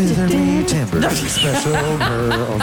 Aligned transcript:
Scissoring 0.00 0.66
timbers, 0.66 1.30
special 1.30 1.72
girls. 1.98 2.62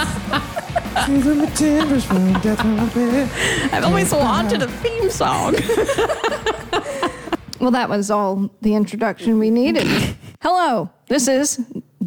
Scissoring 1.05 1.55
timbers 1.55 2.03
from 2.03 2.33
death 2.41 2.65
row 2.65 2.88
bed. 2.95 3.29
I've 3.71 3.83
always 3.83 4.11
wanted 4.11 4.63
a 4.63 4.67
theme 4.67 5.11
song. 5.11 5.53
Well, 7.59 7.70
that 7.70 7.89
was 7.89 8.09
all 8.09 8.49
the 8.61 8.73
introduction 8.73 9.38
we 9.38 9.52
needed. 9.52 9.85
Hello, 10.41 10.89
this 11.09 11.27
is 11.27 11.57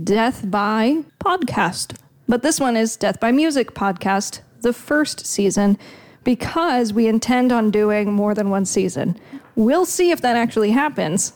Death 0.02 0.50
by 0.50 1.04
Podcast. 1.20 1.96
But 2.26 2.42
this 2.42 2.58
one 2.58 2.76
is 2.76 2.96
Death 2.96 3.20
by 3.20 3.30
Music 3.30 3.72
Podcast, 3.72 4.40
the 4.62 4.72
first 4.72 5.24
season, 5.26 5.78
because 6.24 6.92
we 6.92 7.06
intend 7.06 7.52
on 7.52 7.70
doing 7.70 8.12
more 8.12 8.34
than 8.34 8.50
one 8.50 8.64
season. 8.64 9.16
We'll 9.54 9.86
see 9.86 10.10
if 10.10 10.22
that 10.22 10.34
actually 10.34 10.72
happens. 10.72 11.34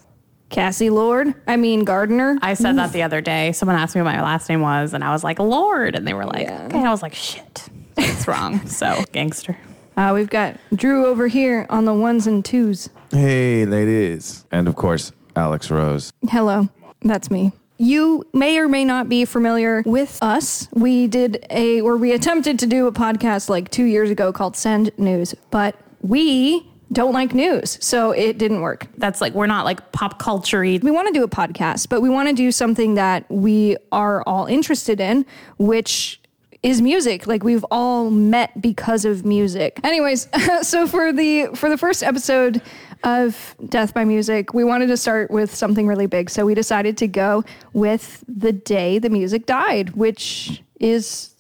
Cassie 0.55 0.89
Lord, 0.91 1.35
I 1.49 1.57
mean 1.57 1.83
Gardener. 1.85 2.39
I 2.41 2.55
said 2.55 2.77
that 2.79 2.93
the 2.93 3.03
other 3.03 3.21
day. 3.21 3.51
Someone 3.51 3.77
asked 3.77 3.97
me 3.97 4.03
what 4.03 4.15
my 4.15 4.23
last 4.23 4.49
name 4.49 4.61
was, 4.61 4.95
and 4.95 5.03
I 5.03 5.11
was 5.13 5.25
like, 5.25 5.41
Lord. 5.41 5.97
And 5.97 6.07
they 6.07 6.15
were 6.15 6.25
like, 6.25 6.47
Yeah. 6.47 6.67
okay. 6.67 6.79
I 6.79 6.91
was 6.91 7.03
like, 7.03 7.15
shit. 7.15 7.69
It's 7.97 8.29
wrong. 8.29 8.61
So, 8.69 9.03
gangster. 9.13 9.59
Uh, 9.97 10.13
we've 10.15 10.31
got 10.31 10.57
Drew 10.75 11.07
over 11.07 11.27
here 11.27 11.67
on 11.71 11.85
the 11.85 11.93
ones 11.95 12.27
and 12.29 12.45
twos. 12.45 12.89
Hey, 13.11 13.65
ladies. 13.67 14.45
And 14.53 14.69
of 14.69 14.77
course, 14.77 15.11
Alex 15.35 15.71
Rose. 15.71 16.13
Hello, 16.29 16.69
that's 17.03 17.31
me. 17.33 17.53
You 17.77 18.23
may 18.33 18.57
or 18.59 18.69
may 18.69 18.85
not 18.85 19.09
be 19.09 19.25
familiar 19.25 19.83
with 19.85 20.19
us. 20.23 20.69
We 20.73 21.09
did 21.09 21.45
a, 21.51 21.81
or 21.81 21.97
we 21.97 22.13
attempted 22.13 22.61
to 22.61 22.67
do 22.69 22.87
a 22.87 22.93
podcast 22.93 23.49
like 23.49 23.71
two 23.73 23.85
years 23.85 24.11
ago 24.11 24.33
called 24.33 24.57
Send 24.57 24.97
News, 24.99 25.35
but 25.51 25.75
we 26.01 26.69
don't 26.95 27.13
like 27.13 27.35
news, 27.35 27.79
so 27.81 28.13
it 28.13 28.39
didn't 28.39 28.61
work. 28.61 28.87
That's 28.97 29.21
like, 29.21 29.35
we're 29.35 29.47
not 29.47 29.65
like 29.65 29.93
pop 29.93 30.19
culture 30.19 30.61
We 30.61 30.79
want 30.79 31.09
to 31.09 31.13
do 31.13 31.23
a 31.23 31.29
podcast, 31.29 31.89
but 31.89 32.01
we 32.01 32.09
want 32.09 32.29
to 32.29 32.35
do 32.35 32.51
something 32.51 32.95
that 32.95 33.31
we 33.31 33.77
are 33.93 34.23
all 34.27 34.47
interested 34.47 35.01
in, 35.01 35.27
which 35.59 36.21
is 36.63 36.81
music. 36.81 37.27
Like 37.27 37.45
we've 37.45 37.65
all 37.71 38.11
met 38.11 38.61
because 38.61 39.05
of 39.05 39.25
music. 39.25 39.79
Anyways, 39.85 40.29
so 40.63 40.87
for 40.87 41.13
the 41.13 41.49
for 41.55 41.69
the 41.69 41.77
first 41.77 42.03
episode 42.03 42.63
of 43.05 43.55
Death 43.69 43.93
by 43.93 44.05
Music, 44.05 44.55
we 44.55 44.65
wanted 44.65 44.87
to 44.87 44.97
start 44.97 45.31
with 45.31 45.55
something 45.55 45.87
really 45.87 46.07
big. 46.07 46.31
So 46.31 46.47
we 46.47 46.55
decided 46.55 46.97
to 46.99 47.07
go 47.07 47.45
with 47.75 48.25
the 48.27 48.53
day 48.53 48.99
the 48.99 49.11
music 49.11 49.45
died, 49.45 49.91
which 49.91 50.63
is 50.81 51.34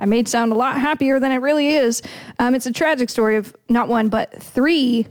I 0.00 0.06
made 0.06 0.26
sound 0.26 0.50
a 0.50 0.56
lot 0.56 0.80
happier 0.80 1.20
than 1.20 1.30
it 1.30 1.36
really 1.36 1.68
is. 1.68 2.02
Um, 2.38 2.54
it's 2.54 2.66
a 2.66 2.72
tragic 2.72 3.10
story 3.10 3.36
of 3.36 3.54
not 3.68 3.88
one 3.88 4.08
but 4.08 4.42
three 4.42 5.06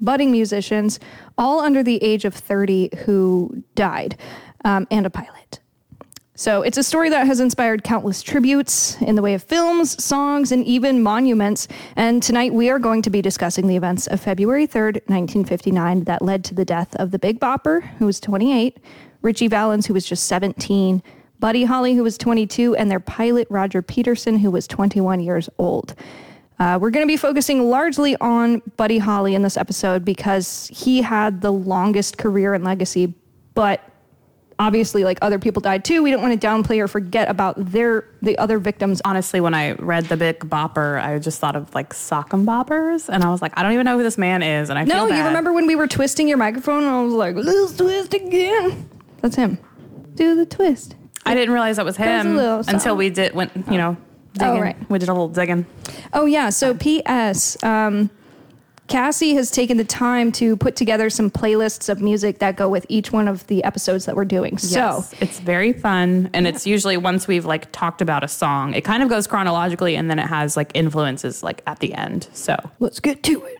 budding 0.00 0.30
musicians, 0.30 1.00
all 1.36 1.60
under 1.60 1.82
the 1.82 2.02
age 2.02 2.24
of 2.24 2.32
30, 2.32 2.90
who 3.04 3.62
died, 3.74 4.16
um, 4.64 4.86
and 4.90 5.04
a 5.04 5.10
pilot. 5.10 5.58
So 6.36 6.62
it's 6.62 6.78
a 6.78 6.84
story 6.84 7.08
that 7.08 7.26
has 7.26 7.40
inspired 7.40 7.82
countless 7.82 8.22
tributes 8.22 8.96
in 9.02 9.16
the 9.16 9.22
way 9.22 9.34
of 9.34 9.42
films, 9.42 10.02
songs, 10.02 10.52
and 10.52 10.64
even 10.64 11.02
monuments. 11.02 11.66
And 11.96 12.22
tonight 12.22 12.54
we 12.54 12.70
are 12.70 12.78
going 12.78 13.02
to 13.02 13.10
be 13.10 13.20
discussing 13.20 13.66
the 13.66 13.74
events 13.74 14.06
of 14.06 14.20
February 14.20 14.68
3rd, 14.68 15.02
1959, 15.08 16.04
that 16.04 16.22
led 16.22 16.44
to 16.44 16.54
the 16.54 16.64
death 16.64 16.94
of 16.94 17.10
the 17.10 17.18
Big 17.18 17.40
Bopper, 17.40 17.82
who 17.98 18.06
was 18.06 18.20
28, 18.20 18.78
Ritchie 19.20 19.48
Valens, 19.48 19.86
who 19.86 19.94
was 19.94 20.06
just 20.06 20.26
17, 20.26 21.02
Buddy 21.40 21.64
Holly, 21.64 21.94
who 21.94 22.02
was 22.02 22.18
22, 22.18 22.74
and 22.76 22.90
their 22.90 23.00
pilot, 23.00 23.46
Roger 23.50 23.82
Peterson, 23.82 24.38
who 24.38 24.50
was 24.50 24.66
21 24.66 25.20
years 25.20 25.48
old. 25.58 25.94
Uh, 26.58 26.78
we're 26.80 26.90
going 26.90 27.04
to 27.04 27.10
be 27.10 27.16
focusing 27.16 27.70
largely 27.70 28.16
on 28.16 28.60
Buddy 28.76 28.98
Holly 28.98 29.34
in 29.34 29.42
this 29.42 29.56
episode 29.56 30.04
because 30.04 30.68
he 30.72 31.02
had 31.02 31.40
the 31.40 31.52
longest 31.52 32.18
career 32.18 32.52
and 32.52 32.64
legacy, 32.64 33.14
but 33.54 33.80
obviously, 34.58 35.04
like 35.04 35.18
other 35.22 35.38
people 35.38 35.60
died 35.60 35.84
too. 35.84 36.02
We 36.02 36.10
don't 36.10 36.20
want 36.20 36.40
to 36.40 36.46
downplay 36.46 36.80
or 36.82 36.88
forget 36.88 37.30
about 37.30 37.54
their 37.56 38.08
the 38.22 38.36
other 38.38 38.58
victims. 38.58 39.00
Honestly, 39.04 39.40
when 39.40 39.54
I 39.54 39.72
read 39.72 40.06
the 40.06 40.16
Big 40.16 40.40
Bopper, 40.40 41.00
I 41.00 41.20
just 41.20 41.38
thought 41.38 41.54
of 41.54 41.72
like 41.76 41.94
sock 41.94 42.32
and 42.32 42.46
boppers, 42.46 43.08
and 43.08 43.22
I 43.22 43.30
was 43.30 43.40
like, 43.40 43.52
I 43.56 43.62
don't 43.62 43.72
even 43.72 43.84
know 43.84 43.96
who 43.96 44.02
this 44.02 44.18
man 44.18 44.42
is, 44.42 44.68
and 44.68 44.78
I 44.78 44.82
No, 44.84 45.06
you 45.06 45.24
remember 45.24 45.52
when 45.52 45.68
we 45.68 45.76
were 45.76 45.86
twisting 45.86 46.26
your 46.26 46.38
microphone 46.38 46.82
and 46.82 46.90
I 46.90 47.02
was 47.02 47.14
like, 47.14 47.36
"Let's 47.36 47.76
twist 47.76 48.14
again." 48.14 48.90
That's 49.22 49.36
him. 49.36 49.58
Do 50.14 50.34
the 50.34 50.46
twist. 50.46 50.96
I 51.28 51.34
didn't 51.34 51.52
realize 51.52 51.76
that 51.76 51.84
was 51.84 51.96
him 51.96 52.36
little 52.36 52.62
until 52.68 52.96
we 52.96 53.10
did 53.10 53.34
went, 53.34 53.52
you 53.70 53.78
know, 53.78 53.96
digging. 54.34 54.48
Oh, 54.56 54.60
right. 54.60 54.76
We 54.90 54.98
did 54.98 55.08
a 55.08 55.12
little 55.12 55.28
digging. 55.28 55.66
Oh 56.12 56.26
yeah. 56.26 56.50
So 56.50 56.74
P.S. 56.74 57.62
Um, 57.62 58.10
Cassie 58.86 59.34
has 59.34 59.50
taken 59.50 59.76
the 59.76 59.84
time 59.84 60.32
to 60.32 60.56
put 60.56 60.74
together 60.74 61.10
some 61.10 61.30
playlists 61.30 61.90
of 61.90 62.00
music 62.00 62.38
that 62.38 62.56
go 62.56 62.70
with 62.70 62.86
each 62.88 63.12
one 63.12 63.28
of 63.28 63.46
the 63.48 63.62
episodes 63.62 64.06
that 64.06 64.16
we're 64.16 64.24
doing. 64.24 64.56
So 64.56 64.78
Yes, 64.78 65.14
it's 65.20 65.40
very 65.40 65.74
fun, 65.74 66.30
and 66.32 66.46
it's 66.46 66.66
usually 66.66 66.96
once 66.96 67.28
we've 67.28 67.44
like 67.44 67.70
talked 67.70 68.00
about 68.00 68.24
a 68.24 68.28
song, 68.28 68.72
it 68.72 68.84
kind 68.84 69.02
of 69.02 69.10
goes 69.10 69.26
chronologically, 69.26 69.94
and 69.94 70.10
then 70.10 70.18
it 70.18 70.26
has 70.26 70.56
like 70.56 70.70
influences 70.74 71.42
like 71.42 71.62
at 71.66 71.80
the 71.80 71.92
end. 71.92 72.28
So 72.32 72.56
let's 72.80 72.98
get 72.98 73.22
to 73.24 73.44
it. 73.44 73.58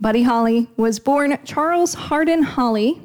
Buddy 0.00 0.22
Holly 0.22 0.68
was 0.76 1.00
born 1.00 1.36
Charles 1.44 1.94
Hardin 1.94 2.42
Holly. 2.44 3.00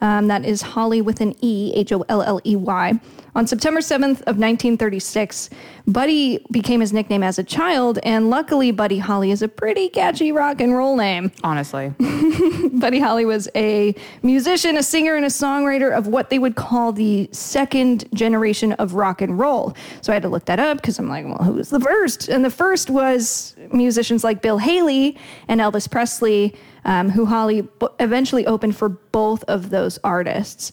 Um, 0.00 0.28
that 0.28 0.44
is 0.44 0.62
Holly 0.62 1.00
with 1.00 1.20
an 1.20 1.34
E, 1.40 1.72
H 1.74 1.92
O 1.92 2.04
L 2.08 2.22
L 2.22 2.40
E 2.44 2.56
Y. 2.56 3.00
On 3.34 3.46
September 3.46 3.80
7th 3.80 4.20
of 4.22 4.36
1936, 4.38 5.50
Buddy 5.86 6.44
became 6.50 6.80
his 6.80 6.92
nickname 6.92 7.22
as 7.22 7.38
a 7.38 7.44
child, 7.44 7.98
and 8.02 8.30
luckily, 8.30 8.70
Buddy 8.72 8.98
Holly 8.98 9.30
is 9.30 9.42
a 9.42 9.48
pretty 9.48 9.88
catchy 9.88 10.32
rock 10.32 10.60
and 10.60 10.74
roll 10.76 10.96
name. 10.96 11.30
honestly, 11.44 11.92
Buddy 12.72 12.98
Holly 12.98 13.24
was 13.24 13.48
a 13.54 13.94
musician, 14.22 14.76
a 14.76 14.82
singer, 14.82 15.14
and 15.14 15.24
a 15.24 15.28
songwriter 15.28 15.96
of 15.96 16.06
what 16.08 16.30
they 16.30 16.38
would 16.38 16.56
call 16.56 16.92
the 16.92 17.28
second 17.32 18.04
generation 18.12 18.72
of 18.74 18.94
rock 18.94 19.20
and 19.22 19.38
roll. 19.38 19.74
So 20.00 20.12
I 20.12 20.14
had 20.14 20.22
to 20.22 20.28
look 20.28 20.46
that 20.46 20.58
up 20.58 20.78
because 20.78 20.98
I'm 20.98 21.08
like, 21.08 21.24
well, 21.26 21.38
who 21.38 21.52
was 21.52 21.70
the 21.70 21.80
first? 21.80 22.28
And 22.28 22.44
the 22.44 22.50
first 22.50 22.90
was 22.90 23.54
musicians 23.72 24.24
like 24.24 24.42
Bill 24.42 24.58
Haley 24.58 25.16
and 25.46 25.60
Elvis 25.60 25.88
Presley, 25.90 26.56
um, 26.84 27.10
who 27.10 27.26
Holly 27.26 27.62
b- 27.62 27.86
eventually 28.00 28.46
opened 28.46 28.76
for 28.76 28.88
both 28.88 29.44
of 29.44 29.70
those 29.70 29.98
artists. 30.02 30.72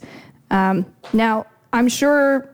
Um, 0.52 0.86
now, 1.14 1.46
I'm 1.76 1.90
sure 1.90 2.50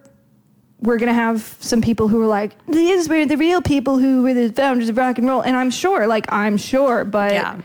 we're 0.80 0.98
gonna 0.98 1.14
have 1.14 1.56
some 1.60 1.80
people 1.80 2.08
who 2.08 2.20
are 2.24 2.28
like, 2.28 2.54
these 2.66 3.08
were 3.08 3.24
the 3.28 3.38
real 3.38 3.62
people 3.62 4.00
who 4.00 4.24
were 4.24 4.34
the 4.34 4.52
founders 4.52 4.90
of 4.90 4.98
rock 4.98 5.20
and 5.20 5.28
roll, 5.28 5.42
and 5.42 5.56
I'm 5.56 5.70
sure, 5.70 6.08
like 6.08 6.26
I'm 6.34 6.58
sure, 6.58 7.06
but 7.06 7.34
Yeah. 7.34 7.58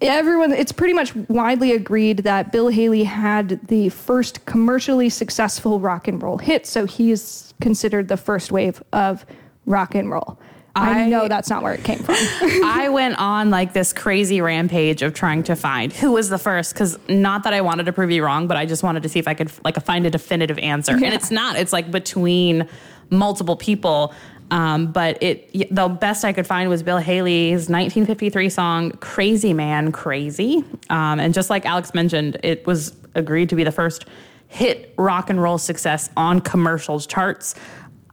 everyone, 0.00 0.52
it's 0.52 0.70
pretty 0.70 0.94
much 0.94 1.12
widely 1.28 1.72
agreed 1.72 2.18
that 2.18 2.52
Bill 2.52 2.68
Haley 2.68 3.02
had 3.02 3.58
the 3.66 3.88
first 3.88 4.46
commercially 4.46 5.08
successful 5.08 5.80
rock 5.80 6.06
and 6.06 6.22
roll 6.22 6.38
hit, 6.38 6.64
so 6.64 6.86
he 6.86 7.10
is 7.10 7.52
considered 7.60 8.06
the 8.06 8.16
first 8.16 8.52
wave 8.52 8.80
of 8.92 9.26
rock 9.66 9.96
and 9.96 10.08
roll. 10.08 10.38
I, 10.76 11.02
I- 11.02 11.08
know 11.08 11.28
that's 11.34 11.50
not 11.50 11.62
where 11.62 11.72
it 11.72 11.84
came 11.84 11.98
from. 11.98 12.16
I 12.64 12.88
went 12.90 13.18
on 13.18 13.50
like 13.50 13.72
this 13.72 13.92
crazy 13.92 14.40
rampage 14.40 15.02
of 15.02 15.14
trying 15.14 15.42
to 15.44 15.56
find 15.56 15.92
who 15.92 16.12
was 16.12 16.28
the 16.28 16.38
first 16.38 16.72
because 16.74 16.98
not 17.08 17.44
that 17.44 17.52
I 17.52 17.60
wanted 17.60 17.86
to 17.86 17.92
prove 17.92 18.10
you 18.10 18.24
wrong, 18.24 18.46
but 18.46 18.56
I 18.56 18.66
just 18.66 18.82
wanted 18.82 19.02
to 19.04 19.08
see 19.08 19.18
if 19.18 19.28
I 19.28 19.34
could 19.34 19.50
like 19.64 19.82
find 19.84 20.06
a 20.06 20.10
definitive 20.10 20.58
answer. 20.58 20.92
And 20.92 21.04
it's 21.14 21.30
not. 21.30 21.56
It's 21.56 21.72
like 21.72 21.90
between 21.90 22.68
multiple 23.10 23.56
people. 23.56 24.14
Um, 24.50 24.92
but 24.92 25.22
it 25.22 25.74
the 25.74 25.88
best 25.88 26.22
I 26.24 26.32
could 26.34 26.46
find 26.46 26.68
was 26.68 26.82
Bill 26.82 26.98
Haley's 26.98 27.70
1953 27.70 28.50
song 28.50 28.90
"Crazy 28.92 29.54
Man, 29.54 29.90
Crazy," 29.90 30.62
um, 30.90 31.18
and 31.18 31.32
just 31.32 31.48
like 31.48 31.64
Alex 31.64 31.94
mentioned, 31.94 32.38
it 32.42 32.66
was 32.66 32.94
agreed 33.14 33.48
to 33.48 33.56
be 33.56 33.64
the 33.64 33.72
first 33.72 34.04
hit 34.48 34.92
rock 34.98 35.30
and 35.30 35.42
roll 35.42 35.56
success 35.56 36.10
on 36.16 36.40
commercial 36.42 37.00
charts. 37.00 37.54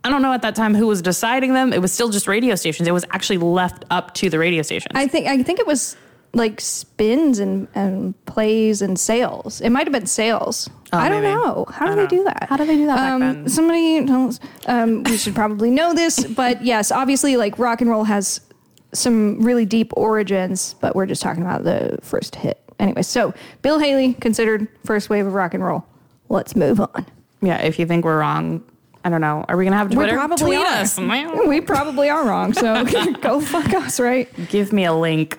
I 0.04 0.10
don't 0.10 0.22
know 0.22 0.34
at 0.34 0.42
that 0.42 0.56
time 0.56 0.74
who 0.74 0.88
was 0.88 1.02
deciding 1.02 1.54
them. 1.54 1.74
It 1.74 1.82
was 1.82 1.92
still 1.92 2.10
just 2.10 2.28
radio 2.28 2.56
stations. 2.56 2.88
It 2.88 2.92
was 2.92 3.06
actually 3.12 3.38
left 3.38 3.86
up 3.92 4.14
to 4.16 4.30
the 4.30 4.40
radio 4.40 4.62
stations. 4.64 4.92
I 4.96 5.08
think 5.08 5.28
I 5.28 5.42
think 5.44 5.60
it 5.60 5.68
was 5.68 5.96
like 6.34 6.62
spins 6.62 7.40
and, 7.40 7.68
and 7.76 8.26
plays 8.26 8.82
and 8.82 8.98
sales. 8.98 9.60
It 9.62 9.70
might 9.70 9.86
have 9.86 9.92
been 9.92 10.06
sales. 10.08 10.70
I 10.94 11.10
don't 11.10 11.20
Oh, 11.20 11.22
maybe. 11.22 11.34
know. 11.36 11.66
How 11.70 11.86
do 11.88 11.92
they 11.96 12.02
don't 12.02 12.10
do 12.10 12.24
that? 12.24 12.48
How 12.50 12.58
do 12.58 12.66
they 12.66 12.78
do 12.78 12.86
that 12.86 12.96
back 12.96 13.12
Um, 13.14 13.20
then? 13.20 13.50
Somebody 13.50 14.00
knows. 14.00 14.40
Um, 14.66 15.04
we 15.04 15.18
should 15.18 15.36
probably 15.36 15.70
know 15.70 15.94
this, 15.94 16.24
but 16.36 16.64
yes, 16.64 16.92
obviously, 16.92 17.36
like 17.38 17.60
rock 17.60 17.82
and 17.82 17.90
roll 17.90 18.06
has 18.06 18.40
some 18.94 19.42
really 19.42 19.66
deep 19.66 19.92
origins, 19.96 20.76
but 20.82 20.96
we're 20.96 21.06
just 21.06 21.22
talking 21.22 21.44
about 21.44 21.64
the 21.64 21.98
first 22.02 22.36
hit. 22.36 22.60
Anyway, 22.80 23.02
so 23.04 23.34
Bill 23.62 23.78
Haley 23.80 24.14
considered 24.16 24.68
first 24.86 25.10
wave 25.10 25.28
of 25.28 25.34
rock 25.34 25.54
and 25.54 25.64
roll. 25.64 25.86
Let's 26.30 26.56
move 26.56 26.80
on. 26.80 27.06
yeah, 27.42 27.58
if 27.62 27.78
you 27.78 27.86
think 27.86 28.04
we're 28.06 28.20
wrong, 28.20 28.64
I 29.04 29.10
don't 29.10 29.22
know. 29.22 29.44
Are 29.48 29.58
we 29.58 29.64
gonna 29.66 29.78
have 29.78 29.90
Twitter? 29.92 30.12
We 30.14 30.18
probably 30.18 30.46
Tweet 30.46 30.60
are. 30.60 30.82
us. 30.82 30.98
We 31.48 31.62
probably 31.62 32.10
are 32.10 32.26
wrong. 32.26 32.54
So 32.54 32.86
go 33.22 33.42
fuck 33.42 33.74
us, 33.74 34.00
right? 34.00 34.30
Give 34.50 34.72
me 34.72 34.86
a 34.86 34.94
link. 34.94 35.36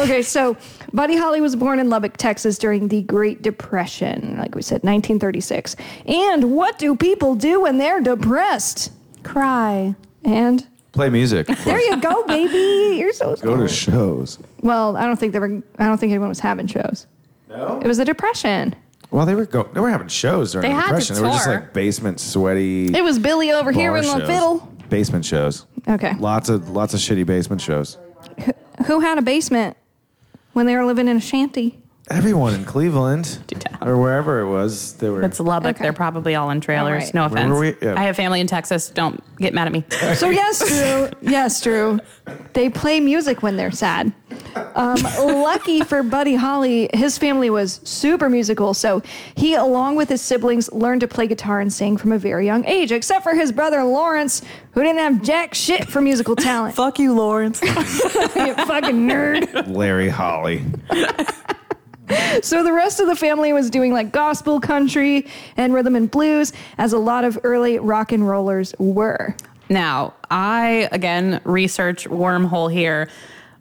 Okay, 0.00 0.22
so 0.22 0.56
Buddy 0.92 1.16
Holly 1.16 1.40
was 1.40 1.54
born 1.54 1.78
in 1.78 1.90
Lubbock, 1.90 2.16
Texas 2.16 2.58
during 2.58 2.88
the 2.88 3.02
Great 3.02 3.40
Depression, 3.42 4.36
like 4.36 4.54
we 4.56 4.62
said, 4.62 4.82
1936. 4.82 5.76
And 6.06 6.52
what 6.56 6.76
do 6.78 6.96
people 6.96 7.36
do 7.36 7.60
when 7.60 7.78
they're 7.78 8.00
depressed? 8.00 8.90
Cry. 9.22 9.94
And 10.24 10.66
Play 10.92 11.08
music. 11.08 11.46
there 11.64 11.80
you 11.80 12.00
go, 12.00 12.24
baby. 12.24 12.98
You're 12.98 13.12
so 13.12 13.36
Go 13.36 13.56
to 13.56 13.68
shows. 13.68 14.38
Well, 14.62 14.96
I 14.96 15.06
don't 15.06 15.18
think 15.20 15.30
there 15.32 15.40
were 15.40 15.62
I 15.78 15.86
don't 15.86 15.98
think 15.98 16.10
anyone 16.10 16.28
was 16.30 16.40
having 16.40 16.66
shows. 16.66 17.06
No? 17.48 17.80
It 17.80 17.86
was 17.86 17.98
the 17.98 18.04
depression. 18.04 18.74
Well, 19.10 19.26
they 19.26 19.34
were 19.34 19.46
go. 19.46 19.64
They 19.72 19.80
were 19.80 19.90
having 19.90 20.08
shows 20.08 20.52
during 20.52 20.68
They 20.68 20.74
the 20.74 20.80
had 20.80 20.82
to 20.82 21.00
depression. 21.00 21.14
They 21.16 21.22
were 21.22 21.28
just 21.28 21.44
tour. 21.44 21.54
like 21.54 21.72
basement 21.72 22.20
sweaty. 22.20 22.86
It 22.96 23.02
was 23.02 23.18
Billy 23.18 23.50
over 23.52 23.72
here 23.72 23.90
bar 23.90 23.98
in 23.98 24.04
the 24.04 24.18
shows. 24.20 24.28
fiddle. 24.28 24.72
Basement 24.88 25.24
shows. 25.24 25.66
Okay. 25.88 26.14
Lots 26.14 26.48
of 26.48 26.70
lots 26.70 26.94
of 26.94 27.00
shitty 27.00 27.26
basement 27.26 27.60
shows. 27.60 27.98
Who 28.86 29.00
had 29.00 29.18
a 29.18 29.22
basement 29.22 29.76
when 30.52 30.66
they 30.66 30.76
were 30.76 30.84
living 30.84 31.08
in 31.08 31.16
a 31.16 31.20
shanty? 31.20 31.80
Everyone 32.10 32.54
in 32.54 32.64
Cleveland 32.64 33.38
or 33.80 33.96
wherever 33.96 34.40
it 34.40 34.48
was, 34.48 34.94
they 34.94 35.08
were. 35.08 35.22
It's 35.22 35.38
Lubbock. 35.38 35.76
Okay. 35.76 35.84
They're 35.84 35.92
probably 35.92 36.34
all 36.34 36.50
in 36.50 36.60
trailers. 36.60 36.92
All 36.92 36.98
right. 37.06 37.14
No 37.14 37.24
offense. 37.26 37.58
we? 37.58 37.86
Yeah. 37.86 37.94
I 37.96 38.02
have 38.02 38.16
family 38.16 38.40
in 38.40 38.48
Texas. 38.48 38.90
Don't 38.90 39.22
get 39.38 39.54
mad 39.54 39.66
at 39.66 39.72
me. 39.72 39.84
So 40.16 40.28
yes, 40.28 40.58
Drew. 40.68 41.08
Yes, 41.30 41.62
Drew. 41.62 42.00
They 42.52 42.68
play 42.68 42.98
music 42.98 43.42
when 43.44 43.56
they're 43.56 43.70
sad. 43.70 44.12
Um, 44.74 44.96
lucky 45.20 45.82
for 45.82 46.02
Buddy 46.02 46.34
Holly, 46.34 46.90
his 46.92 47.16
family 47.16 47.48
was 47.48 47.80
super 47.84 48.28
musical. 48.28 48.74
So 48.74 49.02
he, 49.36 49.54
along 49.54 49.94
with 49.96 50.08
his 50.08 50.20
siblings, 50.20 50.70
learned 50.72 51.02
to 51.02 51.08
play 51.08 51.28
guitar 51.28 51.60
and 51.60 51.72
sing 51.72 51.96
from 51.96 52.10
a 52.12 52.18
very 52.18 52.44
young 52.44 52.64
age. 52.64 52.90
Except 52.90 53.22
for 53.22 53.34
his 53.34 53.52
brother 53.52 53.84
Lawrence, 53.84 54.42
who 54.72 54.82
didn't 54.82 54.98
have 54.98 55.22
jack 55.22 55.54
shit 55.54 55.88
for 55.88 56.00
musical 56.00 56.34
talent. 56.34 56.74
Fuck 56.76 56.98
you, 56.98 57.14
Lawrence. 57.14 57.62
you 57.62 57.68
fucking 57.70 59.06
nerd. 59.06 59.72
Larry 59.72 60.08
Holly. 60.08 60.64
So 62.42 62.62
the 62.62 62.72
rest 62.72 63.00
of 63.00 63.06
the 63.06 63.16
family 63.16 63.52
was 63.52 63.70
doing 63.70 63.92
like 63.92 64.12
gospel, 64.12 64.60
country, 64.60 65.26
and 65.56 65.74
rhythm 65.74 65.94
and 65.96 66.10
blues, 66.10 66.52
as 66.78 66.92
a 66.92 66.98
lot 66.98 67.24
of 67.24 67.38
early 67.42 67.78
rock 67.78 68.12
and 68.12 68.26
rollers 68.26 68.74
were. 68.78 69.34
Now, 69.68 70.14
I 70.30 70.88
again 70.92 71.40
research 71.44 72.08
wormhole 72.08 72.72
here. 72.72 73.08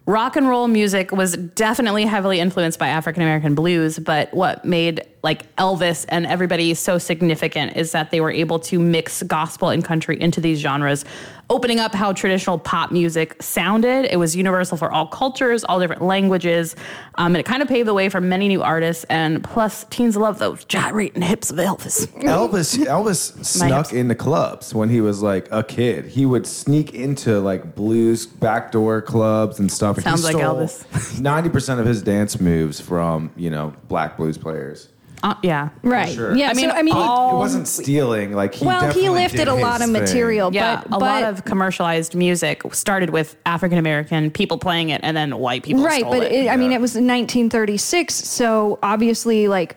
Rock 0.05 0.35
and 0.35 0.47
roll 0.47 0.67
music 0.67 1.11
was 1.11 1.37
definitely 1.37 2.03
heavily 2.05 2.39
influenced 2.39 2.79
by 2.79 2.87
African 2.87 3.21
American 3.21 3.53
blues, 3.53 3.99
but 3.99 4.33
what 4.33 4.65
made 4.65 5.05
like 5.21 5.53
Elvis 5.57 6.05
and 6.09 6.25
everybody 6.25 6.73
so 6.73 6.97
significant 6.97 7.75
is 7.75 7.91
that 7.91 8.11
they 8.11 8.21
were 8.21 8.31
able 8.31 8.59
to 8.59 8.79
mix 8.79 9.21
gospel 9.23 9.69
and 9.69 9.83
country 9.83 10.19
into 10.19 10.39
these 10.39 10.59
genres, 10.59 11.03
opening 11.49 11.79
up 11.79 11.93
how 11.93 12.13
traditional 12.13 12.57
pop 12.57 12.91
music 12.91 13.41
sounded. 13.41 14.05
It 14.05 14.17
was 14.17 14.35
universal 14.35 14.77
for 14.77 14.91
all 14.91 15.07
cultures, 15.07 15.63
all 15.65 15.79
different 15.79 16.03
languages, 16.03 16.75
um, 17.15 17.35
and 17.35 17.37
it 17.37 17.45
kind 17.45 17.61
of 17.61 17.67
paved 17.67 17.87
the 17.87 17.93
way 17.93 18.07
for 18.07 18.21
many 18.21 18.47
new 18.47 18.61
artists. 18.61 19.03
And 19.05 19.43
plus, 19.43 19.85
teens 19.89 20.15
love 20.15 20.39
those 20.39 20.63
gyrating 20.65 21.21
hips 21.21 21.49
of 21.51 21.57
Elvis. 21.57 22.07
Elvis 22.23 22.77
Elvis 22.85 23.43
snuck 23.43 23.91
into 23.91 24.15
clubs 24.15 24.73
when 24.73 24.89
he 24.89 25.01
was 25.01 25.21
like 25.21 25.47
a 25.51 25.63
kid. 25.63 26.05
He 26.05 26.25
would 26.25 26.47
sneak 26.47 26.93
into 26.93 27.39
like 27.39 27.75
blues 27.75 28.25
backdoor 28.25 29.01
clubs 29.01 29.59
and 29.59 29.71
stuff. 29.71 29.99
Sounds 29.99 30.23
like 30.23 30.37
Elvis. 30.37 31.19
Ninety 31.19 31.49
percent 31.49 31.81
of 31.81 31.85
his 31.85 32.01
dance 32.01 32.39
moves 32.39 32.79
from 32.79 33.31
you 33.35 33.49
know 33.49 33.73
black 33.89 34.15
blues 34.15 34.37
players. 34.37 34.88
Uh, 35.21 35.35
yeah. 35.43 35.69
Right. 35.83 36.13
sure. 36.13 36.35
Yeah. 36.35 36.49
I 36.49 36.53
mean, 36.53 36.69
so, 36.69 36.75
I 36.75 36.81
mean, 36.81 36.95
he- 36.95 37.01
all- 37.01 37.35
It 37.35 37.39
wasn't 37.39 37.67
stealing. 37.67 38.33
Like 38.33 38.53
he 38.55 38.65
well, 38.65 38.91
he 38.93 39.09
lifted 39.09 39.37
did 39.37 39.47
a 39.49 39.53
lot 39.53 39.81
his 39.81 39.89
of 39.89 39.93
thing. 39.95 40.03
material, 40.03 40.53
Yeah, 40.53 40.77
but 40.77 40.85
a 40.85 40.89
but, 40.91 40.99
lot 41.01 41.23
of 41.23 41.43
commercialized 41.45 42.15
music 42.15 42.61
started 42.73 43.09
with 43.09 43.35
African 43.45 43.77
American 43.77 44.31
people 44.31 44.57
playing 44.57 44.89
it, 44.89 45.01
and 45.03 45.15
then 45.17 45.37
white 45.37 45.63
people. 45.63 45.83
right. 45.83 45.99
stole 46.01 46.13
But 46.13 46.23
it. 46.31 46.45
it, 46.45 46.49
I 46.49 46.55
mean, 46.55 46.71
it 46.71 46.79
was 46.81 46.95
1936, 46.95 48.13
so 48.15 48.79
obviously, 48.81 49.47
like 49.47 49.75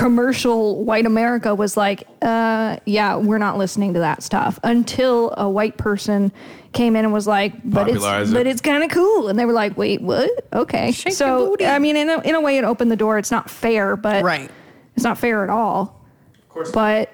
commercial 0.00 0.82
white 0.84 1.06
America 1.06 1.54
was 1.54 1.76
like, 1.76 2.06
uh, 2.22 2.76
yeah, 2.86 3.16
we're 3.16 3.38
not 3.38 3.58
listening 3.58 3.94
to 3.94 4.00
that 4.00 4.22
stuff 4.22 4.58
until 4.62 5.34
a 5.36 5.48
white 5.48 5.76
person 5.76 6.32
came 6.72 6.96
in 6.96 7.04
and 7.04 7.12
was 7.12 7.26
like, 7.26 7.52
but 7.64 7.88
it's 7.88 8.02
it. 8.04 8.32
but 8.32 8.46
it's 8.46 8.60
kind 8.60 8.82
of 8.82 8.90
cool, 8.90 9.28
and 9.28 9.38
they 9.38 9.44
were 9.44 9.52
like, 9.52 9.76
wait, 9.76 10.00
what? 10.00 10.30
Okay, 10.52 10.92
Shake 10.92 11.06
your 11.06 11.12
so 11.16 11.50
booty. 11.50 11.66
I 11.66 11.78
mean, 11.78 11.96
in 11.96 12.08
a, 12.08 12.20
in 12.20 12.34
a 12.34 12.40
way, 12.40 12.58
it 12.58 12.64
opened 12.64 12.90
the 12.90 12.96
door. 12.96 13.18
It's 13.18 13.30
not 13.30 13.50
fair, 13.50 13.96
but 13.96 14.24
Right. 14.24 14.50
it's 14.96 15.04
not 15.04 15.18
fair 15.18 15.44
at 15.44 15.50
all. 15.50 16.00
Of 16.42 16.48
course, 16.48 16.70
But 16.72 17.12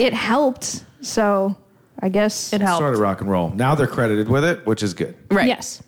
it 0.00 0.12
helped, 0.14 0.84
so 1.02 1.56
I 2.00 2.08
guess 2.08 2.52
it 2.52 2.60
helped. 2.60 2.78
started 2.78 2.98
rock 2.98 3.20
and 3.20 3.30
roll. 3.30 3.50
Now 3.50 3.74
they're 3.74 3.86
credited 3.86 4.28
with 4.28 4.44
it, 4.44 4.66
which 4.66 4.82
is 4.82 4.92
good. 4.94 5.14
Right. 5.30 5.46
Yes. 5.46 5.82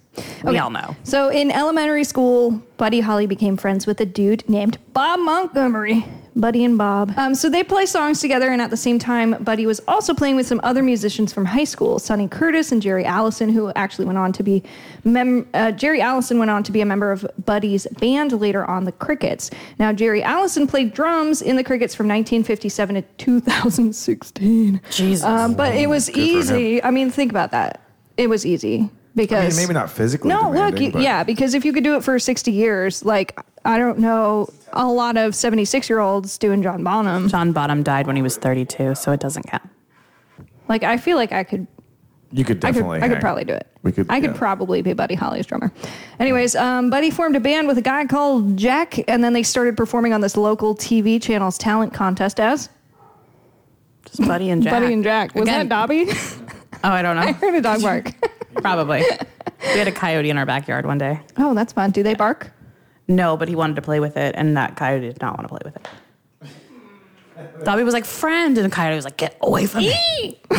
We 0.45 0.57
all 0.59 0.71
know. 0.71 0.97
So 1.03 1.29
in 1.29 1.51
elementary 1.51 2.05
school, 2.05 2.63
Buddy 2.79 3.01
Holly 3.01 3.27
became 3.27 3.59
friends 3.59 3.87
with 3.87 4.01
a 4.01 4.07
dude 4.07 4.49
named 4.49 4.79
Bob 4.95 5.21
Montgomery. 5.21 6.07
Buddy 6.37 6.65
and 6.65 6.77
Bob. 6.77 7.13
Um, 7.17 7.35
so 7.35 7.49
they 7.49 7.65
play 7.65 7.87
songs 7.87 8.21
together, 8.21 8.51
and 8.51 8.61
at 8.61 8.69
the 8.71 8.77
same 8.77 8.99
time, 8.99 9.43
Buddy 9.43 9.65
was 9.65 9.81
also 9.89 10.13
playing 10.13 10.37
with 10.37 10.47
some 10.47 10.61
other 10.63 10.83
musicians 10.83 11.33
from 11.33 11.47
high 11.47 11.65
school, 11.65 11.99
Sonny 11.99 12.29
Curtis 12.29 12.73
and 12.73 12.83
Jerry 12.83 13.07
Allison, 13.07 13.49
who 13.49 13.73
actually 13.75 14.05
went 14.05 14.19
on 14.19 14.33
to 14.33 14.43
be. 14.43 14.63
Mem- 15.05 15.49
uh, 15.55 15.73
Jerry 15.73 16.01
Allison 16.01 16.39
went 16.39 16.51
on 16.51 16.63
to 16.63 16.73
be 16.73 16.83
a 16.83 16.87
member 16.87 17.11
of 17.11 17.27
Buddy's 17.45 17.87
band 18.01 18.33
later 18.33 18.65
on, 18.67 18.85
the 18.85 18.93
Crickets. 18.93 19.51
Now, 19.79 19.93
Jerry 19.93 20.23
Allison 20.23 20.67
played 20.67 20.93
drums 20.93 21.41
in 21.41 21.57
the 21.57 21.65
Crickets 21.65 21.95
from 21.95 22.07
1957 22.07 22.97
to 22.97 23.03
2016. 23.03 24.81
Jesus. 24.91 25.25
Um, 25.25 25.55
but 25.55 25.75
it 25.75 25.89
was 25.89 26.11
for 26.11 26.19
easy. 26.19 26.83
I 26.85 26.91
mean, 26.91 27.11
think 27.11 27.31
about 27.31 27.51
that. 27.53 27.81
It 28.19 28.29
was 28.29 28.45
easy 28.45 28.91
I 29.17 29.23
because 29.23 29.57
mean, 29.57 29.67
maybe 29.69 29.75
not 29.75 29.91
physically. 29.91 30.29
no, 30.29 30.51
look, 30.51 30.79
you, 30.79 30.93
yeah, 31.01 31.25
because 31.25 31.55
if 31.55 31.65
you 31.65 31.73
could 31.73 31.85
do 31.85 31.97
it 31.97 32.05
for 32.05 32.19
60 32.19 32.51
years, 32.53 33.03
like, 33.05 33.39
I 33.65 33.79
don't 33.79 33.99
know 33.99 34.49
a 34.75 34.87
lot 34.87 35.17
of 35.17 35.35
76 35.35 35.89
year 35.89 36.01
olds 36.01 36.37
doing 36.37 36.63
John 36.63 36.85
Bonham. 36.85 37.29
John 37.29 37.53
Bonham 37.53 37.83
died 37.83 38.07
when 38.07 38.15
he 38.17 38.21
was 38.23 38.37
32, 38.37 38.95
so 38.95 39.13
it 39.13 39.21
doesn't 39.21 39.45
count. 39.45 39.63
Like, 40.69 40.83
I 40.83 40.99
feel 40.99 41.17
like 41.17 41.33
I 41.33 41.45
could, 41.45 41.67
you 42.31 42.45
could 42.45 42.59
I 42.65 42.69
could, 42.73 42.75
definitely. 42.75 43.01
I 43.03 43.09
could 43.09 43.21
probably 43.21 43.45
do 43.45 43.55
it. 43.55 43.67
We 43.83 43.93
could- 43.93 44.07
I 44.11 44.21
could 44.21 44.33
yeah. 44.33 44.37
probably 44.37 44.83
be 44.83 44.93
Buddy 44.93 45.15
Holly's 45.15 45.47
drummer. 45.47 45.73
Anyways, 46.21 46.55
um, 46.55 46.91
Buddy 46.91 47.11
formed 47.11 47.37
a 47.37 47.41
band 47.41 47.69
with 47.69 47.79
a 47.79 47.83
guy 47.83 48.05
called 48.05 48.57
Jack, 48.59 48.99
and 49.09 49.25
then 49.25 49.33
they 49.33 49.43
started 49.45 49.77
performing 49.79 50.13
on 50.13 50.21
this 50.21 50.37
local 50.37 50.75
TV 50.75 51.23
channel's 51.23 51.57
talent 51.57 51.95
contest 51.95 52.39
as 52.39 52.69
Just 54.05 54.27
Buddy 54.29 54.51
and 54.51 54.63
Jack. 54.65 54.73
Buddy 54.73 54.93
and 54.93 55.03
Jack. 55.05 55.35
Was 55.35 55.43
Again- 55.45 55.69
that 55.69 55.75
Dobby? 55.75 56.07
Oh, 56.85 56.91
I 56.91 57.01
don't 57.01 57.17
know. 57.17 57.23
I 57.23 57.33
heard 57.33 57.55
a 57.55 57.61
dog 57.63 57.81
bark. 57.81 58.13
Probably. 58.57 59.03
We 59.61 59.79
had 59.79 59.89
a 59.89 59.93
coyote 59.93 60.31
in 60.31 60.39
our 60.39 60.47
backyard 60.47 60.87
one 60.87 60.99
day. 60.99 61.21
oh, 61.37 61.55
that's 61.55 61.73
fun. 61.73 61.91
Do 61.91 62.03
they 62.03 62.15
bark? 62.15 62.53
No, 63.09 63.37
but 63.37 63.49
he 63.49 63.55
wanted 63.55 63.77
to 63.77 63.83
play 63.83 64.01
with 64.01 64.17
it, 64.17 64.35
and 64.37 64.57
that 64.57 64.77
coyote 64.77 65.07
did 65.09 65.21
not 65.21 65.37
want 65.37 65.49
to 65.49 65.49
play 65.49 65.61
with 65.65 65.77
it. 65.77 65.89
Dobby 67.65 67.85
was 67.85 67.95
like, 67.95 68.05
friend, 68.05 68.57
and 68.59 68.65
the 68.67 68.75
coyote 68.75 68.97
was 68.97 69.05
like, 69.05 69.17
get 69.17 69.37
away 69.41 69.67
from 69.67 69.83
me. 69.83 70.41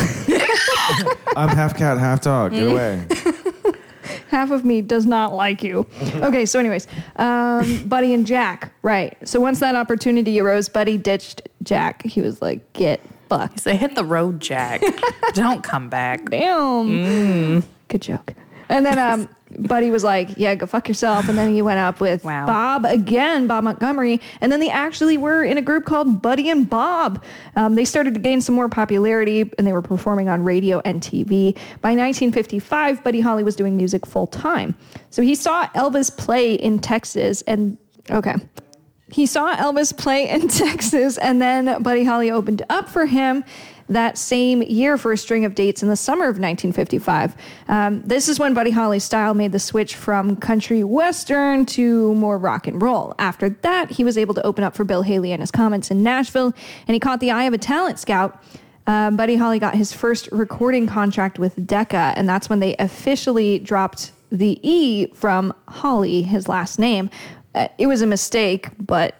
I'm 1.36 1.48
half 1.48 1.76
cat, 1.76 1.98
half 1.98 2.22
dog. 2.22 2.52
Get 2.52 2.68
away. 2.70 3.06
half 4.28 4.50
of 4.50 4.64
me 4.64 4.80
does 4.80 5.04
not 5.06 5.34
like 5.34 5.62
you. 5.62 5.86
Okay, 6.16 6.46
so 6.46 6.58
anyways, 6.58 6.86
um, 7.16 7.86
Buddy 7.88 8.14
and 8.14 8.26
Jack, 8.26 8.72
right? 8.82 9.16
So 9.28 9.40
once 9.40 9.60
that 9.60 9.74
opportunity 9.74 10.40
arose, 10.40 10.68
Buddy 10.68 10.96
ditched 10.96 11.42
Jack. 11.62 12.04
He 12.04 12.20
was 12.20 12.40
like, 12.40 12.72
"Get 12.72 13.00
fucked." 13.28 13.60
So 13.60 13.74
hit 13.74 13.94
the 13.94 14.04
road, 14.04 14.40
Jack. 14.40 14.82
don't 15.34 15.62
come 15.62 15.88
back. 15.88 16.30
Damn. 16.30 17.64
Good 17.88 18.02
joke. 18.02 18.34
And 18.70 18.84
then 18.84 18.98
um, 18.98 19.28
Buddy 19.58 19.90
was 19.90 20.04
like, 20.04 20.36
"Yeah, 20.36 20.54
go 20.54 20.66
fuck 20.66 20.88
yourself." 20.88 21.28
And 21.28 21.38
then 21.38 21.54
he 21.54 21.62
went 21.62 21.78
up 21.78 22.00
with 22.00 22.22
Wow. 22.22 22.44
Bob 22.46 22.84
again, 22.84 23.46
Bob 23.46 23.64
Montgomery. 23.64 24.20
And 24.42 24.52
then 24.52 24.60
they 24.60 24.68
actually 24.68 25.16
were 25.16 25.42
in 25.42 25.56
a 25.56 25.62
group 25.62 25.86
called 25.86 26.20
Buddy 26.20 26.50
and 26.50 26.68
Bob. 26.68 27.24
Um, 27.56 27.74
they 27.74 27.86
started 27.86 28.12
to 28.14 28.20
gain 28.20 28.42
some 28.42 28.54
more 28.54 28.68
popularity, 28.68 29.50
and 29.56 29.66
they 29.66 29.72
were 29.72 29.82
performing 29.82 30.28
on 30.28 30.44
radio 30.44 30.80
and 30.84 31.00
TV. 31.00 31.54
By 31.80 31.94
1955, 31.96 33.02
Buddy 33.02 33.20
Holly 33.20 33.42
was 33.42 33.56
doing 33.56 33.76
music 33.76 34.04
full 34.04 34.26
time. 34.26 34.74
So 35.08 35.22
he 35.22 35.34
saw 35.34 35.66
Elvis 35.68 36.14
play 36.14 36.52
in 36.52 36.78
Texas, 36.78 37.40
and 37.42 37.78
okay. 38.10 38.34
He 39.10 39.26
saw 39.26 39.54
Elvis 39.56 39.96
play 39.96 40.28
in 40.28 40.48
Texas, 40.48 41.18
and 41.18 41.40
then 41.40 41.82
Buddy 41.82 42.04
Holly 42.04 42.30
opened 42.30 42.62
up 42.68 42.88
for 42.88 43.06
him 43.06 43.44
that 43.88 44.18
same 44.18 44.62
year 44.62 44.98
for 44.98 45.12
a 45.12 45.16
string 45.16 45.44
of 45.44 45.54
dates 45.54 45.82
in 45.82 45.88
the 45.88 45.96
summer 45.96 46.24
of 46.24 46.38
1955. 46.38 47.34
Um, 47.68 48.02
this 48.02 48.28
is 48.28 48.38
when 48.38 48.52
Buddy 48.52 48.70
Holly's 48.70 49.04
style 49.04 49.32
made 49.32 49.52
the 49.52 49.58
switch 49.58 49.96
from 49.96 50.36
country 50.36 50.84
western 50.84 51.64
to 51.66 52.14
more 52.14 52.36
rock 52.36 52.66
and 52.66 52.82
roll. 52.82 53.14
After 53.18 53.48
that, 53.48 53.90
he 53.90 54.04
was 54.04 54.18
able 54.18 54.34
to 54.34 54.46
open 54.46 54.62
up 54.62 54.76
for 54.76 54.84
Bill 54.84 55.02
Haley 55.02 55.32
and 55.32 55.40
his 55.40 55.50
Comets 55.50 55.90
in 55.90 56.02
Nashville, 56.02 56.52
and 56.86 56.94
he 56.94 57.00
caught 57.00 57.20
the 57.20 57.30
eye 57.30 57.44
of 57.44 57.54
a 57.54 57.58
talent 57.58 57.98
scout. 57.98 58.42
Um, 58.86 59.16
Buddy 59.16 59.36
Holly 59.36 59.58
got 59.58 59.74
his 59.74 59.92
first 59.92 60.28
recording 60.32 60.86
contract 60.86 61.38
with 61.38 61.66
Decca, 61.66 62.14
and 62.16 62.28
that's 62.28 62.48
when 62.48 62.60
they 62.60 62.76
officially 62.78 63.58
dropped 63.58 64.12
the 64.30 64.58
E 64.62 65.06
from 65.14 65.54
Holly, 65.68 66.22
his 66.22 66.48
last 66.48 66.78
name. 66.78 67.10
Uh, 67.58 67.68
it 67.76 67.86
was 67.88 68.02
a 68.02 68.06
mistake, 68.06 68.68
but 68.78 69.14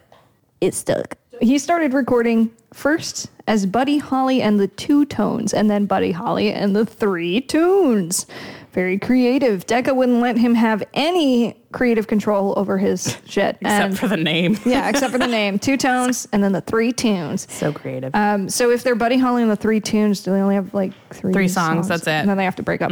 it 0.61 0.73
stuck. 0.73 1.15
He 1.41 1.57
started 1.59 1.93
recording 1.93 2.51
first 2.73 3.29
as 3.47 3.65
Buddy 3.65 3.97
Holly 3.97 4.41
and 4.41 4.59
the 4.59 4.67
Two 4.67 5.05
Tones, 5.05 5.53
and 5.53 5.69
then 5.69 5.85
Buddy 5.85 6.11
Holly 6.11 6.51
and 6.51 6.75
the 6.75 6.85
Three 6.85 7.41
Tunes. 7.41 8.25
Very 8.71 8.99
creative. 8.99 9.65
Decca 9.65 9.93
wouldn't 9.95 10.19
let 10.21 10.37
him 10.37 10.53
have 10.53 10.83
any 10.93 11.59
creative 11.71 12.05
control 12.07 12.53
over 12.55 12.77
his 12.77 13.17
shit. 13.25 13.57
Except 13.61 13.65
And- 13.89 13.99
for 13.99 14.07
the 14.07 14.15
name. 14.17 14.57
yeah, 14.65 14.87
except 14.89 15.11
for 15.11 15.17
the 15.17 15.25
name. 15.27 15.57
Two 15.57 15.75
Tones 15.75 16.27
and 16.31 16.43
then 16.43 16.51
the 16.51 16.61
Three 16.61 16.91
Tunes. 16.91 17.47
so 17.51 17.73
creative. 17.73 18.13
Um, 18.13 18.47
so 18.47 18.69
if 18.69 18.83
they're 18.83 18.93
Buddy 18.95 19.17
Holly 19.17 19.41
and 19.41 19.49
the 19.49 19.55
Three 19.55 19.79
Tunes, 19.79 20.21
do 20.21 20.31
they 20.31 20.39
only 20.39 20.55
have 20.55 20.71
like 20.73 20.91
three, 21.09 21.33
Three 21.33 21.47
songs, 21.47 21.87
that's 21.87 22.03
it. 22.05 22.11
And 22.11 22.29
then 22.29 22.37
they 22.37 22.43
have 22.45 22.55
to 22.57 22.63
break 22.63 22.81
up. 22.83 22.91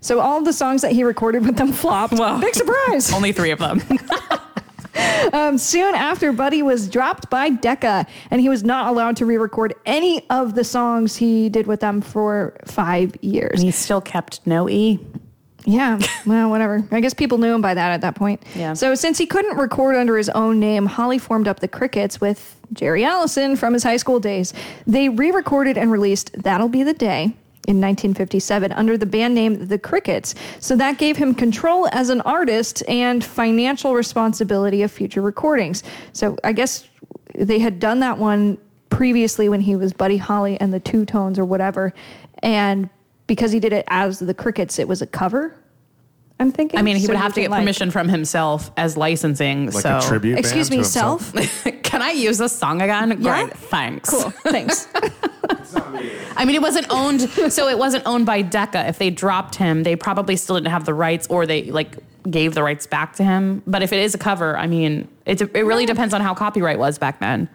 So 0.00 0.20
all 0.20 0.42
the 0.42 0.52
songs 0.54 0.80
that 0.82 0.92
he 0.92 1.04
recorded 1.04 1.44
with 1.44 1.56
them 1.56 1.70
flopped. 1.72 2.14
Well. 2.14 2.40
Big 2.40 2.54
surprise. 2.54 3.12
Only 3.20 3.32
three 3.32 3.50
of 3.50 3.58
them. 3.58 3.82
Um, 5.32 5.58
soon 5.58 5.94
after, 5.94 6.32
Buddy 6.32 6.62
was 6.62 6.88
dropped 6.88 7.30
by 7.30 7.50
Decca, 7.50 8.06
and 8.30 8.40
he 8.40 8.48
was 8.48 8.64
not 8.64 8.88
allowed 8.88 9.16
to 9.18 9.26
re-record 9.26 9.74
any 9.86 10.28
of 10.30 10.54
the 10.54 10.64
songs 10.64 11.14
he 11.14 11.48
did 11.48 11.66
with 11.66 11.80
them 11.80 12.00
for 12.00 12.56
five 12.66 13.14
years. 13.22 13.60
And 13.60 13.62
he 13.62 13.70
still 13.70 14.00
kept 14.00 14.44
no 14.46 14.68
E. 14.68 14.98
Yeah, 15.66 16.00
well, 16.26 16.50
whatever. 16.50 16.82
I 16.90 17.00
guess 17.00 17.14
people 17.14 17.38
knew 17.38 17.54
him 17.54 17.60
by 17.60 17.74
that 17.74 17.92
at 17.92 18.00
that 18.00 18.14
point. 18.16 18.42
Yeah. 18.56 18.72
So 18.72 18.94
since 18.94 19.18
he 19.18 19.26
couldn't 19.26 19.56
record 19.56 19.94
under 19.94 20.16
his 20.16 20.30
own 20.30 20.58
name, 20.58 20.86
Holly 20.86 21.18
formed 21.18 21.46
up 21.46 21.60
the 21.60 21.68
Crickets 21.68 22.20
with 22.20 22.56
Jerry 22.72 23.04
Allison 23.04 23.56
from 23.56 23.74
his 23.74 23.82
high 23.82 23.98
school 23.98 24.20
days. 24.20 24.52
They 24.86 25.08
re-recorded 25.10 25.76
and 25.76 25.92
released 25.92 26.32
"That'll 26.42 26.68
Be 26.68 26.82
the 26.82 26.94
Day." 26.94 27.34
In 27.68 27.76
1957, 27.76 28.72
under 28.72 28.96
the 28.96 29.06
band 29.06 29.34
name 29.34 29.66
The 29.66 29.78
Crickets. 29.78 30.34
So 30.58 30.74
that 30.76 30.98
gave 30.98 31.16
him 31.16 31.34
control 31.34 31.88
as 31.92 32.08
an 32.08 32.20
artist 32.22 32.82
and 32.88 33.22
financial 33.22 33.94
responsibility 33.94 34.82
of 34.82 34.90
future 34.90 35.20
recordings. 35.20 35.82
So 36.12 36.36
I 36.42 36.52
guess 36.52 36.88
they 37.34 37.58
had 37.58 37.78
done 37.78 38.00
that 38.00 38.18
one 38.18 38.58
previously 38.88 39.48
when 39.48 39.60
he 39.60 39.76
was 39.76 39.92
Buddy 39.92 40.16
Holly 40.16 40.60
and 40.60 40.72
the 40.72 40.80
Two 40.80 41.04
Tones 41.04 41.38
or 41.38 41.44
whatever. 41.44 41.92
And 42.42 42.88
because 43.26 43.52
he 43.52 43.60
did 43.60 43.72
it 43.72 43.84
as 43.88 44.18
the 44.18 44.34
Crickets, 44.34 44.78
it 44.78 44.88
was 44.88 45.02
a 45.02 45.06
cover. 45.06 45.54
I'm 46.40 46.50
thinking. 46.50 46.80
I 46.80 46.82
mean, 46.82 46.96
he 46.96 47.04
So 47.04 47.12
would 47.12 47.18
have 47.20 47.34
to 47.34 47.40
get 47.42 47.50
like- 47.50 47.60
permission 47.60 47.90
from 47.90 48.08
himself 48.08 48.70
as 48.76 48.96
licensing. 48.96 49.66
Like 49.66 49.82
so, 49.82 49.98
a 49.98 50.00
tribute. 50.00 50.38
Excuse 50.38 50.68
to 50.68 50.72
me, 50.72 50.76
himself. 50.78 51.32
self. 51.32 51.64
can 51.82 52.00
I 52.02 52.10
use 52.10 52.38
this 52.38 52.56
song 52.56 52.80
again? 52.82 53.10
Yeah? 53.20 53.44
Great, 53.44 53.56
thanks. 53.56 54.08
cool. 54.10 54.30
Thanks. 54.30 54.88
I 56.36 56.44
mean, 56.44 56.54
it 56.54 56.62
wasn't 56.62 56.86
owned, 56.90 57.20
so 57.52 57.68
it 57.68 57.78
wasn't 57.78 58.06
owned 58.06 58.24
by 58.26 58.42
Decca. 58.42 58.88
If 58.88 58.98
they 58.98 59.10
dropped 59.10 59.56
him, 59.56 59.82
they 59.82 59.96
probably 59.96 60.36
still 60.36 60.56
didn't 60.56 60.68
have 60.72 60.86
the 60.86 60.94
rights, 60.94 61.26
or 61.28 61.44
they 61.46 61.64
like 61.70 61.98
gave 62.30 62.54
the 62.54 62.62
rights 62.62 62.86
back 62.86 63.14
to 63.16 63.24
him. 63.24 63.62
But 63.66 63.82
if 63.82 63.92
it 63.92 63.98
is 64.00 64.14
a 64.14 64.18
cover, 64.18 64.56
I 64.56 64.66
mean, 64.66 65.08
it 65.26 65.40
it 65.42 65.66
really 65.66 65.86
depends 65.86 66.14
on 66.14 66.20
how 66.22 66.34
copyright 66.34 66.78
was 66.78 66.98
back 66.98 67.20
then. 67.20 67.48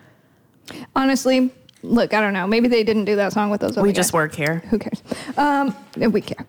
Honestly, 0.95 1.51
look, 1.81 2.13
I 2.13 2.21
don't 2.21 2.33
know. 2.33 2.45
Maybe 2.47 2.67
they 2.67 2.83
didn't 2.83 3.05
do 3.05 3.15
that 3.15 3.33
song 3.33 3.49
with 3.49 3.61
those. 3.61 3.71
Other 3.77 3.81
We 3.83 3.89
guys. 3.89 3.95
just 3.95 4.13
work 4.13 4.35
here. 4.35 4.59
Who 4.69 4.77
cares? 4.79 5.01
Um, 5.37 5.75
we 5.97 6.21
care. 6.21 6.45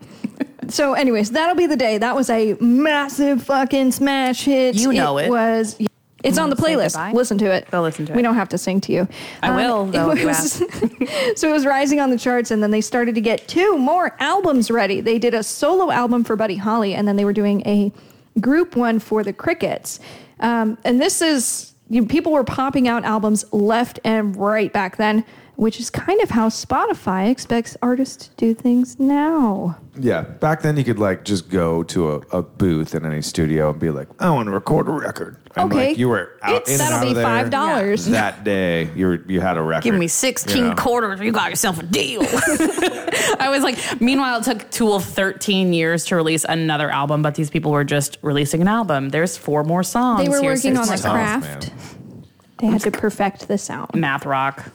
So, 0.69 0.95
anyways, 0.95 1.31
that'll 1.33 1.55
be 1.57 1.67
the 1.67 1.77
day. 1.77 1.99
That 1.99 2.15
was 2.15 2.29
a 2.31 2.55
massive 2.61 3.43
fucking 3.43 3.93
smash 3.93 4.45
hit. 4.45 4.77
You 4.77 4.93
know 4.93 5.19
it. 5.19 5.31
was. 5.31 5.79
It's 6.25 6.39
on 6.39 6.51
the 6.51 6.57
Say 6.57 6.75
playlist. 6.75 6.95
goodbye? 6.95 7.13
Listen 7.13 7.39
to 7.39 7.45
it. 7.53 7.71
Go 7.71 7.83
listen 7.83 8.07
to 8.07 8.13
We 8.13 8.19
it. 8.19 8.23
don't 8.23 8.35
have 8.35 8.49
to 8.49 8.59
sing 8.59 8.81
to 8.83 8.93
you. 8.93 9.07
I 9.43 9.55
will, 9.55 9.87
though, 9.93 10.11
if 10.11 10.19
you 10.21 10.27
was- 10.27 10.53
so 11.37 11.49
it 11.49 11.53
was 11.53 11.65
rising 11.67 12.01
on 12.01 12.11
the 12.11 12.19
charts, 12.19 12.51
and 12.51 12.63
then 12.63 12.71
they 12.73 12.81
started 12.81 13.15
to 13.15 13.21
get 13.21 13.47
two 13.47 13.77
more 13.79 14.17
albums 14.19 14.71
ready. 14.71 15.01
They 15.01 15.19
did 15.19 15.35
a 15.35 15.43
solo 15.45 15.91
album 15.93 16.25
for 16.25 16.35
Buddy 16.35 16.57
Holly, 16.57 16.95
and 16.95 17.07
then 17.07 17.15
they 17.17 17.25
were 17.25 17.33
doing 17.35 17.63
a 17.67 17.93
group 18.41 18.75
one 18.77 18.99
for 18.99 19.23
the 19.23 19.33
Crickets. 19.33 20.01
Um, 20.41 20.79
and 20.85 21.01
this 21.01 21.23
is 21.23 21.73
you, 21.91 22.05
people 22.07 22.33
were 22.33 22.45
popping 22.45 22.89
out 22.89 23.05
albums 23.05 23.45
left 23.53 24.01
and 24.05 24.35
right 24.37 24.73
back 24.73 24.97
then, 24.97 25.25
which 25.57 25.81
is 25.81 25.91
kind 25.91 26.21
of 26.21 26.31
how 26.31 26.49
Spotify 26.49 27.31
expects 27.31 27.77
artists 27.83 28.29
to 28.29 28.37
do 28.37 28.55
things 28.55 28.99
now. 29.01 29.79
Yeah, 29.99 30.21
back 30.23 30.61
then 30.63 30.77
you 30.77 30.85
could 30.85 30.99
like 30.99 31.25
just 31.25 31.49
go 31.49 31.83
to 31.85 32.13
a, 32.13 32.17
a 32.39 32.43
booth 32.43 32.95
in 32.95 33.07
any 33.07 33.23
studio 33.23 33.71
and 33.71 33.81
be 33.81 33.91
like, 33.91 34.09
I 34.21 34.29
want 34.31 34.47
to 34.47 34.53
record 34.53 34.87
a 34.89 34.93
record. 34.93 35.39
And 35.57 35.73
Okay, 35.73 35.89
like 35.89 35.99
you 35.99 36.11
were 36.11 36.39
out 36.43 36.57
It's- 36.63 36.69
in 36.69 36.73
and 36.75 36.81
that'll 36.81 36.99
out 36.99 37.03
be 37.05 37.09
of 37.09 37.15
there 37.17 37.25
five 37.25 37.51
dollars. 37.51 38.05
that 38.11 38.45
day. 38.45 38.91
You 38.95 39.07
were 39.07 39.25
you 39.27 39.41
had 39.41 39.57
a 39.57 39.63
record. 39.63 39.85
Give 39.85 39.95
me 39.95 40.09
16 40.09 40.57
you 40.57 40.65
know? 40.71 40.75
quarters, 40.75 41.21
you 41.21 41.33
got 41.33 41.49
yourself 41.51 41.79
a 41.81 41.83
deal. 41.85 42.21
I 43.41 43.49
was 43.51 43.63
like, 43.63 43.79
meanwhile, 44.01 44.41
it 44.41 44.45
took 44.45 44.71
Tool 44.71 45.01
13 45.01 45.73
years 45.73 46.05
to 46.07 46.17
release 46.17 46.45
another 46.45 46.91
album, 46.91 47.23
but 47.23 47.35
these 47.35 47.49
people 47.51 47.71
were 47.73 47.85
just 47.85 48.19
releasing 48.23 48.61
an 48.61 48.69
album. 48.69 49.09
There's 49.09 49.37
four 49.39 49.65
more 49.65 49.83
songs. 49.83 50.23
They 50.23 50.29
were 50.29 50.41
Here's 50.43 50.63
working 50.65 50.77
six 50.85 51.05
on 51.05 51.13
the 51.15 51.19
more 51.19 51.27
craft. 51.41 51.73
man. 51.73 52.25
They 52.59 52.67
had 52.69 52.81
to 52.83 52.91
perfect 52.91 53.49
the 53.49 53.59
sound. 53.59 53.95
Math 53.95 54.25
rock. 54.27 54.71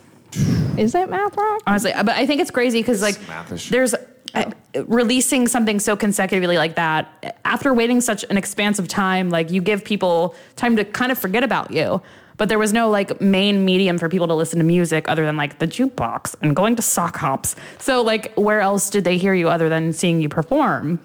Is 0.78 0.94
that 0.94 1.10
math 1.10 1.36
rock? 1.38 1.62
honestly 1.68 1.92
but 1.96 2.10
i 2.10 2.26
think 2.26 2.42
it's 2.42 2.52
crazy 2.52 2.80
because 2.80 3.02
like 3.02 3.20
mathish. 3.28 3.70
there's 3.70 3.94
uh, 4.34 4.50
releasing 4.86 5.48
something 5.48 5.80
so 5.80 5.96
consecutively 5.96 6.58
like 6.58 6.76
that 6.76 7.36
after 7.44 7.74
waiting 7.74 8.00
such 8.00 8.24
an 8.30 8.38
expansive 8.38 8.88
time 8.88 9.30
like 9.30 9.52
you 9.52 9.62
give 9.62 9.84
people 9.84 10.36
time 10.56 10.76
to 10.76 10.86
kind 10.86 11.12
of 11.12 11.18
forget 11.20 11.44
about 11.44 11.72
you 11.72 12.02
but 12.38 12.50
there 12.50 12.58
was 12.58 12.72
no 12.74 12.90
like 12.90 13.20
main 13.20 13.66
medium 13.66 13.98
for 13.98 14.10
people 14.10 14.28
to 14.28 14.34
listen 14.34 14.58
to 14.58 14.66
music 14.66 15.08
other 15.10 15.26
than 15.26 15.36
like 15.36 15.60
the 15.60 15.68
jukebox 15.68 16.36
and 16.42 16.56
going 16.56 16.76
to 16.76 16.82
sock 16.82 17.18
hops 17.18 17.56
so 17.78 18.02
like 18.02 18.34
where 18.36 18.62
else 18.62 18.90
did 18.90 19.04
they 19.04 19.18
hear 19.18 19.34
you 19.34 19.50
other 19.50 19.68
than 19.70 19.92
seeing 19.92 20.22
you 20.22 20.30
perform 20.30 20.98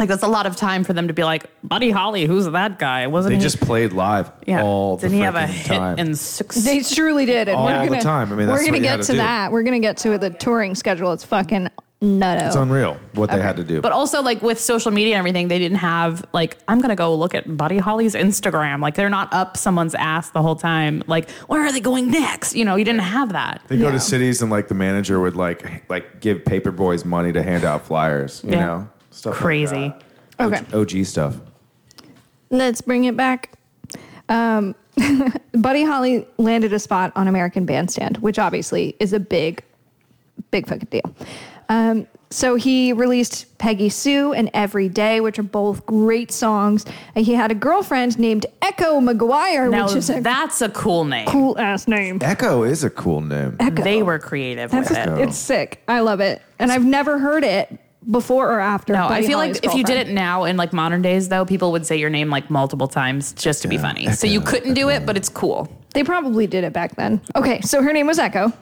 like 0.00 0.08
that's 0.08 0.24
a 0.24 0.28
lot 0.28 0.46
of 0.46 0.56
time 0.56 0.82
for 0.82 0.92
them 0.92 1.06
to 1.06 1.14
be 1.14 1.22
like 1.22 1.44
buddy 1.62 1.90
holly 1.90 2.24
who's 2.26 2.46
that 2.50 2.78
guy 2.80 3.06
wasn't 3.06 3.30
They 3.30 3.36
he 3.36 3.40
just 3.42 3.60
played 3.60 3.92
live 3.92 4.32
yeah 4.46 4.62
all 4.62 4.96
the 4.96 5.02
didn't 5.02 5.18
he 5.18 5.20
have 5.24 5.36
a 5.36 5.40
freaking 5.40 5.46
hit 5.48 5.66
time. 5.78 5.98
in 6.00 6.14
six 6.16 6.56
They 6.56 6.80
truly 6.80 7.26
did, 7.26 7.48
and 7.48 7.56
All 7.56 7.66
we're 7.66 7.78
the 7.84 7.86
gonna 7.90 8.00
time. 8.02 8.32
I 8.32 8.36
mean, 8.36 8.48
we're 8.48 8.54
that's 8.54 8.60
gonna 8.66 8.72
what 8.72 8.76
you 8.78 8.82
get 8.82 8.96
to 8.96 9.02
to 9.06 9.12
do. 9.12 9.18
that. 9.18 9.52
We're 9.52 9.62
gonna 9.62 9.78
get 9.78 9.96
to 9.98 10.18
the 10.18 10.30
touring 10.30 10.74
schedule. 10.74 11.12
It's 11.12 11.24
fucking 11.24 11.68
nutto. 12.02 12.46
it's 12.46 12.56
unreal 12.56 12.96
what 13.12 13.30
they 13.30 13.40
had 13.40 13.56
to 13.58 13.64
do. 13.64 13.80
But 13.82 13.92
also, 13.92 14.22
like 14.22 14.40
with 14.42 14.58
social 14.58 14.90
media 14.90 15.14
and 15.16 15.18
everything, 15.18 15.48
they 15.48 15.58
didn't 15.58 15.78
have 15.78 16.24
like 16.32 16.56
I'm 16.66 16.80
gonna 16.80 16.96
go 16.96 17.14
look 17.14 17.34
at 17.34 17.56
Buddy 17.56 17.76
Holly's 17.78 18.14
Instagram. 18.14 18.80
Like 18.80 18.94
they're 18.94 19.10
not 19.10 19.32
up 19.34 19.56
someone's 19.58 19.94
ass 19.94 20.30
the 20.30 20.40
whole 20.42 20.56
time. 20.56 21.02
Like 21.06 21.28
where 21.46 21.60
are 21.62 21.72
they 21.72 21.80
going 21.80 22.10
next? 22.10 22.54
You 22.56 22.64
know, 22.64 22.76
you 22.76 22.84
didn't 22.86 23.02
have 23.02 23.32
that. 23.34 23.60
they 23.68 23.76
go 23.76 23.86
Yeah. 23.86 23.92
to 23.92 24.00
cities 24.00 24.40
and 24.40 24.50
like 24.50 24.68
the 24.68 24.74
manager 24.74 25.20
would 25.20 25.36
like 25.36 25.84
like 25.90 26.20
give 26.20 26.44
paper 26.44 26.70
boys 26.70 27.04
money 27.04 27.32
to 27.32 27.42
hand 27.42 27.64
out 27.64 27.84
flyers. 27.86 28.40
You 28.44 28.52
Yeah. 28.52 28.66
know, 28.66 28.88
stuff 29.10 29.34
like 29.34 29.42
Crazy. 29.42 29.94
that. 30.38 30.52
Okay. 30.52 30.76
OG 31.00 31.04
stuff. 31.06 31.36
Let's 32.50 32.80
bring 32.80 33.04
it 33.04 33.16
back. 33.16 33.52
Um, 34.28 34.74
Buddy 35.52 35.84
Holly 35.84 36.26
landed 36.38 36.72
a 36.72 36.78
spot 36.78 37.12
on 37.16 37.28
American 37.28 37.64
Bandstand, 37.66 38.18
which 38.18 38.38
obviously 38.38 38.96
is 39.00 39.12
a 39.12 39.20
big, 39.20 39.62
big 40.50 40.66
fucking 40.66 40.88
deal. 40.90 41.14
Um, 41.68 42.06
so 42.30 42.54
he 42.54 42.92
released 42.92 43.58
Peggy 43.58 43.88
Sue 43.88 44.32
and 44.32 44.50
Every 44.54 44.88
Day, 44.88 45.20
which 45.20 45.38
are 45.38 45.44
both 45.44 45.84
great 45.84 46.30
songs. 46.30 46.84
And 47.14 47.26
he 47.26 47.34
had 47.34 47.50
a 47.50 47.54
girlfriend 47.54 48.18
named 48.18 48.46
Echo 48.62 49.00
McGuire, 49.00 49.68
Now 49.70 49.86
which 49.86 49.96
is 49.96 50.10
a 50.10 50.20
that's 50.20 50.60
a 50.62 50.68
cool 50.68 51.04
name. 51.04 51.26
cool 51.26 51.58
ass 51.58 51.88
name. 51.88 52.18
Echo 52.22 52.62
is 52.62 52.84
a 52.84 52.90
cool 52.90 53.20
name. 53.20 53.56
Echo. 53.58 53.82
They 53.82 54.02
were 54.02 54.18
creative 54.20 54.70
That's 54.70 54.90
with 54.90 54.98
it. 54.98 55.18
It's 55.18 55.36
sick. 55.36 55.82
I 55.88 56.00
love 56.00 56.20
it, 56.20 56.40
and 56.60 56.70
I've 56.70 56.84
never 56.84 57.18
heard 57.18 57.42
it 57.42 57.76
before 58.08 58.50
or 58.50 58.60
after. 58.60 58.92
No, 58.92 59.06
I 59.08 59.22
feel 59.22 59.38
Holly's 59.38 59.56
like 59.56 59.64
if 59.64 59.74
you 59.74 59.84
did 59.84 59.96
it 59.96 60.12
now 60.12 60.44
in 60.44 60.56
like 60.56 60.72
modern 60.72 61.02
days, 61.02 61.28
though, 61.28 61.44
people 61.44 61.72
would 61.72 61.86
say 61.86 61.96
your 61.96 62.10
name 62.10 62.30
like 62.30 62.50
multiple 62.50 62.88
times 62.88 63.32
just 63.32 63.62
to 63.62 63.68
be 63.68 63.76
Yeah, 63.76 63.82
funny. 63.82 64.12
So 64.12 64.26
you 64.26 64.40
couldn't 64.40 64.74
do 64.74 64.88
it, 64.88 65.04
but 65.06 65.16
it's 65.16 65.28
cool. 65.28 65.68
They 65.92 66.04
probably 66.04 66.46
did 66.46 66.64
it 66.64 66.72
back 66.72 66.96
then. 66.96 67.20
Okay, 67.36 67.60
so 67.62 67.82
her 67.82 67.92
name 67.92 68.06
was 68.06 68.18
Echo. 68.18 68.52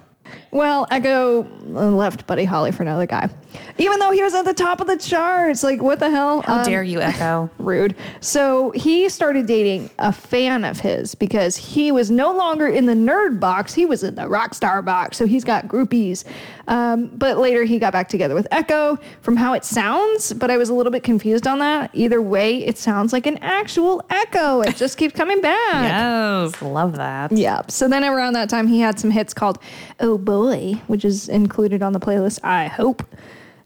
Well, 0.50 0.86
Echo 0.90 1.42
left 1.66 2.26
Buddy 2.26 2.44
Holly 2.44 2.70
for 2.70 2.82
another 2.82 3.06
guy, 3.06 3.30
even 3.78 3.98
though 3.98 4.10
he 4.10 4.22
was 4.22 4.34
at 4.34 4.44
the 4.44 4.52
top 4.52 4.80
of 4.80 4.86
the 4.86 4.96
charts. 4.98 5.62
Like, 5.62 5.80
what 5.80 6.00
the 6.00 6.10
hell? 6.10 6.42
How 6.42 6.58
Um, 6.58 6.64
dare 6.64 6.82
you, 6.82 7.00
Echo? 7.00 7.48
Rude. 7.58 7.94
So 8.20 8.70
he 8.72 9.08
started 9.08 9.46
dating 9.46 9.88
a 9.98 10.12
fan 10.12 10.64
of 10.64 10.80
his 10.80 11.14
because 11.14 11.56
he 11.56 11.92
was 11.92 12.10
no 12.10 12.30
longer 12.32 12.66
in 12.66 12.84
the 12.84 12.92
nerd 12.94 13.40
box. 13.40 13.72
He 13.72 13.86
was 13.86 14.02
in 14.04 14.16
the 14.16 14.28
rock 14.28 14.52
star 14.52 14.82
box. 14.82 15.16
So 15.16 15.26
he's 15.26 15.44
got 15.44 15.66
groupies. 15.66 16.24
Um, 16.68 17.06
but 17.14 17.38
later 17.38 17.64
he 17.64 17.78
got 17.78 17.92
back 17.92 18.08
together 18.08 18.34
with 18.34 18.46
Echo 18.50 18.98
from 19.22 19.36
how 19.36 19.54
it 19.54 19.64
sounds. 19.64 20.32
But 20.34 20.50
I 20.50 20.56
was 20.58 20.68
a 20.68 20.74
little 20.74 20.92
bit 20.92 21.02
confused 21.02 21.46
on 21.46 21.58
that. 21.58 21.90
Either 21.94 22.20
way, 22.22 22.64
it 22.64 22.78
sounds 22.78 23.12
like 23.12 23.26
an 23.26 23.38
actual 23.38 24.04
Echo. 24.10 24.60
It 24.60 24.76
just 24.76 24.98
keeps 24.98 25.14
coming 25.14 25.40
back. 25.40 25.72
yes, 25.72 26.60
love 26.62 26.96
that. 26.96 27.32
Yeah. 27.32 27.62
So 27.68 27.88
then 27.88 28.04
around 28.04 28.34
that 28.34 28.48
time, 28.50 28.66
he 28.68 28.80
had 28.80 29.00
some 29.00 29.10
hits 29.10 29.32
called 29.34 29.58
Oh 29.98 30.18
Boy, 30.18 30.74
which 30.86 31.04
is 31.04 31.28
included 31.28 31.82
on 31.82 31.92
the 31.94 32.00
playlist, 32.00 32.40
I 32.44 32.66
hope. 32.66 33.02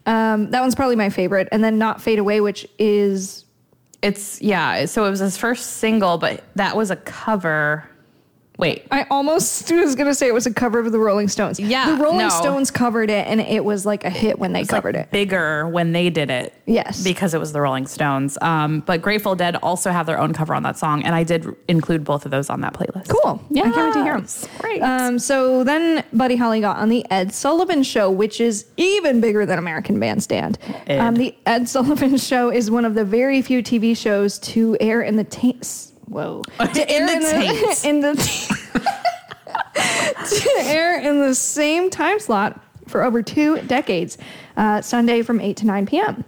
Um, 0.05 0.49
that 0.51 0.61
one's 0.61 0.75
probably 0.75 0.95
my 0.95 1.09
favorite. 1.09 1.47
And 1.51 1.63
then 1.63 1.77
Not 1.77 2.01
Fade 2.01 2.19
Away, 2.19 2.39
which 2.41 2.67
is 2.79 3.43
It's 4.01 4.41
yeah. 4.41 4.85
So 4.85 5.05
it 5.05 5.09
was 5.09 5.19
his 5.19 5.37
first 5.37 5.77
single, 5.77 6.17
but 6.17 6.43
that 6.55 6.75
was 6.77 6.89
a 6.91 6.95
cover. 6.97 7.89
Wait, 8.63 8.87
I 8.91 9.05
almost 9.11 9.69
was 9.73 9.93
gonna 9.93 10.13
say 10.15 10.27
it 10.27 10.33
was 10.33 10.45
a 10.45 10.53
cover 10.53 10.79
of 10.79 10.89
the 10.93 10.97
Rolling 10.99 11.27
Stones. 11.27 11.59
Yeah, 11.59 11.91
the 11.97 12.01
Rolling 12.01 12.19
no. 12.19 12.29
Stones 12.29 12.71
covered 12.71 13.09
it, 13.09 13.27
and 13.27 13.41
it 13.41 13.65
was 13.65 13.85
like 13.85 14.05
a 14.05 14.09
hit 14.09 14.39
when 14.39 14.53
they 14.53 14.61
It's, 14.61 14.71
like, 14.71 14.77
covered 14.83 14.95
it. 14.95 15.11
bigger 15.11 15.67
when 15.67 15.91
they 15.91 16.09
did 16.09 16.29
it. 16.29 16.53
Yes. 16.65 17.03
Because 17.03 17.33
it 17.33 17.39
was 17.41 17.51
the 17.51 17.59
Rolling 17.59 17.87
Stones. 17.87 18.37
Um, 18.41 18.79
but 18.85 19.01
Grateful 19.01 19.35
Dead 19.35 19.57
also 19.57 19.91
have 19.91 20.05
their 20.05 20.17
own 20.17 20.31
cover 20.31 20.53
on 20.55 20.63
that 20.63 20.77
song, 20.77 21.03
and 21.03 21.13
I 21.13 21.23
did 21.23 21.45
include 21.67 22.05
both 22.05 22.23
of 22.23 22.31
those 22.31 22.49
on 22.49 22.61
that 22.61 22.73
playlist. 22.73 23.09
Cool. 23.09 23.43
Yeah, 23.49 23.63
I 23.63 23.71
can't 23.71 23.87
wait 23.87 23.93
to 23.95 24.03
hear 24.03 24.17
them. 24.17 24.27
Great. 24.59 24.81
Um, 24.81 25.19
so 25.19 25.65
then 25.65 26.03
Buddy 26.13 26.37
Holly 26.37 26.61
got 26.61 26.77
on 26.77 26.87
the 26.87 27.05
Ed 27.11 27.33
Sullivan 27.33 27.83
Show, 27.83 28.09
which 28.09 28.39
is 28.39 28.65
even 28.77 29.19
bigger 29.19 29.45
than 29.45 29.59
American 29.59 29.99
Bandstand. 29.99 30.57
Ed. 30.87 30.99
Um, 30.99 31.15
the 31.15 31.35
Ed 31.45 31.67
Sullivan 31.67 32.15
Show 32.29 32.49
is 32.49 32.71
one 32.71 32.85
of 32.85 32.95
the 32.95 33.03
very 33.03 33.41
few 33.41 33.61
TV 33.61 33.95
shows 33.97 34.39
to 34.39 34.77
air 34.79 35.01
in 35.01 35.17
the 35.17 35.25
taints. 35.25 35.92
Whoa. 36.07 36.41
To 36.59 36.93
In 36.93 37.05
the 37.05 37.13
air 37.13 37.91
in 37.91 38.01
the 38.01 38.13
to 39.73 40.49
air 40.59 40.99
in 40.99 41.19
the 41.21 41.35
same 41.35 41.89
time 41.89 42.19
slot 42.19 42.59
for 42.87 43.03
over 43.03 43.21
two 43.21 43.59
decades, 43.61 44.17
uh, 44.57 44.81
Sunday 44.81 45.21
from 45.21 45.39
8 45.39 45.57
to 45.57 45.65
9 45.65 45.85
p.m. 45.85 46.23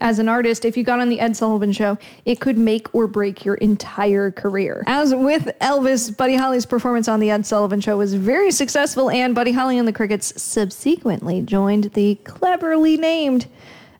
as 0.00 0.18
an 0.18 0.28
artist, 0.28 0.64
if 0.64 0.76
you 0.76 0.82
got 0.82 1.00
on 1.00 1.08
the 1.08 1.20
Ed 1.20 1.36
Sullivan 1.36 1.72
show, 1.72 1.98
it 2.24 2.40
could 2.40 2.58
make 2.58 2.92
or 2.94 3.06
break 3.06 3.44
your 3.44 3.54
entire 3.56 4.30
career. 4.30 4.82
As 4.86 5.14
with 5.14 5.44
Elvis, 5.60 6.16
Buddy 6.16 6.34
Holly's 6.36 6.66
performance 6.66 7.08
on 7.08 7.20
the 7.20 7.30
Ed 7.30 7.46
Sullivan 7.46 7.80
show 7.80 7.98
was 7.98 8.14
very 8.14 8.50
successful, 8.50 9.10
and 9.10 9.34
Buddy 9.34 9.52
Holly 9.52 9.78
and 9.78 9.86
the 9.86 9.92
Crickets 9.92 10.40
subsequently 10.40 11.42
joined 11.42 11.84
the 11.94 12.16
cleverly 12.24 12.96
named 12.96 13.46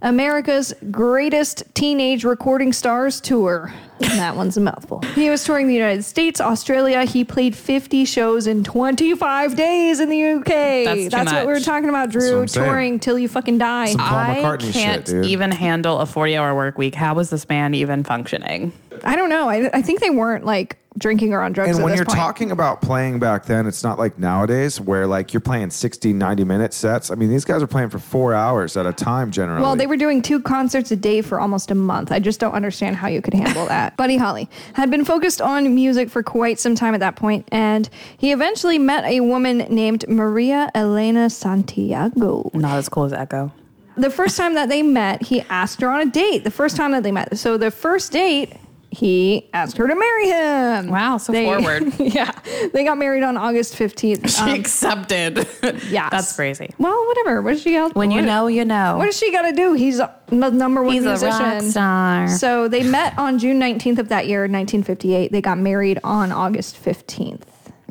America's 0.02 0.74
Greatest 0.90 1.62
Teenage 1.74 2.24
Recording 2.24 2.72
Stars 2.72 3.20
Tour. 3.20 3.72
That 3.98 4.36
one's 4.36 4.56
a 4.56 4.60
mouthful. 4.60 5.00
He 5.14 5.30
was 5.30 5.44
touring 5.44 5.68
the 5.68 5.74
United 5.74 6.04
States, 6.04 6.40
Australia. 6.40 7.04
He 7.04 7.24
played 7.24 7.56
50 7.56 8.04
shows 8.04 8.46
in 8.46 8.64
25 8.64 9.56
days 9.56 10.00
in 10.00 10.08
the 10.10 10.22
UK. 10.22 11.10
That's 11.10 11.30
too 11.30 11.36
what 11.36 11.46
we 11.46 11.52
were 11.52 11.60
talking 11.60 11.88
about, 11.88 12.08
what 12.08 12.10
Drew. 12.12 12.40
I'm 12.42 12.48
saying. 12.48 12.66
Touring 12.66 13.00
till 13.00 13.18
you 13.18 13.28
fucking 13.28 13.58
die. 13.58 13.86
Some 13.86 14.00
Paul 14.00 14.18
I 14.18 14.36
McCartney 14.36 14.72
can't 14.72 15.06
shit, 15.06 15.16
dude. 15.22 15.26
even 15.26 15.50
handle 15.50 15.98
a 16.00 16.06
40 16.06 16.36
hour 16.36 16.54
work 16.54 16.78
week. 16.78 16.94
How 16.94 17.14
was 17.14 17.30
this 17.30 17.44
band 17.44 17.74
even 17.74 18.04
functioning? 18.04 18.72
I 19.04 19.16
don't 19.16 19.28
know. 19.28 19.48
I, 19.48 19.70
I 19.72 19.82
think 19.82 20.00
they 20.00 20.10
weren't 20.10 20.44
like 20.44 20.78
drinking 20.98 21.34
or 21.34 21.42
on 21.42 21.52
drugs. 21.52 21.70
And 21.70 21.80
at 21.80 21.82
when 21.82 21.90
this 21.92 21.98
you're 21.98 22.06
point. 22.06 22.18
talking 22.18 22.50
about 22.50 22.80
playing 22.80 23.18
back 23.18 23.44
then, 23.44 23.66
it's 23.66 23.82
not 23.82 23.98
like 23.98 24.18
nowadays 24.18 24.80
where 24.80 25.06
like 25.06 25.34
you're 25.34 25.40
playing 25.40 25.70
60, 25.70 26.12
90 26.12 26.44
minute 26.44 26.72
sets. 26.72 27.10
I 27.10 27.14
mean, 27.14 27.28
these 27.28 27.44
guys 27.44 27.62
are 27.62 27.66
playing 27.66 27.90
for 27.90 27.98
four 27.98 28.32
hours 28.34 28.76
at 28.76 28.86
a 28.86 28.92
time 28.92 29.30
generally. 29.30 29.62
Well, 29.62 29.76
they 29.76 29.86
were 29.86 29.96
doing 29.98 30.22
two 30.22 30.40
concerts 30.40 30.90
a 30.90 30.96
day 30.96 31.20
for 31.22 31.38
almost 31.38 31.70
a 31.70 31.74
month. 31.74 32.12
I 32.12 32.18
just 32.18 32.40
don't 32.40 32.54
understand 32.54 32.96
how 32.96 33.08
you 33.08 33.20
could 33.20 33.34
handle 33.34 33.66
that. 33.86 33.96
Buddy 33.96 34.16
Holly 34.16 34.48
had 34.74 34.90
been 34.90 35.04
focused 35.04 35.40
on 35.40 35.74
music 35.74 36.10
for 36.10 36.22
quite 36.22 36.58
some 36.58 36.74
time 36.74 36.94
at 36.94 37.00
that 37.00 37.16
point, 37.16 37.48
and 37.52 37.88
he 38.16 38.32
eventually 38.32 38.78
met 38.78 39.04
a 39.04 39.20
woman 39.20 39.58
named 39.70 40.04
Maria 40.08 40.70
Elena 40.74 41.30
Santiago. 41.30 42.50
Not 42.54 42.76
as 42.76 42.88
cool 42.88 43.04
as 43.04 43.12
Echo. 43.12 43.52
The 43.96 44.10
first 44.10 44.36
time 44.36 44.54
that 44.54 44.68
they 44.68 44.82
met, 44.82 45.22
he 45.22 45.40
asked 45.42 45.80
her 45.80 45.88
on 45.88 46.00
a 46.00 46.10
date. 46.10 46.44
The 46.44 46.50
first 46.50 46.76
time 46.76 46.92
that 46.92 47.02
they 47.02 47.12
met. 47.12 47.38
So 47.38 47.56
the 47.56 47.70
first 47.70 48.12
date, 48.12 48.52
he 48.96 49.46
asked 49.52 49.76
her 49.76 49.86
to 49.86 49.94
marry 49.94 50.28
him. 50.28 50.88
Wow, 50.88 51.18
so 51.18 51.30
forward. 51.34 51.92
yeah. 51.98 52.32
They 52.72 52.82
got 52.82 52.96
married 52.96 53.22
on 53.22 53.36
August 53.36 53.74
15th. 53.74 54.30
She 54.34 54.40
Um, 54.42 54.48
accepted. 54.58 55.46
yeah. 55.90 56.08
That's 56.08 56.34
crazy. 56.34 56.74
Well, 56.78 57.06
whatever. 57.06 57.42
What 57.42 57.52
does 57.52 57.62
she 57.62 57.72
got? 57.72 57.94
When 57.94 58.10
you 58.10 58.22
know, 58.22 58.46
you 58.46 58.64
know. 58.64 58.96
What 58.96 59.04
does 59.04 59.18
she 59.18 59.30
got 59.32 59.42
to 59.42 59.52
do? 59.52 59.74
He's 59.74 59.98
the 59.98 60.10
number 60.50 60.82
one 60.82 60.94
He's 60.94 61.04
a 61.04 61.26
rock 61.26 61.62
star. 61.62 62.28
So 62.28 62.68
they 62.68 62.82
met 62.82 63.18
on 63.18 63.38
June 63.38 63.60
19th 63.60 63.98
of 63.98 64.08
that 64.08 64.28
year, 64.28 64.40
1958. 64.40 65.30
They 65.30 65.42
got 65.42 65.58
married 65.58 65.98
on 66.02 66.32
August 66.32 66.82
15th. 66.82 67.42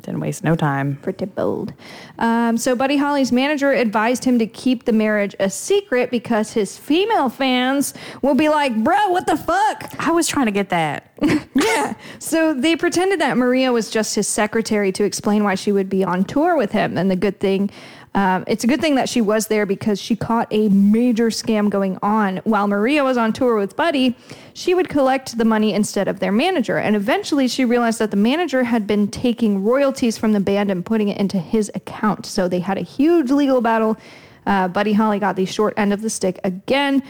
Didn't 0.05 0.19
waste 0.19 0.43
no 0.43 0.55
time. 0.55 0.97
Pretty 1.01 1.25
bold. 1.25 1.73
Um, 2.19 2.57
so 2.57 2.75
Buddy 2.75 2.97
Holly's 2.97 3.31
manager 3.31 3.71
advised 3.71 4.23
him 4.23 4.37
to 4.37 4.45
keep 4.45 4.85
the 4.85 4.91
marriage 4.91 5.35
a 5.39 5.49
secret 5.49 6.11
because 6.11 6.53
his 6.53 6.77
female 6.77 7.27
fans 7.27 7.95
will 8.21 8.35
be 8.35 8.47
like, 8.47 8.75
bro, 8.83 9.09
what 9.09 9.25
the 9.25 9.35
fuck? 9.35 9.91
I 9.97 10.11
was 10.11 10.27
trying 10.27 10.45
to 10.45 10.51
get 10.51 10.69
that. 10.69 11.11
yeah. 11.55 11.95
So 12.19 12.53
they 12.53 12.75
pretended 12.75 13.19
that 13.19 13.35
Maria 13.35 13.71
was 13.71 13.89
just 13.89 14.13
his 14.13 14.27
secretary 14.27 14.91
to 14.91 15.03
explain 15.03 15.43
why 15.43 15.55
she 15.55 15.71
would 15.71 15.89
be 15.89 16.03
on 16.03 16.23
tour 16.23 16.55
with 16.55 16.71
him. 16.71 16.99
And 16.99 17.09
the 17.09 17.15
good 17.15 17.39
thing, 17.39 17.71
um, 18.15 18.45
it's 18.47 18.63
a 18.63 18.67
good 18.67 18.79
thing 18.79 18.95
that 18.95 19.09
she 19.09 19.19
was 19.19 19.47
there 19.47 19.65
because 19.65 19.99
she 20.01 20.15
caught 20.15 20.47
a 20.49 20.69
major 20.69 21.27
scam 21.27 21.69
going 21.69 21.99
on. 22.01 22.37
While 22.37 22.65
Maria 22.65 23.03
was 23.03 23.17
on 23.17 23.33
tour 23.33 23.57
with 23.57 23.75
Buddy, 23.75 24.15
she 24.53 24.73
would 24.73 24.87
collect 24.87 25.37
the 25.37 25.43
money 25.43 25.73
instead 25.73 26.07
of 26.07 26.21
their 26.21 26.31
manager. 26.31 26.77
And 26.77 26.95
eventually 26.95 27.49
she 27.49 27.65
realized 27.65 27.99
that 27.99 28.11
the 28.11 28.17
manager 28.17 28.63
had 28.63 28.87
been 28.87 29.09
taking 29.09 29.65
royalties 29.65 30.17
from 30.17 30.31
the 30.31 30.39
band 30.39 30.71
and 30.71 30.85
putting 30.85 31.09
it 31.09 31.17
into 31.17 31.37
his 31.37 31.69
account. 31.75 32.25
So 32.25 32.47
they 32.47 32.61
had 32.61 32.77
a 32.77 32.83
huge 32.83 33.31
legal 33.31 33.59
battle. 33.59 33.97
Uh, 34.45 34.69
Buddy 34.69 34.93
Holly 34.93 35.19
got 35.19 35.35
the 35.35 35.45
short 35.45 35.73
end 35.75 35.91
of 35.91 36.01
the 36.01 36.09
stick 36.09 36.39
again, 36.45 37.03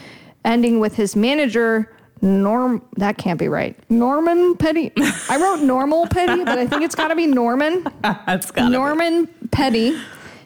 ending 0.43 0.79
with 0.79 0.95
his 0.95 1.15
manager. 1.15 1.91
Norm, 2.23 2.83
that 2.97 3.19
can't 3.19 3.37
be 3.37 3.47
right. 3.47 3.77
Norman 3.91 4.55
Petty. 4.57 4.91
I 5.29 5.37
wrote 5.39 5.63
normal 5.63 6.07
Petty, 6.07 6.43
but 6.43 6.57
I 6.57 6.65
think 6.65 6.81
it's 6.81 6.95
got 6.95 7.09
to 7.09 7.15
be 7.15 7.27
Norman. 7.27 7.85
That's 8.01 8.49
got 8.49 8.71
Norman 8.71 9.27
Petty 9.51 9.95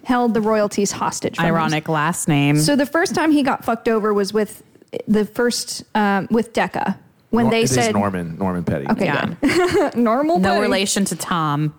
held 0.10 0.34
the 0.34 0.41
royalties 0.41 0.91
hostage. 0.91 1.36
From 1.36 1.45
him. 1.45 1.54
Ironic 1.56 1.88
last 1.88 2.28
name. 2.28 2.58
So 2.58 2.76
the 2.76 2.88
first 2.88 3.13
time 3.15 3.32
he 3.32 3.43
got 3.43 3.63
fucked 3.63 3.88
over 3.88 4.12
was 4.13 4.34
with 4.34 4.63
the 5.08 5.24
first 5.24 5.84
um, 5.93 6.28
with 6.32 6.52
Decca 6.52 7.00
when 7.30 7.45
Nor- 7.45 7.52
they 7.52 7.60
it 7.62 7.63
is 7.65 7.74
said 7.76 7.93
Norman 7.93 8.38
Norman 8.39 8.63
Petty. 8.63 8.88
Okay, 8.89 9.06
yeah. 9.06 9.36
good. 9.39 9.95
normal. 9.95 10.39
No 10.39 10.50
Petty. 10.50 10.62
relation 10.63 11.06
to 11.06 11.15
Tom. 11.15 11.76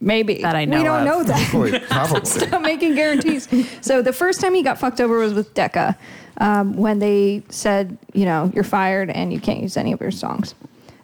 Maybe 0.00 0.40
that 0.42 0.54
I 0.54 0.64
know 0.64 0.78
We 0.78 0.84
don't 0.84 1.00
of. 1.00 1.04
know 1.06 1.22
that. 1.24 1.48
Probably, 1.50 1.78
probably. 1.90 2.24
Stop 2.24 2.62
making 2.62 2.94
guarantees. 2.94 3.48
So 3.82 4.00
the 4.00 4.12
first 4.14 4.40
time 4.40 4.54
he 4.54 4.62
got 4.62 4.78
fucked 4.78 5.00
over 5.00 5.18
was 5.18 5.34
with 5.34 5.52
Decca, 5.52 5.98
um, 6.38 6.74
when 6.76 7.00
they 7.00 7.42
said, 7.50 7.98
you 8.14 8.24
know, 8.24 8.50
you're 8.54 8.64
fired 8.64 9.10
and 9.10 9.30
you 9.32 9.40
can't 9.40 9.60
use 9.60 9.76
any 9.76 9.92
of 9.92 10.00
your 10.00 10.10
songs. 10.12 10.54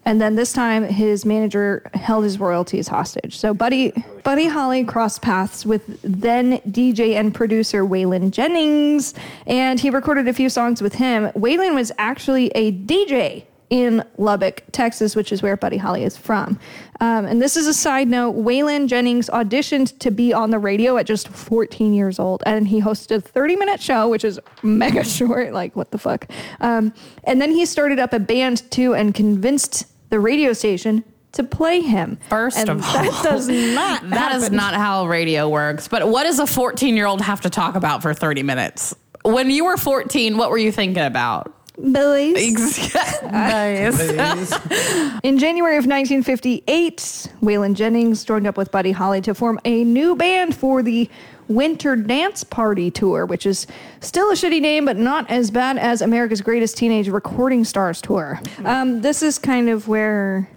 And 0.06 0.20
then 0.20 0.36
this 0.36 0.52
time, 0.52 0.84
his 0.84 1.24
manager 1.24 1.82
held 1.92 2.22
his 2.22 2.38
royalties 2.38 2.86
hostage. 2.86 3.36
So 3.36 3.52
Buddy 3.52 3.92
Buddy 4.22 4.46
Holly 4.46 4.84
crossed 4.84 5.20
paths 5.20 5.66
with 5.66 6.00
then 6.02 6.58
DJ 6.60 7.14
and 7.14 7.34
producer 7.34 7.84
Waylon 7.84 8.30
Jennings, 8.30 9.14
and 9.46 9.80
he 9.80 9.90
recorded 9.90 10.28
a 10.28 10.32
few 10.32 10.48
songs 10.48 10.80
with 10.80 10.94
him. 10.94 11.26
Waylon 11.32 11.74
was 11.74 11.90
actually 11.98 12.48
a 12.54 12.70
DJ 12.70 13.44
in 13.68 14.04
Lubbock, 14.16 14.62
Texas, 14.70 15.16
which 15.16 15.32
is 15.32 15.42
where 15.42 15.56
Buddy 15.56 15.76
Holly 15.76 16.04
is 16.04 16.16
from. 16.16 16.58
Um, 17.00 17.26
and 17.26 17.42
this 17.42 17.56
is 17.56 17.66
a 17.66 17.74
side 17.74 18.06
note 18.08 18.36
Waylon 18.36 18.86
Jennings 18.86 19.28
auditioned 19.30 19.98
to 19.98 20.12
be 20.12 20.32
on 20.32 20.50
the 20.50 20.58
radio 20.58 20.96
at 20.96 21.06
just 21.06 21.28
14 21.28 21.92
years 21.92 22.20
old, 22.20 22.44
and 22.46 22.68
he 22.68 22.80
hosted 22.80 23.16
a 23.16 23.20
30 23.20 23.56
minute 23.56 23.82
show, 23.82 24.08
which 24.08 24.24
is 24.24 24.38
mega 24.62 25.02
short. 25.18 25.52
Like, 25.52 25.74
what 25.74 25.90
the 25.90 25.98
fuck? 25.98 26.28
Um, 26.60 26.94
and 27.24 27.40
then 27.40 27.50
he 27.50 27.66
started 27.66 27.98
up 27.98 28.12
a 28.12 28.20
band 28.20 28.70
too 28.70 28.94
and 28.94 29.12
convinced 29.12 29.86
the 30.16 30.20
radio 30.20 30.55
station 30.55 31.05
to 31.33 31.44
play 31.44 31.83
him. 31.83 32.18
First 32.31 32.57
and 32.57 32.70
of 32.70 32.83
all, 32.83 32.92
that 32.94 33.22
does 33.22 33.48
not 33.74 34.09
That 34.09 34.35
is 34.37 34.50
not 34.50 34.72
how 34.72 35.07
radio 35.07 35.46
works. 35.46 35.88
But 35.88 36.09
what 36.09 36.24
does 36.24 36.38
a 36.38 36.46
14 36.46 36.96
year 36.96 37.05
old 37.05 37.20
have 37.20 37.42
to 37.42 37.50
talk 37.50 37.74
about 37.74 38.00
for 38.00 38.14
30 38.14 38.42
minutes? 38.42 38.96
When 39.26 39.50
you 39.50 39.66
were 39.66 39.76
14, 39.76 40.38
what 40.38 40.48
were 40.48 40.57
you 40.57 40.72
thinking 40.72 41.02
about? 41.02 41.52
Billies. 41.80 42.94
nice. 43.22 44.00
In 45.22 45.38
January 45.38 45.76
of 45.76 45.84
1958, 45.84 46.96
Waylon 47.42 47.74
Jennings 47.74 48.24
joined 48.24 48.46
up 48.46 48.56
with 48.56 48.70
Buddy 48.70 48.92
Holly 48.92 49.20
to 49.22 49.34
form 49.34 49.60
a 49.64 49.84
new 49.84 50.16
band 50.16 50.54
for 50.56 50.82
the 50.82 51.08
Winter 51.48 51.94
Dance 51.94 52.44
Party 52.44 52.90
Tour, 52.90 53.26
which 53.26 53.46
is 53.46 53.66
still 54.00 54.30
a 54.30 54.34
shitty 54.34 54.60
name, 54.60 54.84
but 54.86 54.96
not 54.96 55.30
as 55.30 55.50
bad 55.50 55.78
as 55.78 56.00
America's 56.00 56.40
Greatest 56.40 56.76
Teenage 56.76 57.08
Recording 57.08 57.64
Stars 57.64 58.00
Tour. 58.00 58.40
Um, 58.64 59.02
this 59.02 59.22
is 59.22 59.38
kind 59.38 59.68
of 59.68 59.86
where 59.86 60.48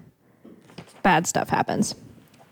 bad 1.03 1.27
stuff 1.27 1.49
happens. 1.49 1.95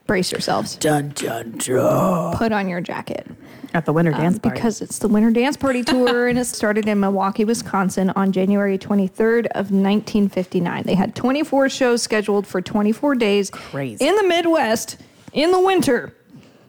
Brace 0.07 0.31
yourselves. 0.31 0.75
dun, 0.77 1.09
dun, 1.09 1.51
dun. 1.57 2.35
Put 2.35 2.51
on 2.51 2.67
your 2.69 2.81
jacket. 2.81 3.27
At 3.73 3.85
the 3.85 3.93
winter 3.93 4.13
um, 4.13 4.21
dance 4.21 4.39
party. 4.39 4.55
Because 4.55 4.81
it's 4.81 4.99
the 4.99 5.09
Winter 5.09 5.29
Dance 5.29 5.57
Party 5.57 5.83
Tour 5.83 6.27
and 6.27 6.39
it 6.39 6.45
started 6.45 6.87
in 6.87 6.99
Milwaukee, 7.01 7.43
Wisconsin 7.43 8.09
on 8.11 8.31
January 8.31 8.77
23rd 8.77 9.47
of 9.47 9.71
1959. 9.71 10.83
They 10.83 10.95
had 10.95 11.13
24 11.15 11.69
shows 11.69 12.01
scheduled 12.01 12.47
for 12.47 12.61
24 12.61 13.15
days 13.15 13.49
Crazy. 13.49 14.05
in 14.05 14.15
the 14.15 14.23
Midwest 14.23 14.97
in 15.33 15.51
the 15.51 15.59
winter. 15.59 16.13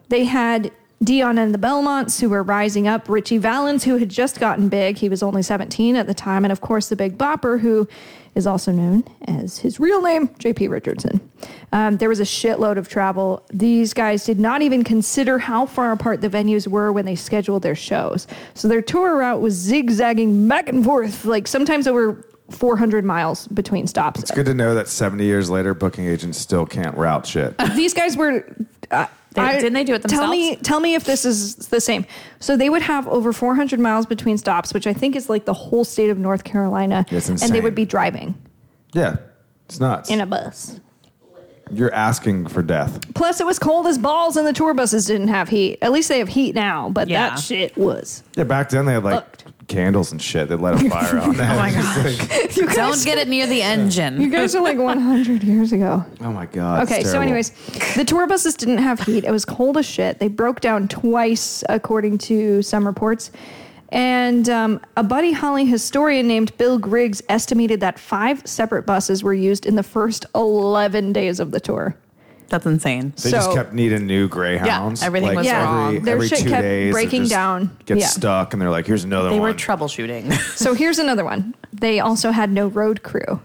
They 0.09 0.25
had 0.25 0.73
Dion 1.03 1.39
and 1.39 1.55
the 1.55 1.59
Belmonts 1.59 2.21
who 2.21 2.29
were 2.29 2.43
rising 2.43 2.89
up, 2.89 3.09
Ritchie 3.09 3.39
Valens 3.39 3.85
who 3.85 3.99
had 3.99 4.09
just 4.09 4.41
gotten 4.41 4.69
big. 4.69 4.99
He 4.99 5.09
was 5.09 5.23
only 5.23 5.43
17 5.43 5.95
at 5.95 6.07
the 6.07 6.15
time, 6.15 6.45
and 6.45 6.51
of 6.51 6.61
course 6.61 6.89
the 6.89 6.97
Big 6.97 7.17
Bopper 7.17 7.61
who 7.61 7.87
is 8.35 8.47
also 8.47 8.73
known 8.73 9.05
as 9.27 9.59
his 9.59 9.81
real 9.81 10.03
name, 10.03 10.29
JP 10.29 10.71
Richardson. 10.71 11.21
Um, 11.73 11.97
there 11.97 12.09
was 12.09 12.21
a 12.21 12.25
shitload 12.25 12.79
of 12.79 12.89
travel. 12.89 13.45
These 13.53 13.95
guys 13.95 14.25
did 14.25 14.39
not 14.39 14.63
even 14.63 14.85
consider 14.85 15.39
how 15.39 15.67
far 15.67 15.93
apart 15.93 16.21
the 16.21 16.31
venues 16.31 16.67
were 16.67 16.93
when 16.93 17.05
they 17.05 17.17
scheduled 17.17 17.63
their 17.63 17.75
shows. 17.75 18.27
So 18.55 18.69
their 18.69 18.83
tour 18.83 19.19
route 19.19 19.41
was 19.41 19.55
zigzagging 19.55 20.47
back 20.49 20.69
and 20.69 20.85
forth, 20.85 21.25
like 21.25 21.47
sometimes 21.49 21.87
over 21.87 22.25
400 22.51 23.05
miles 23.05 23.47
between 23.49 23.87
stops. 23.87 24.21
It's 24.21 24.31
good 24.31 24.47
to 24.47 24.55
know 24.55 24.75
that 24.75 24.89
70 24.89 25.25
years 25.25 25.51
later, 25.51 25.75
booking 25.75 26.07
agents 26.07 26.39
still 26.39 26.65
can't 26.65 26.97
route 26.97 27.27
shit. 27.27 27.55
These 27.77 27.95
guys 27.95 28.17
were. 28.17 28.45
Uh, 28.91 29.07
They- 29.47 29.59
didn't 29.59 29.73
they 29.75 29.85
do 29.85 29.95
it 29.95 30.03
themselves? 30.03 30.23
Tell 30.23 30.31
me, 30.31 30.57
tell 30.57 30.81
me 30.81 30.95
if 30.95 31.05
this 31.05 31.25
is 31.25 31.57
the 31.57 31.81
same. 31.81 32.05
So 32.41 32.57
they 32.57 32.69
would 32.71 32.83
have 32.83 33.07
over 33.09 33.33
400 33.33 33.81
miles 33.81 34.07
between 34.07 34.39
stops, 34.39 34.73
which 34.75 34.87
I 34.87 34.93
think 34.93 35.17
is 35.17 35.29
like 35.29 35.45
the 35.45 35.55
whole 35.55 35.85
state 35.85 36.11
of 36.11 36.19
North 36.19 36.45
Carolina, 36.45 37.07
It's 37.11 37.29
and 37.29 37.39
they 37.39 37.61
would 37.61 37.75
be 37.75 37.85
driving 37.85 38.35
Yeah, 38.93 39.17
it's 39.67 39.81
nuts. 39.81 40.11
in 40.11 40.21
a 40.21 40.27
bus. 40.27 40.81
You're 41.71 41.93
asking 41.93 42.47
for 42.47 42.63
death. 42.63 42.99
Plus, 43.15 43.41
it 43.41 43.47
was 43.47 43.59
cold 43.59 43.87
as 43.87 43.99
balls, 43.99 44.39
and 44.39 44.47
the 44.47 44.55
tour 44.55 44.73
buses 44.73 45.05
didn't 45.05 45.29
have 45.29 45.51
heat. 45.51 45.77
At 45.83 45.93
least 45.93 46.09
they 46.09 46.19
have 46.19 46.29
heat 46.29 46.55
now, 46.55 46.89
but 46.89 47.09
Yeah. 47.09 47.29
that 47.31 47.39
shit 47.41 47.77
was. 47.77 48.23
Yeah, 48.37 48.45
back 48.45 48.71
then 48.71 48.87
they 48.87 48.95
had 48.95 49.05
like 49.05 49.15
Fucked. 49.17 49.38
Candles 49.69 50.11
and 50.13 50.21
shit 50.21 50.49
that 50.49 50.61
let 50.61 50.75
a 50.75 50.89
fire 50.91 51.19
out. 51.19 51.29
oh 51.29 51.33
my 51.35 51.71
God. 51.73 52.49
You 52.57 52.67
guys, 52.67 52.75
Don't 52.77 53.05
get 53.05 53.19
it 53.19 53.29
near 53.29 53.47
the 53.47 53.63
engine. 53.63 54.21
you 54.21 54.31
guys 54.31 54.55
are 54.57 54.63
like 54.63 54.79
100 54.79 55.45
years 55.45 55.73
ago. 55.73 56.05
oh 56.23 56.33
my 56.33 56.47
god. 56.47 56.83
it's 56.83 56.91
Okay, 56.91 57.03
so 57.05 57.13
terrible. 57.13 57.23
anyways, 57.29 57.51
the 57.95 58.05
tour 58.05 58.27
buses 58.27 58.55
didn't 58.57 58.79
have 58.79 58.99
heat. 59.01 59.25
It 59.25 59.31
was 59.31 59.45
cold 59.45 59.77
as 59.77 59.87
shit. 59.87 60.19
They 60.19 60.27
broke 60.29 60.61
down 60.61 60.89
twice, 60.89 61.63
according 61.69 62.19
to 62.19 62.63
some 62.63 62.85
reports. 62.87 63.31
And 63.91 64.49
um, 64.49 64.81
a 64.97 65.03
Buddy 65.05 65.33
Holly 65.33 65.65
historian 65.67 66.27
named 66.27 66.57
Bill 66.59 66.79
Griggs 66.79 67.23
estimated 67.29 67.81
that 67.81 67.99
five 67.99 68.43
separate 68.47 68.85
buses 68.87 69.23
were 69.23 69.35
used 69.35 69.65
in 69.65 69.77
the 69.77 69.83
first 69.83 70.27
11 70.35 71.13
days 71.13 71.39
of 71.41 71.53
the 71.53 71.61
tour. 71.61 71.95
That's 72.49 72.65
insane. 72.65 73.13
They 73.23 73.31
just 73.31 73.51
So- 73.51 73.55
kept 73.55 73.73
needing 73.75 74.07
new 74.07 74.27
greyhounds. 74.29 75.03
everything 75.03 75.35
was 75.35 75.45
Yeah. 75.47 75.65
wrong. 75.65 75.87
Every, 75.89 75.99
Their 76.01 76.15
every 76.15 76.29
shit 76.29 76.39
two 76.41 76.49
kept 76.49 76.63
days, 76.63 76.89
it 76.89 76.93
breaking 76.93 77.23
just 77.23 77.33
down. 77.33 77.77
Gets 77.85 78.01
Yeah. 78.01 78.07
stuck, 78.07 78.53
and 78.55 78.63
they're 78.63 78.71
like, 78.71 78.87
"Here's 78.87 79.05
another 79.05 79.29
one. 79.29 79.33
They 79.37 79.41
one." 79.41 79.51
were 79.51 79.55
troubleshooting. 79.55 80.33
So 80.57 80.75
here's 80.75 80.99
another 80.99 81.25
one. 81.25 81.55
They 81.73 82.01
also 82.01 82.31
had 82.31 82.51
no 82.51 82.67
road 82.69 83.03
crew. 83.03 83.41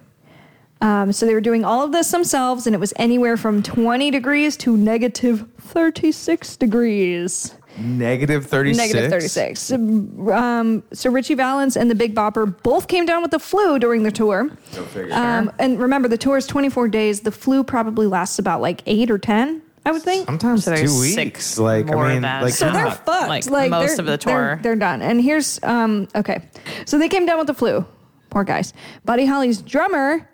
Um, 0.82 1.12
so 1.14 1.26
they 1.26 1.34
were 1.34 1.42
doing 1.42 1.64
all 1.64 1.84
of 1.84 1.92
this 1.94 2.12
themselves, 2.12 2.66
and 2.68 2.74
it 2.76 2.80
was 2.80 2.94
anywhere 2.98 3.38
from 3.38 3.62
20 3.64 4.12
degrees 4.12 4.58
to 4.58 4.76
negative 4.76 5.46
36 5.62 6.56
degrees. 6.58 7.54
Negative 7.78 8.46
thirty 8.46 8.74
six. 8.74 8.94
Negative 8.94 9.12
36. 9.12 9.72
Um, 9.72 10.84
so 10.94 11.10
Ritchie 11.10 11.36
Valens 11.36 11.76
and 11.76 11.90
the 11.90 11.96
Big 11.96 12.14
Bopper 12.16 12.62
both 12.64 12.88
came 12.88 13.06
down 13.06 13.22
with 13.22 13.32
the 13.32 13.40
flu 13.40 13.80
during 13.80 14.04
the 14.04 14.12
tour. 14.12 14.50
Go 14.76 14.84
figure. 14.86 15.14
Um, 15.14 15.52
and 15.60 15.80
remember, 15.80 16.08
the 16.08 16.18
tour 16.18 16.38
is 16.38 16.46
24 16.48 16.88
days. 16.90 17.22
The 17.22 17.32
flu 17.32 17.64
probably 17.64 18.06
lasts 18.08 18.38
about 18.40 18.62
like 18.62 18.82
eight 18.86 19.10
or 19.10 19.18
10, 19.18 19.62
I 19.86 19.92
would 19.92 20.04
think. 20.04 20.26
Sometimes 20.28 20.64
So 20.66 20.72
there's 20.76 20.94
two 20.94 21.00
weeks. 21.02 21.16
six 21.16 21.58
like 21.60 21.88
more 21.88 22.06
I 22.06 22.14
mean, 22.14 22.22
like 22.22 22.54
So 22.54 22.72
they're 22.72 22.92
fucked. 22.92 23.28
like, 23.30 23.50
Like, 23.50 23.72
most 23.72 23.98
of 24.00 24.06
the 24.06 24.12
they're- 24.12 24.18
tour. 24.18 24.60
They're, 24.62 24.76
done. 24.76 25.02
And 25.02 25.20
here's 25.22 25.60
um 25.64 26.08
okay. 26.16 26.42
So 26.86 26.98
they 27.00 27.10
came 27.10 27.26
down 27.26 27.38
with 27.40 27.48
the 27.48 27.54
flu. 27.56 27.86
Poor 28.30 28.44
guys. 28.44 28.74
Buddy 29.06 29.26
Holly's 29.26 29.62
drummer, 29.62 30.28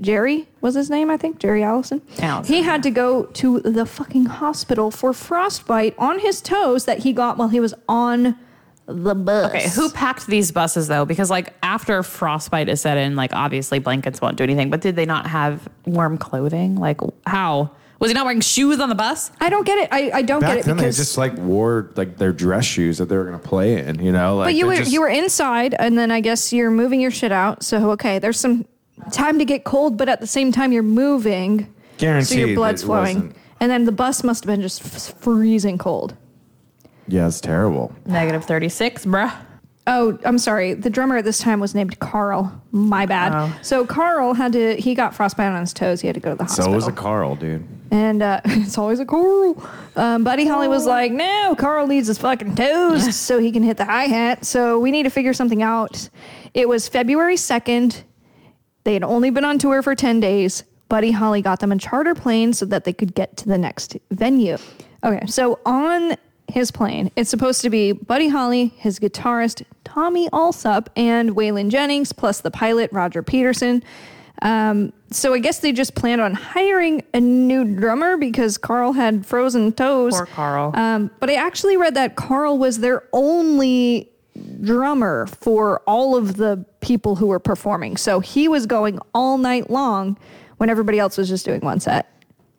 Jerry 0.00 0.46
was 0.60 0.74
his 0.74 0.90
name, 0.90 1.10
I 1.10 1.16
think. 1.16 1.38
Jerry 1.38 1.62
Allison. 1.62 2.02
Allison, 2.18 2.54
he 2.54 2.62
had 2.62 2.82
to 2.82 2.90
go 2.90 3.24
to 3.24 3.60
the 3.60 3.86
fucking 3.86 4.26
hospital 4.26 4.90
for 4.90 5.12
frostbite 5.12 5.94
on 5.98 6.18
his 6.18 6.40
toes 6.42 6.84
that 6.84 6.98
he 7.00 7.12
got 7.12 7.38
while 7.38 7.48
he 7.48 7.60
was 7.60 7.72
on 7.88 8.36
the 8.86 9.14
bus. 9.14 9.50
Okay, 9.50 9.68
who 9.70 9.90
packed 9.90 10.26
these 10.26 10.52
buses 10.52 10.86
though? 10.88 11.04
Because 11.04 11.30
like 11.30 11.54
after 11.62 12.02
frostbite 12.02 12.68
is 12.68 12.80
set 12.82 12.98
in, 12.98 13.16
like 13.16 13.32
obviously 13.32 13.78
blankets 13.78 14.20
won't 14.20 14.36
do 14.36 14.44
anything. 14.44 14.70
But 14.70 14.80
did 14.80 14.96
they 14.96 15.06
not 15.06 15.26
have 15.26 15.66
warm 15.86 16.18
clothing? 16.18 16.76
Like 16.76 17.00
how 17.26 17.70
was 17.98 18.10
he 18.10 18.14
not 18.14 18.26
wearing 18.26 18.42
shoes 18.42 18.78
on 18.78 18.90
the 18.90 18.94
bus? 18.94 19.32
I 19.40 19.48
don't 19.48 19.64
get 19.66 19.78
it. 19.78 19.88
I, 19.90 20.10
I 20.18 20.22
don't 20.22 20.40
Back 20.40 20.50
get 20.50 20.58
it 20.58 20.64
then, 20.66 20.76
they 20.76 20.84
just 20.90 21.16
like 21.16 21.36
wore 21.38 21.90
like 21.96 22.18
their 22.18 22.32
dress 22.32 22.64
shoes 22.66 22.98
that 22.98 23.06
they 23.06 23.16
were 23.16 23.24
gonna 23.24 23.38
play 23.38 23.78
in. 23.78 24.00
You 24.04 24.12
know, 24.12 24.36
like 24.36 24.48
But 24.48 24.54
you 24.54 24.66
were 24.66 24.76
just- 24.76 24.92
you 24.92 25.00
were 25.00 25.08
inside, 25.08 25.74
and 25.78 25.96
then 25.96 26.10
I 26.10 26.20
guess 26.20 26.52
you're 26.52 26.70
moving 26.70 27.00
your 27.00 27.10
shit 27.10 27.32
out. 27.32 27.62
So 27.64 27.90
okay, 27.92 28.18
there's 28.18 28.38
some 28.38 28.66
time 29.12 29.38
to 29.38 29.44
get 29.44 29.64
cold, 29.64 29.96
but 29.96 30.08
at 30.08 30.20
the 30.20 30.26
same 30.26 30.52
time 30.52 30.72
you're 30.72 30.82
moving, 30.82 31.72
so 31.98 32.34
your 32.34 32.54
blood's 32.54 32.82
it 32.82 32.86
flowing. 32.86 33.16
wasn't- 33.16 33.36
And 33.60 33.70
then 33.70 33.84
the 33.84 33.92
bus 33.92 34.22
must 34.22 34.44
have 34.44 34.54
been 34.54 34.60
just 34.62 34.84
f- 34.84 35.14
freezing 35.20 35.78
cold. 35.78 36.14
Yeah, 37.08 37.26
it's 37.26 37.40
terrible. 37.40 37.92
Negative 38.04 38.44
thirty 38.44 38.68
six, 38.68 39.06
bruh. 39.06 39.32
Oh, 39.88 40.18
I'm 40.24 40.36
sorry. 40.38 40.74
The 40.74 40.90
drummer 40.90 41.16
at 41.18 41.24
this 41.24 41.38
time 41.38 41.60
was 41.60 41.72
named 41.72 42.00
Carl. 42.00 42.60
My 42.72 43.06
bad. 43.06 43.32
Oh. 43.32 43.56
So 43.62 43.86
Carl 43.86 44.34
had 44.34 44.52
to. 44.54 44.74
He 44.74 44.94
got 44.96 45.14
frostbite 45.14 45.52
on 45.52 45.60
his 45.60 45.72
toes. 45.72 46.00
He 46.00 46.08
had 46.08 46.14
to 46.14 46.20
go 46.20 46.30
to 46.30 46.36
the 46.36 46.42
hospital. 46.44 46.64
So 46.64 46.72
hospital. 46.72 46.92
was 46.92 46.98
a 46.98 47.00
Carl, 47.02 47.36
dude. 47.36 47.64
And 47.92 48.20
uh, 48.20 48.40
it's 48.46 48.76
always 48.76 48.98
a 48.98 49.06
Carl. 49.06 49.62
Um, 49.94 50.24
Buddy 50.24 50.44
Holly 50.46 50.66
was 50.66 50.84
like, 50.86 51.12
no, 51.12 51.54
Carl 51.56 51.86
needs 51.86 52.08
his 52.08 52.18
fucking 52.18 52.56
toes 52.56 53.14
so 53.24 53.38
he 53.38 53.52
can 53.52 53.62
hit 53.62 53.76
the 53.76 53.84
hi 53.84 54.06
hat. 54.06 54.44
So 54.44 54.80
we 54.80 54.90
need 54.90 55.04
to 55.04 55.10
figure 55.10 55.32
something 55.32 55.62
out. 55.62 56.08
It 56.52 56.68
was 56.68 56.88
February 56.88 57.36
2nd. 57.36 58.02
They 58.86 58.94
had 58.94 59.02
only 59.02 59.30
been 59.30 59.44
on 59.44 59.58
tour 59.58 59.82
for 59.82 59.96
10 59.96 60.20
days. 60.20 60.62
Buddy 60.88 61.10
Holly 61.10 61.42
got 61.42 61.58
them 61.58 61.72
a 61.72 61.76
charter 61.76 62.14
plane 62.14 62.52
so 62.52 62.64
that 62.66 62.84
they 62.84 62.92
could 62.92 63.16
get 63.16 63.36
to 63.38 63.48
the 63.48 63.58
next 63.58 63.96
venue. 64.12 64.58
Okay, 65.02 65.26
so 65.26 65.58
on 65.66 66.14
his 66.46 66.70
plane, 66.70 67.10
it's 67.16 67.28
supposed 67.28 67.62
to 67.62 67.68
be 67.68 67.90
Buddy 67.90 68.28
Holly, 68.28 68.66
his 68.76 69.00
guitarist, 69.00 69.64
Tommy 69.82 70.30
Allsup, 70.30 70.86
and 70.94 71.34
Waylon 71.34 71.68
Jennings, 71.68 72.12
plus 72.12 72.42
the 72.42 72.50
pilot, 72.52 72.92
Roger 72.92 73.24
Peterson. 73.24 73.82
Um, 74.42 74.92
so 75.10 75.34
I 75.34 75.40
guess 75.40 75.58
they 75.58 75.72
just 75.72 75.96
planned 75.96 76.20
on 76.20 76.34
hiring 76.34 77.02
a 77.12 77.18
new 77.18 77.64
drummer 77.64 78.16
because 78.16 78.56
Carl 78.56 78.92
had 78.92 79.26
frozen 79.26 79.72
toes. 79.72 80.14
Poor 80.14 80.26
Carl. 80.26 80.70
Um, 80.74 81.10
but 81.18 81.28
I 81.28 81.34
actually 81.34 81.76
read 81.76 81.94
that 81.94 82.14
Carl 82.14 82.56
was 82.56 82.78
their 82.78 83.02
only 83.12 84.12
drummer 84.66 85.26
for 85.26 85.80
all 85.86 86.16
of 86.16 86.36
the 86.36 86.64
people 86.80 87.16
who 87.16 87.26
were 87.28 87.38
performing. 87.38 87.96
So 87.96 88.20
he 88.20 88.48
was 88.48 88.66
going 88.66 88.98
all 89.14 89.38
night 89.38 89.70
long 89.70 90.18
when 90.58 90.68
everybody 90.68 90.98
else 90.98 91.16
was 91.16 91.28
just 91.28 91.44
doing 91.44 91.60
one 91.60 91.80
set. 91.80 92.12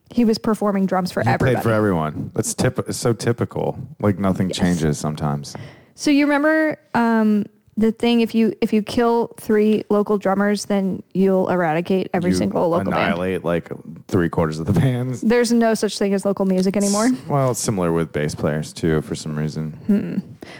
He 0.10 0.24
was 0.24 0.38
performing 0.38 0.86
drums 0.86 1.12
for 1.12 1.22
He 1.22 1.30
everybody. 1.30 1.56
played 1.56 1.64
for 1.64 1.72
everyone. 1.72 2.32
That's 2.34 2.54
tip. 2.54 2.80
It's 2.88 2.98
so 2.98 3.12
typical. 3.14 3.78
Like 4.00 4.18
nothing 4.18 4.50
changes 4.50 4.98
sometimes. 4.98 5.56
so 5.96 6.10
you 6.12 6.26
remember 6.26 6.80
um, 6.94 7.46
the 7.78 7.92
thing 7.92 8.22
if 8.22 8.34
you 8.34 8.54
if 8.60 8.74
you 8.74 8.82
kill 8.82 9.28
three 9.40 9.84
local 9.90 10.18
drummers, 10.18 10.66
then 10.66 11.04
you'll 11.14 11.48
eradicate 11.50 12.10
every 12.14 12.32
you 12.32 12.38
single 12.38 12.70
local 12.70 12.92
band. 12.92 13.04
annihilate 13.04 13.44
like 13.44 13.70
three 14.08 14.30
quarters 14.30 14.60
of 14.60 14.66
the 14.66 14.74
bands. 14.74 15.22
There's 15.22 15.52
no 15.52 15.76
such 15.76 15.98
thing 15.98 16.14
as 16.14 16.26
local 16.26 16.46
music 16.46 16.76
anymore. 16.76 17.10
Well, 17.28 17.52
it's 17.52 17.60
similar 17.60 17.92
with 17.94 18.12
bass 18.12 18.34
players 18.34 18.74
too, 18.74 19.02
for 19.04 19.14
some 19.16 19.38
reason. 19.38 19.74
Hmm. 19.86 20.18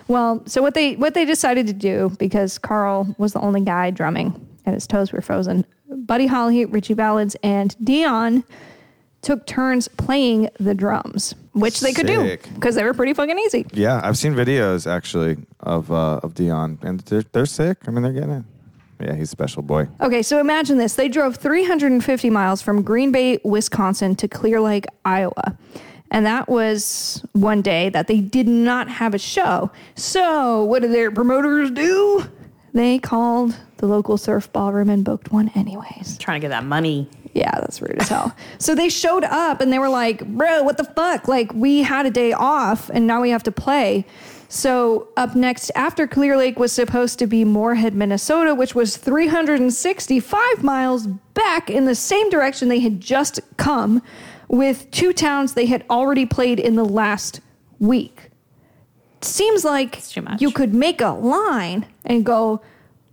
Well, 0.08 0.44
so 0.46 0.62
what 0.62 0.76
they 0.76 0.96
what 0.96 1.16
they 1.16 1.26
decided 1.26 1.66
to 1.68 1.74
do 1.74 2.12
because 2.20 2.60
Carl 2.60 3.16
was 3.18 3.34
the 3.34 3.40
only 3.42 3.62
guy 3.62 3.90
drumming 3.90 4.40
and 4.66 4.76
his 4.76 4.86
toes 4.86 5.12
were 5.12 5.22
frozen. 5.22 5.66
Buddy 5.90 6.28
Holly, 6.28 6.66
Ritchie 6.66 6.94
Valens, 6.94 7.36
and 7.42 7.76
Dion 7.84 8.44
took 9.22 9.46
turns 9.48 9.88
playing 9.88 10.50
the 10.60 10.76
drums, 10.76 11.34
which 11.60 11.80
they 11.80 11.94
could 11.94 12.08
do 12.08 12.38
because 12.54 12.76
they 12.76 12.84
were 12.84 12.94
pretty 12.94 13.14
fucking 13.14 13.38
easy. 13.40 13.66
Yeah, 13.74 14.02
I've 14.04 14.18
seen 14.18 14.34
videos 14.34 14.90
actually 14.90 15.38
of 15.60 15.92
uh, 15.92 16.20
of 16.24 16.34
Dion, 16.34 16.80
and 16.82 17.00
they're 17.02 17.24
they're 17.32 17.46
sick. 17.46 17.78
I 17.88 17.92
mean, 17.92 18.04
they're 18.04 18.14
getting 18.14 18.32
it. 18.32 18.44
Yeah, 19.00 19.14
he's 19.16 19.28
a 19.28 19.32
special 19.32 19.62
boy. 19.62 19.88
Okay, 20.02 20.24
so 20.24 20.40
imagine 20.40 20.78
this. 20.78 20.96
They 20.96 21.08
drove 21.08 21.36
350 21.36 22.30
miles 22.32 22.62
from 22.64 22.82
Green 22.82 23.12
Bay, 23.12 23.40
Wisconsin 23.44 24.16
to 24.16 24.28
Clear 24.28 24.60
Lake, 24.60 24.86
Iowa. 25.06 25.56
And 26.10 26.26
that 26.26 26.50
was 26.50 27.24
one 27.34 27.62
day 27.62 27.90
that 27.90 28.08
they 28.08 28.22
did 28.22 28.48
not 28.48 28.88
have 28.88 29.14
a 29.14 29.20
show. 29.20 29.72
So, 29.96 30.64
what 30.64 30.82
did 30.82 30.94
their 30.94 31.12
promoters 31.12 31.70
do? 31.70 32.26
They 32.74 32.98
called 32.98 33.56
the 33.78 33.88
local 33.88 34.18
surf 34.18 34.52
ballroom 34.52 34.90
and 34.90 35.04
booked 35.04 35.32
one 35.32 35.52
anyways. 35.56 36.18
Trying 36.18 36.42
to 36.42 36.46
get 36.46 36.50
that 36.50 36.66
money. 36.66 37.10
Yeah, 37.34 37.52
that's 37.60 37.82
rude 37.82 38.02
as 38.02 38.10
hell. 38.10 38.36
So 38.58 38.74
they 38.74 38.90
showed 38.90 39.24
up 39.24 39.62
and 39.62 39.72
they 39.72 39.80
were 39.80 39.90
like, 39.90 40.26
bro, 40.26 40.64
what 40.64 40.78
the 40.78 40.84
fuck? 40.84 41.28
Like, 41.28 41.54
we 41.54 41.84
had 41.84 42.06
a 42.06 42.12
day 42.12 42.34
off 42.34 42.90
and 42.90 43.06
now 43.06 43.22
we 43.22 43.30
have 43.30 43.44
to 43.44 43.52
play. 43.52 44.06
So, 44.50 45.10
up 45.18 45.36
next, 45.36 45.72
after 45.76 46.08
Clear 46.08 46.38
Lake 46.38 46.58
was 46.58 46.72
supposed 46.72 47.20
to 47.20 47.28
be 47.28 47.44
Moorhead, 47.44 47.94
Minnesota, 47.94 48.56
which 48.56 48.74
was 48.74 48.96
365 48.96 50.64
miles 50.64 51.08
back 51.08 51.70
in 51.70 51.84
the 51.84 51.96
same 51.96 52.30
direction 52.30 52.70
they 52.70 52.80
had 52.80 53.02
just 53.02 53.42
come, 53.58 54.02
with 54.48 54.90
two 54.92 55.12
towns 55.12 55.54
they 55.54 55.66
had 55.66 55.84
already 55.90 56.26
played 56.26 56.60
in 56.60 56.76
the 56.76 56.86
last 56.86 57.42
week. 57.80 58.30
Seems 59.22 59.66
like 59.66 60.02
you 60.40 60.52
could 60.52 60.74
make 60.74 61.02
a 61.02 61.10
line 61.10 61.86
and 62.06 62.26
go 62.26 62.62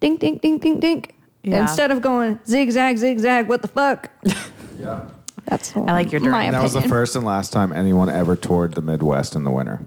ding, 0.04 0.16
ding, 0.16 0.38
ding, 0.38 0.58
ding, 0.58 0.80
ding. 0.80 1.04
Yeah. 1.42 1.62
Instead 1.62 1.90
of 1.90 2.02
going 2.02 2.38
zigzag, 2.46 2.98
zigzag, 2.98 3.48
what 3.48 3.62
the 3.62 3.68
fuck? 3.68 4.10
Yeah. 4.78 5.08
That's 5.46 5.76
I 5.76 5.80
like 5.80 6.12
your 6.12 6.20
my 6.20 6.26
drum. 6.28 6.34
opinion. 6.40 6.52
That 6.54 6.62
was 6.62 6.72
the 6.72 6.82
first 6.82 7.16
and 7.16 7.24
last 7.24 7.52
time 7.52 7.72
anyone 7.72 8.08
ever 8.08 8.34
toured 8.36 8.74
the 8.74 8.82
Midwest 8.82 9.34
in 9.34 9.44
the 9.44 9.50
winter. 9.50 9.84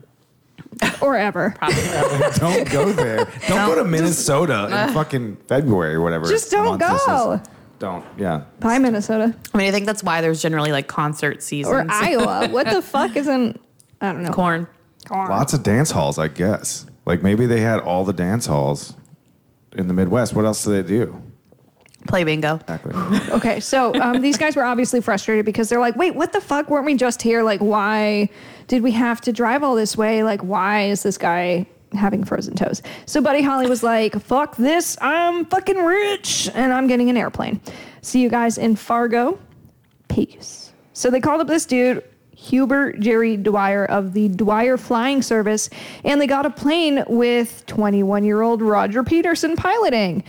or 1.02 1.18
ever. 1.18 1.56
don't 2.36 2.70
go 2.70 2.92
there. 2.92 3.28
Don't 3.48 3.68
go 3.68 3.76
to 3.76 3.84
Minnesota 3.84 4.68
in 4.68 4.74
uh, 4.74 4.92
fucking 4.94 5.38
February 5.48 5.96
or 5.96 6.02
whatever. 6.02 6.28
Just 6.28 6.52
don't 6.52 6.66
month 6.66 6.80
this 6.80 7.06
go. 7.06 7.32
is. 7.34 7.42
Don't. 7.80 8.06
Yeah. 8.18 8.44
Bye, 8.60 8.80
Minnesota 8.80 9.36
I 9.54 9.58
mean, 9.58 9.68
I 9.68 9.72
think 9.72 9.86
that's 9.86 10.04
why 10.04 10.22
there's 10.22 10.42
generally 10.42 10.72
like 10.72 10.88
concert 10.88 11.44
seasons. 11.44 11.74
or 11.74 11.86
Iowa. 11.90 12.48
What 12.52 12.68
the 12.68 12.82
fuck 12.82 13.16
isn't? 13.16 13.60
I 14.02 14.12
don't 14.12 14.24
know. 14.24 14.32
Corn. 14.32 14.68
Corn. 15.08 15.30
Lots 15.30 15.54
of 15.54 15.64
dance 15.64 15.92
halls, 15.92 16.20
I 16.20 16.28
guess. 16.28 16.86
Like 17.06 17.24
maybe 17.24 17.46
they 17.46 17.62
had 17.62 17.80
all 17.80 18.04
the 18.04 18.14
dance 18.14 18.46
halls 18.46 18.94
in 19.78 19.88
the 19.88 19.94
Midwest. 19.94 20.34
What 20.34 20.46
else 20.46 20.64
do 20.64 20.72
they 20.72 20.88
do? 20.88 21.22
Play 22.08 22.24
bingo. 22.24 22.56
Exactly. 22.56 22.94
Okay, 23.38 23.60
so 23.60 23.94
um, 23.96 24.22
these 24.28 24.38
guys 24.38 24.56
were 24.56 24.64
obviously 24.64 25.02
frustrated 25.02 25.46
because 25.46 25.70
they're 25.70 25.80
like, 25.80 25.96
"Wait, 25.96 26.16
what 26.16 26.34
the 26.34 26.42
fuck? 26.42 26.70
Weren't 26.70 26.86
we 26.86 26.96
just 26.96 27.22
here? 27.22 27.44
Like, 27.44 27.60
why 27.60 28.30
did 28.68 28.82
we 28.84 28.92
have 28.92 29.22
to 29.22 29.34
drive 29.34 29.64
all 29.64 29.76
this 29.76 29.98
way? 29.98 30.24
Like, 30.24 30.42
why 30.42 30.84
is 30.84 31.04
this 31.04 31.18
guy 31.18 31.66
having 31.94 32.24
frozen 32.24 32.56
toes?" 32.56 32.82
So 33.06 33.22
Buddy 33.22 33.42
Holly 33.42 33.68
was 33.68 33.84
like, 33.84 34.20
"Fuck 34.22 34.56
this! 34.58 34.98
I'm 35.02 35.46
fucking 35.46 35.78
rich, 35.78 36.50
and 36.54 36.72
I'm 36.72 36.88
getting 36.88 37.10
an 37.10 37.18
airplane. 37.18 37.60
See 38.02 38.22
you 38.22 38.30
guys 38.30 38.58
in 38.58 38.76
Fargo. 38.76 39.40
Peace." 40.08 40.72
So 40.94 41.10
they 41.10 41.20
called 41.20 41.42
up 41.42 41.48
this 41.48 41.66
dude. 41.66 42.04
Hubert 42.48 43.00
Jerry 43.00 43.38
Dwyer 43.38 43.86
of 43.86 44.14
the 44.14 44.30
Dwyer 44.30 44.78
Flying 44.78 45.22
Service, 45.22 45.70
and 46.04 46.20
they 46.22 46.28
got 46.28 46.46
a 46.46 46.50
plane 46.50 47.04
with 47.08 47.66
21 47.68 48.24
year 48.24 48.42
old 48.42 48.62
Roger 48.62 49.04
Peterson 49.04 49.56
piloting. 49.56 50.24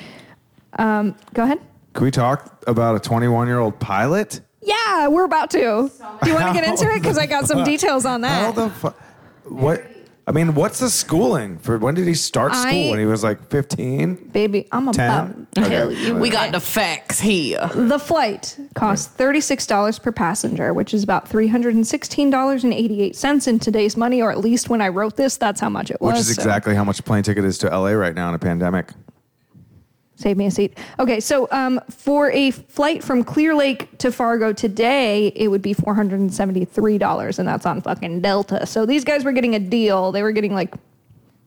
Um, 0.79 1.15
go 1.35 1.45
ahead. 1.45 1.61
Can 1.95 2.05
we 2.05 2.11
talk 2.11 2.63
about 2.67 2.95
a 2.97 3.01
21 3.01 3.47
year 3.49 3.59
old 3.59 3.79
pilot? 3.81 4.41
Yeah, 4.63 5.09
we're 5.09 5.25
about 5.25 5.51
to. 5.53 5.59
Do 5.59 6.29
you 6.29 6.35
want 6.35 6.49
to 6.49 6.53
get 6.61 6.65
into 6.65 6.91
it? 6.93 7.01
Because 7.01 7.17
I 7.19 7.27
got 7.27 7.47
some 7.47 7.65
details 7.73 8.05
on 8.05 8.23
How 8.23 8.53
that. 8.53 8.55
the 8.55 8.71
fu- 8.71 9.55
What? 9.55 9.85
I 10.29 10.31
mean, 10.31 10.55
what's 10.55 10.79
the 10.79 10.91
schooling 10.91 11.57
for? 11.57 11.79
When 11.79 11.95
did 11.95 12.07
he 12.07 12.13
start 12.13 12.55
school? 12.55 12.67
I- 12.69 12.91
when 12.91 12.99
he 12.99 13.07
was 13.07 13.25
like 13.25 13.49
15? 13.49 14.29
Baby, 14.31 14.69
I'm 14.71 14.83
about 14.89 14.95
10? 14.95 15.47
to 15.55 15.61
tell 15.63 15.89
Okay. 15.89 16.07
you. 16.07 16.17
We 16.17 16.29
got 16.29 16.53
the 16.53 16.61
facts 16.61 17.19
here. 17.19 17.67
The 17.75 17.99
flight 17.99 18.55
cost 18.75 19.17
$36 19.17 19.99
per 19.99 20.13
passenger, 20.13 20.75
which 20.75 20.93
is 20.93 21.03
about 21.03 21.31
$316.88 21.31 23.49
in 23.49 23.59
today's 23.59 23.97
money, 23.97 24.21
or 24.21 24.31
at 24.31 24.37
least 24.39 24.69
when 24.69 24.83
I 24.83 24.89
wrote 24.89 25.17
this, 25.17 25.39
that's 25.39 25.63
how 25.63 25.71
much 25.71 25.91
it 25.91 25.99
was. 26.03 26.13
Which 26.13 26.21
is 26.21 26.35
so 26.37 26.43
exactly 26.43 26.75
how 26.75 26.85
much 26.85 27.01
a 27.01 27.03
plane 27.03 27.23
ticket 27.23 27.47
is 27.47 27.57
to 27.59 27.69
LA 27.69 27.93
right 27.93 28.15
now 28.15 28.29
in 28.29 28.35
a 28.35 28.39
pandemic. 28.39 28.91
Save 30.19 30.37
me 30.37 30.47
a 30.47 30.51
seat. 30.51 30.77
Okay, 30.99 31.21
so 31.21 31.47
um, 31.53 31.81
for 31.89 32.33
a 32.33 32.51
flight 32.51 33.05
from 33.05 33.23
Clear 33.23 33.55
Lake 33.55 33.97
to 33.99 34.11
Fargo 34.11 34.53
today, 34.53 35.29
it 35.29 35.47
would 35.47 35.63
be 35.63 35.75
$473, 35.75 37.39
and 37.39 37.47
that's 37.47 37.65
on 37.65 37.81
fucking 37.81 38.21
Delta. 38.21 38.67
So 38.67 38.85
these 38.85 39.05
guys 39.05 39.25
were 39.25 39.31
getting 39.31 39.55
a 39.55 39.61
deal. 39.61 40.11
They 40.11 40.25
were 40.25 40.33
getting 40.33 40.55
like 40.55 40.75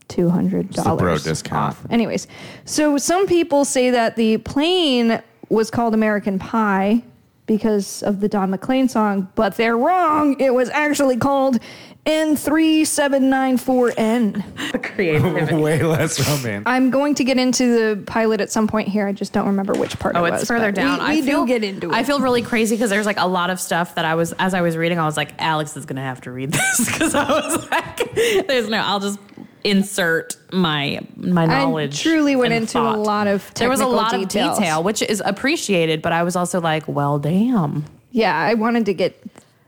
$200 0.07 0.97
bro 0.97 1.17
discount. 1.17 1.75
off. 1.75 1.85
Anyways, 1.89 2.27
so 2.63 2.97
some 2.97 3.27
people 3.27 3.65
say 3.65 3.91
that 3.91 4.15
the 4.15 4.37
plane 4.37 5.21
was 5.49 5.69
called 5.69 5.93
American 5.93 6.39
Pie 6.39 7.03
because 7.47 8.01
of 8.03 8.21
the 8.21 8.29
Don 8.29 8.51
McLean 8.51 8.87
song, 8.87 9.27
but 9.35 9.57
they're 9.57 9.77
wrong. 9.77 10.39
It 10.39 10.53
was 10.53 10.69
actually 10.69 11.17
called 11.17 11.59
N3794N. 12.05 14.83
Creativity. 14.95 15.55
Way 15.61 15.81
less 15.83 16.19
romantic. 16.27 16.67
I'm 16.67 16.89
going 16.89 17.15
to 17.15 17.23
get 17.23 17.37
into 17.37 17.95
the 17.95 18.01
pilot 18.03 18.41
at 18.41 18.51
some 18.51 18.67
point 18.67 18.87
here. 18.87 19.07
I 19.07 19.11
just 19.11 19.33
don't 19.33 19.47
remember 19.47 19.73
which 19.73 19.97
part 19.99 20.15
Oh, 20.15 20.25
it 20.25 20.29
it's 20.33 20.41
was. 20.41 20.47
further 20.47 20.67
but 20.71 20.75
down. 20.75 20.99
We, 20.99 21.19
I 21.19 21.21
feel, 21.21 21.41
do 21.41 21.47
get 21.47 21.63
into 21.63 21.89
it. 21.89 21.93
I 21.93 22.03
feel 22.03 22.19
really 22.19 22.41
crazy 22.41 22.75
because 22.75 22.89
there's 22.89 23.05
like 23.05 23.19
a 23.19 23.27
lot 23.27 23.49
of 23.49 23.59
stuff 23.59 23.95
that 23.95 24.05
I 24.05 24.15
was, 24.15 24.33
as 24.39 24.53
I 24.53 24.61
was 24.61 24.77
reading, 24.77 24.99
I 24.99 25.05
was 25.05 25.17
like, 25.17 25.33
Alex 25.39 25.75
is 25.77 25.85
gonna 25.85 26.01
have 26.01 26.21
to 26.21 26.31
read 26.31 26.51
this 26.53 26.85
because 26.91 27.13
I 27.15 27.29
was 27.29 27.69
like, 27.69 28.15
there's 28.47 28.69
no, 28.69 28.77
I'll 28.77 28.99
just 28.99 29.19
insert 29.63 30.37
my 30.51 30.99
my 31.15 31.45
knowledge. 31.45 31.99
I 31.99 32.03
truly 32.09 32.35
went 32.35 32.51
and 32.53 32.63
into 32.63 32.73
thought. 32.73 32.95
a 32.95 32.99
lot 32.99 33.27
of 33.27 33.53
There 33.53 33.69
was 33.69 33.79
a 33.79 33.85
lot 33.85 34.11
details. 34.11 34.57
of 34.57 34.63
detail, 34.63 34.83
which 34.83 35.01
is 35.03 35.21
appreciated, 35.23 36.01
but 36.01 36.11
I 36.13 36.23
was 36.23 36.35
also 36.35 36.59
like, 36.59 36.87
well, 36.87 37.19
damn. 37.19 37.85
Yeah, 38.11 38.35
I 38.37 38.55
wanted 38.55 38.85
to 38.87 38.93
get 38.93 39.21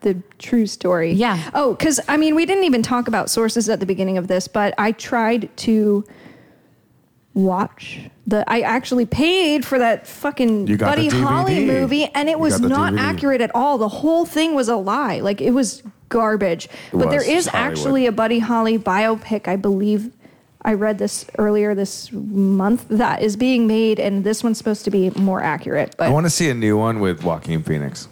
the 0.04 0.22
true 0.40 0.68
story. 0.68 1.12
Yeah. 1.14 1.50
Oh, 1.54 1.74
because 1.74 2.00
I 2.08 2.18
mean, 2.18 2.36
we 2.36 2.46
didn't 2.46 2.64
even 2.66 2.84
talk 2.84 3.08
about 3.08 3.30
sources 3.30 3.68
at 3.70 3.80
the 3.80 3.86
beginning 3.86 4.18
of 4.18 4.28
this, 4.28 4.48
but 4.48 4.74
I 4.78 4.92
tried 4.94 5.50
to 5.58 6.06
watch 7.34 8.00
the. 8.28 8.44
I 8.48 8.62
actually 8.62 9.06
paid 9.06 9.66
for 9.66 9.80
that 9.80 10.06
fucking 10.08 10.68
You 10.68 10.78
got 10.78 10.96
Buddy 10.96 11.10
the 11.10 11.20
Holly 11.22 11.66
movie, 11.66 12.06
and 12.14 12.30
it 12.30 12.40
was 12.40 12.54
got 12.60 12.62
the 12.62 12.70
not 12.70 12.94
DVD. 12.94 13.00
accurate 13.00 13.42
at 13.42 13.52
all. 13.56 13.78
The 13.78 13.88
whole 13.90 14.26
thing 14.26 14.56
was 14.56 14.70
a 14.70 14.76
lie. 14.76 15.20
Like 15.20 15.42
it 15.42 15.52
was 15.52 15.84
garbage. 16.10 16.70
but 16.92 17.10
there 17.10 17.20
was. 17.20 17.28
is 17.28 17.46
It's 17.46 17.48
Hollywood. 17.48 17.72
actually 17.78 18.06
a 18.06 18.12
Buddy 18.12 18.40
Holly 18.40 18.78
biopic, 18.78 19.48
I 19.48 19.56
believe. 19.56 20.12
I 20.66 20.74
read 20.76 20.98
this 20.98 21.26
earlier 21.38 21.76
this 21.76 22.10
month 22.14 22.86
that 22.88 23.22
is 23.22 23.36
being 23.36 23.68
made, 23.68 24.00
and 24.00 24.24
this 24.24 24.44
one's 24.46 24.58
supposed 24.58 24.86
to 24.86 24.92
be 24.92 25.10
more 25.10 25.44
accurate. 25.44 25.94
I 26.00 26.08
want 26.10 26.26
to 26.26 26.30
see 26.30 26.50
a 26.50 26.54
new 26.54 26.78
one 26.78 27.02
with 27.02 27.22
Joaquin 27.22 27.64
Phoenix. 27.64 28.08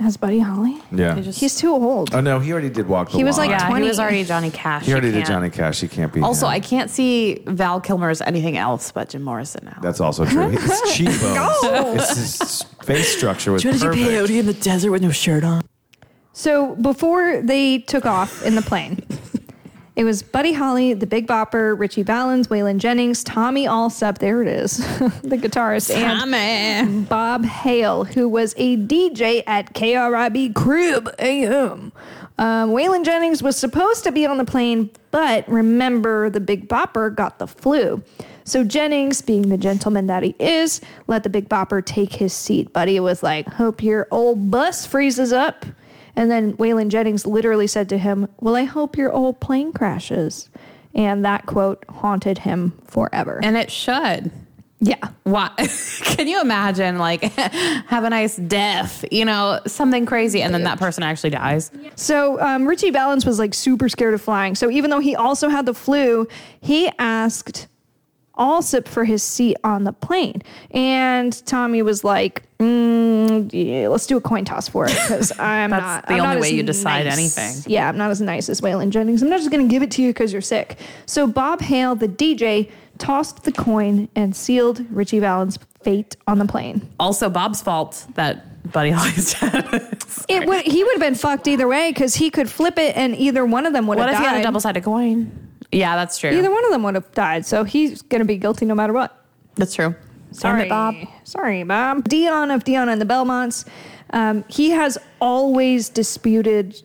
Has 0.00 0.16
Buddy 0.16 0.38
Holly? 0.40 0.78
Yeah. 0.92 1.14
They 1.14 1.22
just- 1.22 1.40
He's 1.40 1.54
too 1.56 1.70
old. 1.72 2.14
oh, 2.14 2.20
no, 2.20 2.38
he 2.40 2.52
already 2.52 2.70
did 2.70 2.88
Walk 2.88 3.10
the 3.10 3.16
He 3.18 3.24
was 3.24 3.38
like 3.38 3.50
Line. 3.50 3.60
Yeah, 3.60 3.68
20. 3.68 3.82
he 3.84 3.88
was 3.88 4.00
already 4.00 4.24
Johnny 4.24 4.50
Cash. 4.50 4.86
He 4.86 4.92
already 4.92 5.08
You 5.08 5.12
did 5.14 5.18
can't- 5.24 5.28
Johnny 5.28 5.50
Cash. 5.50 5.80
He 5.80 5.88
can't 5.88 6.12
be. 6.12 6.20
Also, 6.20 6.46
him. 6.46 6.52
I 6.52 6.60
can't 6.60 6.90
see 6.90 7.42
Val 7.46 7.80
Kilmer's 7.80 8.20
anything 8.22 8.56
else 8.56 8.90
but 8.92 9.08
Jim 9.10 9.22
Morrison 9.22 9.64
now. 9.64 9.78
That's 9.82 10.00
also 10.00 10.24
true. 10.24 10.48
His 10.50 10.82
cheekbones. 10.94 12.08
His, 12.10 12.38
his 12.38 12.62
face 12.82 13.16
structure 13.16 13.52
was 13.52 13.62
perfect. 13.62 14.30
in 14.30 14.46
the 14.46 14.54
desert 14.54 14.90
with 14.90 15.02
no 15.02 15.10
shirt 15.10 15.44
on. 15.44 15.62
So 16.32 16.76
before 16.76 17.42
they 17.42 17.78
took 17.78 18.06
off 18.06 18.44
in 18.44 18.54
the 18.54 18.62
plane, 18.62 19.02
it 20.00 20.04
was 20.04 20.22
Buddy 20.22 20.54
Holly, 20.54 20.94
the 20.94 21.06
Big 21.06 21.26
Bopper, 21.26 21.78
Ritchie 21.78 22.04
Valens, 22.04 22.48
Waylon 22.48 22.78
Jennings, 22.78 23.22
Tommy 23.22 23.66
Allsup, 23.66 24.16
there 24.16 24.40
it 24.40 24.48
is, 24.48 24.78
the 25.22 25.36
guitarist, 25.36 25.94
and 25.94 27.06
Bob 27.06 27.44
Hale, 27.44 28.04
who 28.04 28.26
was 28.26 28.54
a 28.56 28.78
DJ 28.78 29.42
at 29.46 29.74
KRIB 29.74 30.54
Crib 30.54 31.14
AM. 31.18 31.92
Um, 32.38 32.70
Waylon 32.70 33.04
Jennings 33.04 33.42
was 33.42 33.58
supposed 33.58 34.02
to 34.04 34.10
be 34.10 34.24
on 34.24 34.38
the 34.38 34.46
plane, 34.46 34.88
but 35.10 35.46
remember, 35.46 36.30
the 36.30 36.40
Big 36.40 36.66
Bopper 36.66 37.14
got 37.14 37.38
the 37.38 37.46
flu. 37.46 38.02
So 38.44 38.64
Jennings, 38.64 39.20
being 39.20 39.50
the 39.50 39.58
gentleman 39.58 40.06
that 40.06 40.22
he 40.22 40.34
is, 40.38 40.80
let 41.08 41.24
the 41.24 41.28
Big 41.28 41.46
Bopper 41.50 41.84
take 41.84 42.14
his 42.14 42.32
seat. 42.32 42.72
Buddy 42.72 42.98
was 43.00 43.22
like, 43.22 43.46
Hope 43.48 43.82
your 43.82 44.08
old 44.10 44.50
bus 44.50 44.86
freezes 44.86 45.30
up. 45.30 45.66
And 46.20 46.30
then 46.30 46.54
Waylon 46.58 46.90
Jennings 46.90 47.24
literally 47.24 47.66
said 47.66 47.88
to 47.88 47.96
him, 47.96 48.28
Well, 48.40 48.54
I 48.54 48.64
hope 48.64 48.98
your 48.98 49.10
old 49.10 49.40
plane 49.40 49.72
crashes. 49.72 50.50
And 50.94 51.24
that 51.24 51.46
quote 51.46 51.82
haunted 51.88 52.36
him 52.36 52.78
forever. 52.86 53.40
And 53.42 53.56
it 53.56 53.70
should. 53.70 54.30
yeah. 54.80 54.98
Why? 55.22 55.48
Can 56.02 56.28
you 56.28 56.42
imagine, 56.42 56.98
like, 56.98 57.22
have 57.32 58.04
a 58.04 58.10
nice 58.10 58.36
death, 58.36 59.02
you 59.10 59.24
know, 59.24 59.60
something 59.66 60.04
crazy, 60.04 60.42
and 60.42 60.52
then 60.52 60.64
that 60.64 60.78
person 60.78 61.02
actually 61.04 61.30
dies? 61.30 61.70
So 61.94 62.38
um, 62.38 62.66
Ritchie 62.66 62.90
Valens 62.90 63.24
was 63.24 63.38
like 63.38 63.54
super 63.54 63.88
scared 63.88 64.12
of 64.12 64.20
flying. 64.20 64.54
So 64.54 64.70
even 64.70 64.90
though 64.90 65.00
he 65.00 65.16
also 65.16 65.48
had 65.48 65.64
the 65.64 65.72
flu, 65.72 66.28
he 66.60 66.90
asked 66.98 67.66
Allsup 68.36 68.86
for 68.86 69.06
his 69.06 69.22
seat 69.22 69.56
on 69.64 69.84
the 69.84 69.92
plane. 69.94 70.42
And 70.72 71.32
Tommy 71.46 71.80
was 71.80 72.04
like, 72.04 72.42
mm, 72.60 73.50
yeah, 73.52 73.88
let's 73.88 74.06
do 74.06 74.16
a 74.16 74.20
coin 74.20 74.44
toss 74.44 74.68
for 74.68 74.84
it 74.86 74.92
because 74.92 75.32
I'm 75.38 75.70
That's 75.70 75.82
not. 75.82 76.06
the 76.06 76.14
I'm 76.14 76.20
only 76.20 76.34
not 76.34 76.40
way 76.40 76.50
you 76.50 76.62
decide 76.62 77.06
nice. 77.06 77.18
anything. 77.36 77.72
Yeah, 77.72 77.88
I'm 77.88 77.96
not 77.96 78.10
as 78.10 78.20
nice 78.20 78.48
as 78.48 78.60
Waylon 78.60 78.90
Jennings. 78.90 79.22
I'm 79.22 79.30
not 79.30 79.38
just 79.38 79.50
going 79.50 79.66
to 79.66 79.70
give 79.70 79.82
it 79.82 79.90
to 79.92 80.02
you 80.02 80.10
because 80.10 80.32
you're 80.32 80.42
sick. 80.42 80.78
So 81.06 81.26
Bob 81.26 81.60
Hale, 81.62 81.94
the 81.94 82.08
DJ, 82.08 82.70
tossed 82.98 83.44
the 83.44 83.52
coin 83.52 84.08
and 84.14 84.36
sealed 84.36 84.84
Ritchie 84.90 85.20
Valens' 85.20 85.58
fate 85.82 86.16
on 86.26 86.38
the 86.38 86.44
plane. 86.44 86.86
Also, 87.00 87.30
Bob's 87.30 87.62
fault 87.62 88.06
that 88.14 88.70
Buddy 88.72 88.90
Holly's 88.90 89.34
dead. 89.40 89.96
It 90.28 90.46
would 90.46 90.62
he 90.62 90.84
would 90.84 90.92
have 90.92 91.00
been 91.00 91.14
fucked 91.14 91.48
either 91.48 91.66
way 91.66 91.90
because 91.90 92.14
he 92.14 92.30
could 92.30 92.48
flip 92.48 92.78
it 92.78 92.96
and 92.96 93.16
either 93.16 93.44
one 93.44 93.64
of 93.66 93.72
them 93.72 93.86
would 93.88 93.98
have 93.98 94.06
died. 94.08 94.12
what 94.12 94.20
if 94.22 94.28
he 94.28 94.32
had 94.34 94.40
a 94.40 94.44
double 94.44 94.60
sided 94.60 94.84
coin? 94.84 95.48
Yeah, 95.72 95.96
that's 95.96 96.18
true. 96.18 96.30
Either 96.30 96.50
one 96.50 96.64
of 96.64 96.70
them 96.70 96.82
would 96.82 96.94
have 96.94 97.10
died, 97.12 97.46
so 97.46 97.64
he's 97.64 98.02
gonna 98.02 98.24
be 98.24 98.36
guilty 98.36 98.66
no 98.66 98.74
matter 98.74 98.92
what. 98.92 99.24
That's 99.56 99.74
true. 99.74 99.94
Sorry, 100.32 100.68
Bob. 100.68 100.94
Sorry, 101.24 101.62
Bob. 101.62 102.08
Dion 102.08 102.50
of 102.50 102.64
Dion 102.64 102.88
and 102.88 103.00
the 103.00 103.04
Belmonts. 103.06 103.64
Um, 104.12 104.44
he 104.48 104.70
has 104.70 104.98
always 105.20 105.88
disputed 105.88 106.82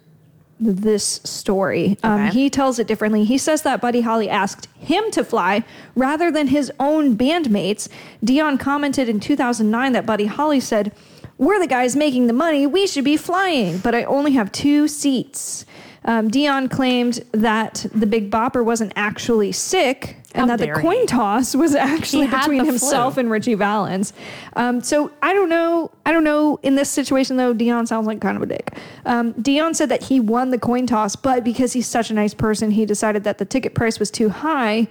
this 0.59 1.19
story. 1.23 1.97
Um, 2.03 2.21
Okay. 2.27 2.31
he 2.31 2.49
tells 2.49 2.79
it 2.79 2.87
differently. 2.87 3.25
He 3.25 3.37
says 3.37 3.63
that 3.63 3.81
Buddy 3.81 4.01
Holly 4.01 4.29
asked 4.29 4.67
him 4.79 5.11
to 5.11 5.23
fly 5.23 5.63
rather 5.95 6.31
than 6.31 6.47
his 6.47 6.71
own 6.79 7.17
bandmates. 7.17 7.89
Dion 8.23 8.57
commented 8.57 9.09
in 9.09 9.19
2009 9.19 9.91
that 9.93 10.05
Buddy 10.05 10.27
Holly 10.27 10.59
said, 10.61 10.93
We're 11.37 11.59
the 11.59 11.67
guys 11.67 11.95
making 11.97 12.27
the 12.27 12.33
money. 12.33 12.65
We 12.65 12.87
should 12.87 13.03
be 13.03 13.17
flying, 13.17 13.79
but 13.79 13.93
I 13.93 14.03
only 14.05 14.31
have 14.33 14.51
two 14.53 14.87
seats. 14.87 15.65
Um, 16.05 16.29
Dion 16.29 16.69
claimed 16.69 17.23
that 17.31 17.85
the 17.93 18.05
Big 18.05 18.29
Bopper 18.31 18.63
wasn't 18.63 18.93
actually 18.95 19.51
sick 19.51 20.17
and 20.33 20.49
How 20.49 20.57
that 20.57 20.65
the 20.65 20.79
coin 20.81 21.01
he. 21.01 21.05
toss 21.05 21.55
was 21.55 21.75
actually 21.75 22.27
between 22.27 22.63
himself 22.65 23.15
flu. 23.15 23.21
and 23.21 23.31
Ritchie 23.31 23.55
Valens. 23.55 24.13
Um, 24.55 24.81
so 24.81 25.11
I 25.21 25.33
don't 25.33 25.49
know. 25.49 25.91
I 26.05 26.11
don't 26.11 26.23
know. 26.23 26.59
In 26.61 26.75
this 26.75 26.89
situation, 26.89 27.37
though, 27.37 27.53
Dion 27.53 27.87
sounds 27.87 28.05
like 28.05 28.21
kind 28.21 28.37
of 28.37 28.43
a 28.43 28.45
dick. 28.45 28.77
Um, 29.05 29.31
Dion 29.33 29.73
said 29.73 29.89
that 29.89 30.03
he 30.03 30.19
won 30.19 30.51
the 30.51 30.59
coin 30.59 30.85
toss, 30.85 31.15
but 31.15 31.43
because 31.43 31.73
he's 31.73 31.87
such 31.87 32.11
a 32.11 32.13
nice 32.13 32.33
person, 32.33 32.71
he 32.71 32.85
decided 32.85 33.23
that 33.23 33.37
the 33.37 33.45
ticket 33.45 33.73
price 33.73 33.99
was 33.99 34.11
too 34.11 34.29
high. 34.29 34.87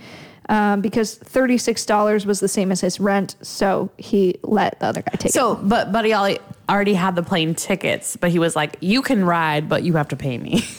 Um, 0.50 0.82
because 0.82 1.14
thirty-six 1.14 1.86
dollars 1.86 2.26
was 2.26 2.38
the 2.40 2.48
same 2.48 2.70
as 2.70 2.82
his 2.82 3.00
rent, 3.00 3.36
so 3.40 3.90
he 3.96 4.38
let 4.42 4.78
the 4.78 4.86
other 4.86 5.00
guy 5.00 5.12
take 5.12 5.30
it. 5.30 5.32
So, 5.32 5.54
but 5.54 5.90
Buddy 5.90 6.10
Holly 6.10 6.38
already 6.68 6.94
had 6.94 7.14
the 7.16 7.22
plane 7.22 7.54
tickets, 7.54 8.16
but 8.16 8.30
he 8.30 8.38
was 8.38 8.54
like, 8.56 8.76
"You 8.80 9.02
can 9.02 9.24
ride, 9.24 9.68
but 9.68 9.82
you 9.82 9.94
have 9.94 10.08
to 10.08 10.16
pay 10.16 10.38
me." 10.38 10.64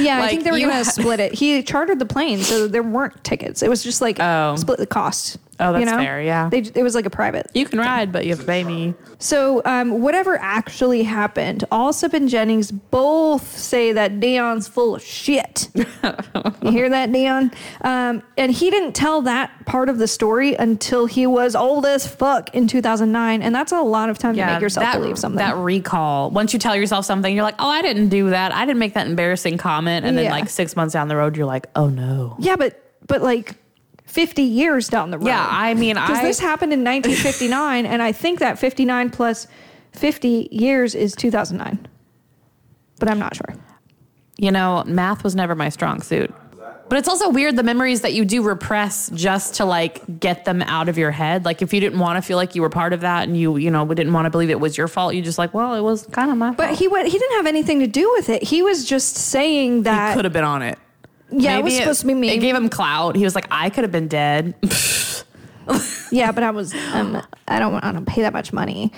Yeah, 0.00 0.22
I 0.22 0.28
think 0.28 0.44
they 0.44 0.52
were 0.52 0.58
going 0.60 0.70
to 0.70 0.84
split 0.84 1.18
it. 1.18 1.34
He 1.34 1.60
chartered 1.64 1.98
the 1.98 2.06
plane, 2.06 2.38
so 2.38 2.68
there 2.68 2.84
weren't 2.84 3.24
tickets. 3.24 3.64
It 3.64 3.68
was 3.68 3.82
just 3.82 4.00
like 4.00 4.18
Oh. 4.20 4.54
split 4.54 4.78
the 4.78 4.86
cost. 4.86 5.38
Oh, 5.60 5.72
that's 5.72 5.80
you 5.80 5.90
know? 5.90 5.98
fair, 5.98 6.22
yeah. 6.22 6.48
They, 6.48 6.58
it 6.58 6.82
was 6.82 6.94
like 6.94 7.06
a 7.06 7.10
private. 7.10 7.50
you 7.54 7.66
can 7.66 7.78
ride, 7.78 8.12
but 8.12 8.24
you 8.24 8.36
have 8.36 8.46
pay 8.46 8.62
me. 8.62 8.94
So, 9.18 9.60
um, 9.64 10.00
whatever 10.00 10.36
actually 10.36 11.02
happened, 11.02 11.64
Allsup 11.72 12.12
and 12.12 12.28
Jennings 12.28 12.70
both 12.70 13.56
say 13.56 13.92
that 13.92 14.20
Dion's 14.20 14.68
full 14.68 14.94
of 14.94 15.02
shit. 15.02 15.68
you 15.74 16.70
hear 16.70 16.88
that, 16.88 17.12
Dion? 17.12 17.50
Um, 17.80 18.22
and 18.36 18.52
he 18.52 18.70
didn't 18.70 18.92
tell 18.92 19.22
that 19.22 19.66
part 19.66 19.88
of 19.88 19.98
the 19.98 20.06
story 20.06 20.54
until 20.54 21.06
he 21.06 21.26
was 21.26 21.56
old 21.56 21.86
as 21.86 22.06
fuck 22.06 22.54
in 22.54 22.68
2009. 22.68 23.42
And 23.42 23.54
that's 23.54 23.72
a 23.72 23.80
lot 23.80 24.10
of 24.10 24.18
time 24.18 24.36
to 24.36 24.46
make 24.46 24.60
yourself 24.60 24.84
that, 24.84 24.98
believe 25.00 25.18
something. 25.18 25.38
That 25.38 25.56
recall. 25.56 26.30
Once 26.30 26.52
you 26.52 26.58
tell 26.58 26.76
yourself 26.76 27.04
something, 27.04 27.34
you're 27.34 27.44
like, 27.44 27.56
"Oh, 27.58 27.68
I 27.68 27.82
didn't 27.82 28.08
do 28.08 28.30
that. 28.30 28.52
I 28.52 28.64
didn't 28.64 28.78
make 28.78 28.94
that 28.94 29.06
embarrassing 29.06 29.58
comment." 29.58 30.06
And 30.06 30.16
then, 30.16 30.30
like 30.30 30.48
six 30.48 30.76
months 30.76 30.92
down 30.92 31.08
the 31.08 31.16
road, 31.16 31.36
you're 31.36 31.46
like, 31.46 31.66
"Oh 31.74 31.88
no." 31.88 32.36
yeah, 32.38 32.56
but 32.56 32.80
but 33.06 33.22
like 33.22 33.56
50 34.08 34.42
years 34.42 34.88
down 34.88 35.10
the 35.10 35.18
road. 35.18 35.26
Yeah, 35.26 35.46
I 35.48 35.74
mean, 35.74 35.94
because 35.94 36.18
I 36.18 36.22
this 36.24 36.40
happened 36.40 36.72
in 36.72 36.80
1959, 36.80 37.86
and 37.86 38.02
I 38.02 38.12
think 38.12 38.40
that 38.40 38.58
59 38.58 39.10
plus 39.10 39.46
50 39.92 40.48
years 40.50 40.94
is 40.94 41.14
2009. 41.14 41.86
But 42.98 43.08
I'm 43.08 43.18
not 43.18 43.36
sure. 43.36 43.54
you 44.38 44.50
know, 44.50 44.82
math 44.86 45.22
was 45.22 45.34
never 45.36 45.54
my 45.54 45.68
strong 45.68 46.02
suit. 46.02 46.34
But 46.88 46.98
it's 46.98 47.08
also 47.08 47.28
weird 47.28 47.54
the 47.54 47.62
memories 47.62 48.00
that 48.00 48.14
you 48.14 48.24
do 48.24 48.42
repress 48.42 49.10
just 49.10 49.56
to 49.56 49.66
like 49.66 50.20
get 50.20 50.46
them 50.46 50.62
out 50.62 50.88
of 50.88 50.96
your 50.96 51.10
head. 51.10 51.44
Like 51.44 51.60
if 51.60 51.74
you 51.74 51.80
didn't 51.80 51.98
want 51.98 52.16
to 52.16 52.22
feel 52.22 52.38
like 52.38 52.54
you 52.54 52.62
were 52.62 52.70
part 52.70 52.94
of 52.94 53.02
that 53.02 53.28
and 53.28 53.36
you, 53.36 53.58
you 53.58 53.70
know, 53.70 53.84
didn't 53.86 54.14
want 54.14 54.24
to 54.24 54.30
believe 54.30 54.48
it 54.48 54.58
was 54.58 54.78
your 54.78 54.88
fault, 54.88 55.14
you 55.14 55.20
just 55.20 55.36
like, 55.36 55.52
well, 55.52 55.74
it 55.74 55.82
was 55.82 56.06
kind 56.06 56.30
of 56.30 56.38
my 56.38 56.46
fault. 56.48 56.56
But 56.56 56.66
fault. 56.68 56.78
he 56.78 56.88
wa- 56.88 57.04
he 57.04 57.10
didn't 57.10 57.36
have 57.36 57.46
anything 57.46 57.80
to 57.80 57.86
do 57.86 58.10
with 58.12 58.30
it. 58.30 58.42
He 58.42 58.62
was 58.62 58.86
just 58.86 59.16
saying 59.16 59.82
that. 59.82 60.12
He 60.12 60.14
could 60.16 60.24
have 60.24 60.32
been 60.32 60.44
on 60.44 60.62
it. 60.62 60.78
Yeah, 61.30 61.58
it 61.58 61.64
was 61.64 61.76
supposed 61.76 62.00
to 62.00 62.06
be 62.06 62.14
me. 62.14 62.30
It 62.30 62.38
gave 62.38 62.54
him 62.54 62.68
clout. 62.68 63.16
He 63.16 63.24
was 63.24 63.34
like, 63.34 63.46
I 63.50 63.70
could 63.70 63.84
have 63.84 63.92
been 63.92 64.08
dead. 64.08 64.54
Yeah, 66.10 66.32
but 66.32 66.42
I 66.42 66.50
was 66.50 66.74
um, 66.92 67.22
I 67.46 67.58
don't 67.58 67.72
want 67.72 67.84
to 67.84 68.10
pay 68.10 68.22
that 68.22 68.32
much 68.32 68.52
money. 68.52 68.92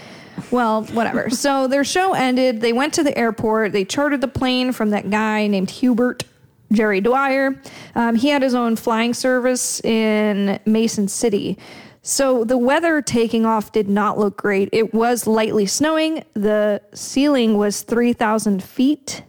Well, 0.51 0.85
whatever. 0.85 1.31
so 1.31 1.67
their 1.67 1.85
show 1.85 2.15
ended. 2.15 2.61
They 2.61 2.73
went 2.73 2.95
to 2.95 3.03
the 3.03 3.17
airport. 3.17 3.73
They 3.73 3.85
chartered 3.85 4.21
the 4.21 4.29
plane 4.29 4.73
from 4.73 4.91
that 4.91 5.11
guy 5.11 5.47
named 5.47 5.71
Hubert 5.71 6.25
Jerry 6.73 7.01
Dwyer. 7.01 7.61
Um, 7.95 8.15
he 8.15 8.29
had 8.29 8.43
his 8.43 8.55
own 8.55 8.77
flying 8.77 9.15
service 9.15 9.81
in 9.85 10.61
Mason 10.67 11.09
City. 11.09 11.59
So 12.03 12.45
the 12.45 12.57
weather 12.57 13.03
taking 13.03 13.45
off 13.45 13.73
did 13.73 13.89
not 13.89 14.19
look 14.19 14.37
great. 14.39 14.71
It 14.73 14.95
was 14.95 15.27
lightly 15.27 15.67
snowing. 15.67 16.25
The 16.33 16.81
ceiling 16.95 17.59
was 17.59 17.83
3,000 17.83 18.63
feet, 18.63 19.23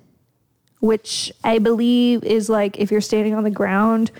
which 0.81 1.31
I 1.43 1.59
believe 1.59 2.23
is 2.23 2.49
like 2.49 2.77
if 2.77 2.91
you're 2.91 3.01
standing 3.01 3.33
on 3.33 3.43
the 3.43 3.51
ground 3.51 4.11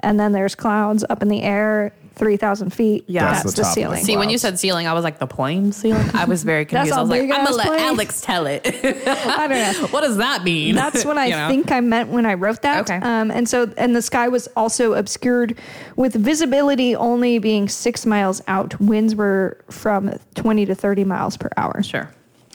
and 0.00 0.20
then 0.20 0.32
there's 0.32 0.54
clouds 0.54 1.04
up 1.08 1.22
in 1.22 1.28
the 1.28 1.42
air, 1.42 1.92
3,000 2.16 2.70
feet. 2.70 3.04
Yeah. 3.06 3.24
that's, 3.24 3.42
That's 3.42 3.54
the, 3.54 3.60
the 3.60 3.62
top 3.62 3.74
the 3.74 3.80
ceiling. 3.80 4.04
See, 4.04 4.16
when 4.16 4.30
you 4.30 4.38
said 4.38 4.58
ceiling, 4.58 4.86
I 4.86 4.94
was 4.94 5.04
like, 5.04 5.18
the 5.18 5.26
plane 5.26 5.72
ceiling? 5.72 6.10
I 6.14 6.24
was 6.24 6.44
very 6.44 6.64
confused. 6.66 6.92
a 6.92 6.98
I 6.98 7.00
was 7.02 7.10
like, 7.10 7.22
big 7.22 7.30
I'm 7.30 7.44
going 7.44 7.48
to 7.48 7.54
let 7.54 7.66
plane. 7.68 7.80
Alex 7.80 8.20
tell 8.22 8.46
it. 8.46 8.62
I 9.06 9.48
don't 9.48 9.82
know. 9.82 9.86
what 9.88 10.00
does 10.00 10.16
that 10.16 10.42
mean? 10.42 10.74
That's 10.74 11.04
what 11.04 11.18
I 11.18 11.28
know? 11.28 11.48
think 11.48 11.70
I 11.70 11.80
meant 11.80 12.08
when 12.10 12.24
I 12.24 12.34
wrote 12.34 12.62
that. 12.62 12.88
Okay. 12.90 12.96
Um, 12.96 13.30
and 13.30 13.48
so, 13.48 13.72
and 13.76 13.94
the 13.94 14.02
sky 14.02 14.28
was 14.28 14.48
also 14.56 14.94
obscured 14.94 15.58
with 15.96 16.14
visibility 16.14 16.96
only 16.96 17.38
being 17.38 17.68
six 17.68 18.06
miles 18.06 18.42
out. 18.48 18.80
Winds 18.80 19.14
were 19.14 19.62
from 19.70 20.18
20 20.36 20.66
to 20.66 20.74
30 20.74 21.04
miles 21.04 21.36
per 21.36 21.50
hour. 21.56 21.82
Sure. 21.82 22.10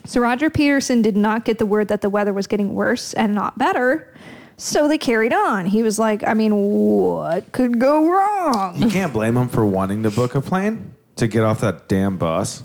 So 0.06 0.20
Roger 0.22 0.50
Peterson 0.50 1.02
did 1.02 1.16
not 1.16 1.46
get 1.46 1.58
the 1.60 1.66
word 1.66 1.88
that 1.90 2.02
the 2.02 2.10
weather 2.10 2.34
was 2.34 2.48
getting 2.48 2.74
worse 2.74 3.14
and 3.14 3.34
not 3.36 3.58
better. 3.58 4.14
So 4.58 4.88
they 4.88 4.98
carried 4.98 5.34
on. 5.34 5.66
He 5.66 5.82
was 5.84 5.98
like, 5.98 6.24
I 6.24 6.34
mean, 6.34 6.54
what 6.56 7.52
could 7.52 7.80
go 7.80 8.08
wrong? 8.12 8.76
You 8.82 8.90
can't 8.90 9.12
blame 9.14 9.36
him 9.38 9.50
for 9.50 9.66
wanting 9.66 10.04
to 10.04 10.12
book 10.12 10.36
a 10.36 10.42
plane 10.42 10.94
to 11.16 11.28
get 11.28 11.44
off 11.44 11.62
that 11.62 11.88
damn 11.88 12.18
bus, 12.18 12.64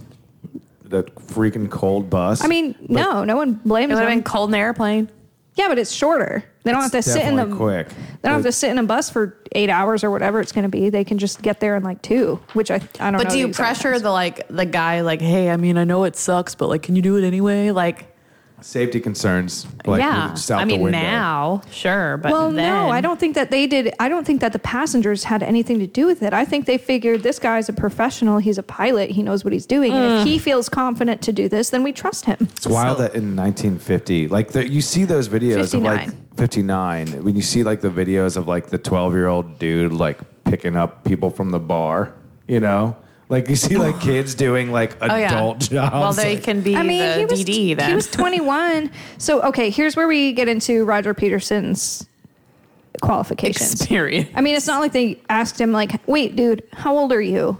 that 0.84 1.14
freaking 1.14 1.70
cold 1.70 2.10
bus. 2.10 2.44
I 2.44 2.48
mean, 2.48 2.74
no, 2.88 3.24
no 3.24 3.36
one 3.36 3.54
blames 3.64 3.92
It 3.92 3.94
would 3.94 4.02
have 4.02 4.10
him. 4.12 4.18
been 4.18 4.24
cold 4.24 4.48
in 4.48 4.52
the 4.52 4.58
airplane. 4.58 5.10
Yeah, 5.56 5.68
but 5.68 5.78
it's 5.78 5.90
shorter. 5.90 6.44
They 6.64 6.70
don't 6.70 6.82
have 6.82 6.92
to 6.92 7.02
sit 7.02 7.24
in 7.24 7.36
the 7.36 7.44
definitely 7.44 7.58
quick. 7.58 7.88
They 7.88 8.28
don't 8.28 8.34
have 8.34 8.42
to 8.42 8.52
sit 8.52 8.70
in 8.70 8.78
a 8.78 8.82
bus 8.82 9.08
for 9.08 9.38
eight 9.52 9.70
hours 9.70 10.04
or 10.04 10.10
whatever 10.10 10.40
it's 10.40 10.52
going 10.52 10.64
to 10.64 10.68
be. 10.68 10.90
They 10.90 11.02
can 11.04 11.16
just 11.16 11.40
get 11.40 11.60
there 11.60 11.76
in 11.76 11.82
like 11.82 12.02
two, 12.02 12.40
which 12.52 12.70
I 12.70 12.74
I 13.00 13.10
don't 13.10 13.12
know. 13.12 13.18
But 13.18 13.28
do 13.28 13.34
the 13.34 13.38
you 13.38 13.46
exact 13.46 13.80
pressure 13.80 13.92
times. 13.92 14.02
the 14.02 14.10
like 14.10 14.46
the 14.48 14.66
guy 14.66 15.00
like, 15.00 15.22
hey, 15.22 15.50
I 15.50 15.56
mean, 15.56 15.78
I 15.78 15.84
know 15.84 16.04
it 16.04 16.14
sucks, 16.14 16.54
but 16.54 16.68
like, 16.68 16.82
can 16.82 16.94
you 16.94 17.02
do 17.02 17.16
it 17.16 17.24
anyway? 17.24 17.70
Like, 17.70 18.15
safety 18.60 19.00
concerns. 19.00 19.66
Like, 19.84 20.00
yeah. 20.00 20.30
just 20.30 20.50
out 20.50 20.60
I 20.60 20.64
the 20.64 20.68
mean, 20.72 20.80
window. 20.82 20.98
now, 20.98 21.62
sure, 21.70 22.16
but 22.16 22.32
Well, 22.32 22.50
then, 22.50 22.56
no, 22.72 22.90
I 22.90 23.00
don't 23.00 23.20
think 23.20 23.34
that 23.34 23.50
they 23.50 23.66
did. 23.66 23.94
I 24.00 24.08
don't 24.08 24.26
think 24.26 24.40
that 24.40 24.52
the 24.52 24.58
passengers 24.58 25.24
had 25.24 25.42
anything 25.42 25.78
to 25.78 25.86
do 25.86 26.06
with 26.06 26.22
it. 26.22 26.32
I 26.32 26.44
think 26.44 26.66
they 26.66 26.78
figured 26.78 27.22
this 27.22 27.38
guy's 27.38 27.68
a 27.68 27.72
professional. 27.72 28.38
He's 28.38 28.58
a 28.58 28.62
pilot. 28.62 29.10
He 29.10 29.22
knows 29.22 29.44
what 29.44 29.52
he's 29.52 29.66
doing. 29.66 29.92
And 29.92 30.02
Mm. 30.02 30.20
if 30.20 30.26
he 30.26 30.38
feels 30.38 30.68
confident 30.68 31.22
to 31.22 31.32
do 31.32 31.48
this, 31.48 31.70
then 31.70 31.82
we 31.82 31.92
trust 31.92 32.24
him. 32.24 32.36
It's 32.56 32.66
wild 32.66 32.98
that 32.98 33.14
in 33.14 33.36
1950, 33.36 34.28
like 34.28 34.52
the, 34.52 34.66
you 34.68 34.80
see 34.80 35.04
those 35.04 35.28
videos 35.28 35.74
of 35.74 35.82
like 35.82 36.00
59. 36.06 36.26
59, 36.36 37.24
when 37.24 37.36
you 37.36 37.42
see 37.42 37.62
like 37.62 37.80
the 37.80 37.88
videos 37.90 38.36
of 38.36 38.48
like 38.48 38.66
the 38.68 38.78
12 38.78 39.14
year 39.14 39.26
old 39.26 39.58
dude 39.58 39.92
like 39.92 40.18
picking 40.44 40.76
up 40.76 41.04
people 41.04 41.30
from 41.30 41.50
the 41.50 41.58
bar, 41.58 42.12
you 42.48 42.60
know, 42.60 42.96
like 43.28 43.48
you 43.48 43.56
see 43.56 43.76
like 43.76 44.00
kids 44.10 44.34
doing 44.34 44.70
like 44.70 44.96
Oh, 45.02 45.06
yeah. 45.16 45.32
adult 45.34 45.58
jobs. 45.60 45.92
Well, 45.92 46.12
they 46.12 46.34
like- 46.36 46.44
can 46.44 46.60
be 46.60 46.76
I 46.76 46.82
mean, 46.82 47.00
the 47.00 47.14
he 47.18 47.24
was 47.26 47.44
DD 47.44 47.76
then. 47.76 47.88
he 47.90 47.94
was 47.94 48.10
21. 48.10 48.90
so 49.18 49.42
okay, 49.42 49.70
here's 49.70 49.96
where 49.96 50.06
we 50.08 50.32
get 50.32 50.48
into 50.48 50.84
Roger 50.84 51.12
Peterson's 51.14 52.06
qualifications. 53.02 53.74
experience. 53.74 54.30
I 54.34 54.40
mean, 54.40 54.54
it's 54.54 54.66
not 54.66 54.80
like 54.80 54.92
they 54.92 55.18
asked 55.28 55.60
him 55.60 55.72
like, 55.72 56.06
"Wait, 56.08 56.34
dude, 56.36 56.62
how 56.72 56.96
old 56.96 57.12
are 57.12 57.20
you?" 57.20 57.58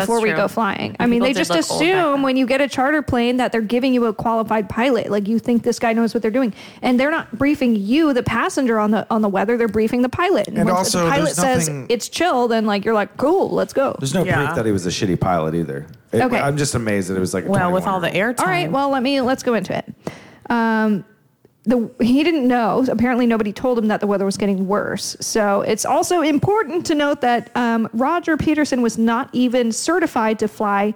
Before 0.00 0.20
we 0.20 0.32
go 0.32 0.48
flying, 0.48 0.96
I 0.98 1.06
mean, 1.06 1.20
People 1.20 1.26
they 1.28 1.32
just 1.34 1.50
look 1.50 1.58
old 1.70 1.80
back 1.80 1.88
assume 1.88 2.22
when 2.22 2.36
you 2.36 2.46
get 2.46 2.60
a 2.60 2.68
charter 2.68 3.02
plane 3.02 3.36
that 3.36 3.52
they're 3.52 3.60
giving 3.60 3.94
you 3.94 4.06
a 4.06 4.12
qualified 4.14 4.68
pilot. 4.68 5.10
Like 5.10 5.28
you 5.28 5.38
think 5.38 5.62
this 5.62 5.78
guy 5.78 5.92
knows 5.92 6.14
what 6.14 6.22
they're 6.22 6.30
doing, 6.30 6.54
and 6.82 6.98
they're 6.98 7.10
not 7.10 7.38
briefing 7.38 7.76
you, 7.76 8.12
the 8.12 8.22
passenger, 8.22 8.78
on 8.78 8.90
the 8.90 9.06
on 9.10 9.22
the 9.22 9.28
weather. 9.28 9.56
They're 9.56 9.68
briefing 9.68 10.02
the 10.02 10.08
pilot. 10.08 10.48
And 10.48 10.56
when 10.58 10.70
also, 10.70 11.04
the 11.04 11.10
pilot 11.10 11.34
says 11.34 11.68
nothing- 11.68 11.86
it's 11.88 12.08
chill, 12.08 12.48
then 12.48 12.66
like 12.66 12.84
you're 12.84 12.94
like, 12.94 13.16
cool, 13.16 13.50
let's 13.50 13.72
go. 13.72 13.94
There's 13.98 14.14
no 14.14 14.24
Yeah. 14.24 14.36
proof 14.44 14.56
that 14.56 14.66
he 14.66 14.72
was 14.72 14.86
a 14.86 14.90
shitty 14.90 15.20
pilot 15.20 15.54
either. 15.54 15.86
It- 16.12 16.22
Okay. 16.22 16.38
I'm 16.38 16.56
just 16.56 16.74
amazed 16.74 17.08
that 17.10 17.16
it 17.16 17.20
was 17.20 17.32
like 17.34 17.46
a 17.46 17.48
Well, 17.50 17.72
with 17.72 17.86
all 17.86 18.00
the 18.00 18.08
21-year-old. 18.08 18.36
airtime. 18.36 18.40
All 18.42 18.46
right, 18.48 18.70
well, 18.70 18.90
let 18.90 19.02
me 19.02 19.20
let's 19.20 19.42
go 19.42 19.54
into 19.54 19.76
it. 19.76 19.84
Um, 20.50 21.04
the 21.64 21.90
he 22.00 22.24
didn't 22.24 22.46
know. 22.46 22.84
Apparently, 22.88 23.26
nobody 23.26 23.52
told 23.52 23.78
him 23.78 23.88
that 23.88 24.00
the 24.00 24.06
weather 24.06 24.24
was 24.24 24.36
getting 24.36 24.66
worse. 24.66 25.16
So 25.20 25.60
it's 25.60 25.84
also 25.84 26.20
important 26.20 26.84
to 26.86 26.94
note 26.94 27.20
that 27.20 27.54
um, 27.56 27.88
Roger 27.92 28.36
Peterson 28.36 28.82
was 28.82 28.98
not 28.98 29.30
even 29.32 29.70
certified 29.70 30.38
to 30.40 30.48
fly 30.48 30.94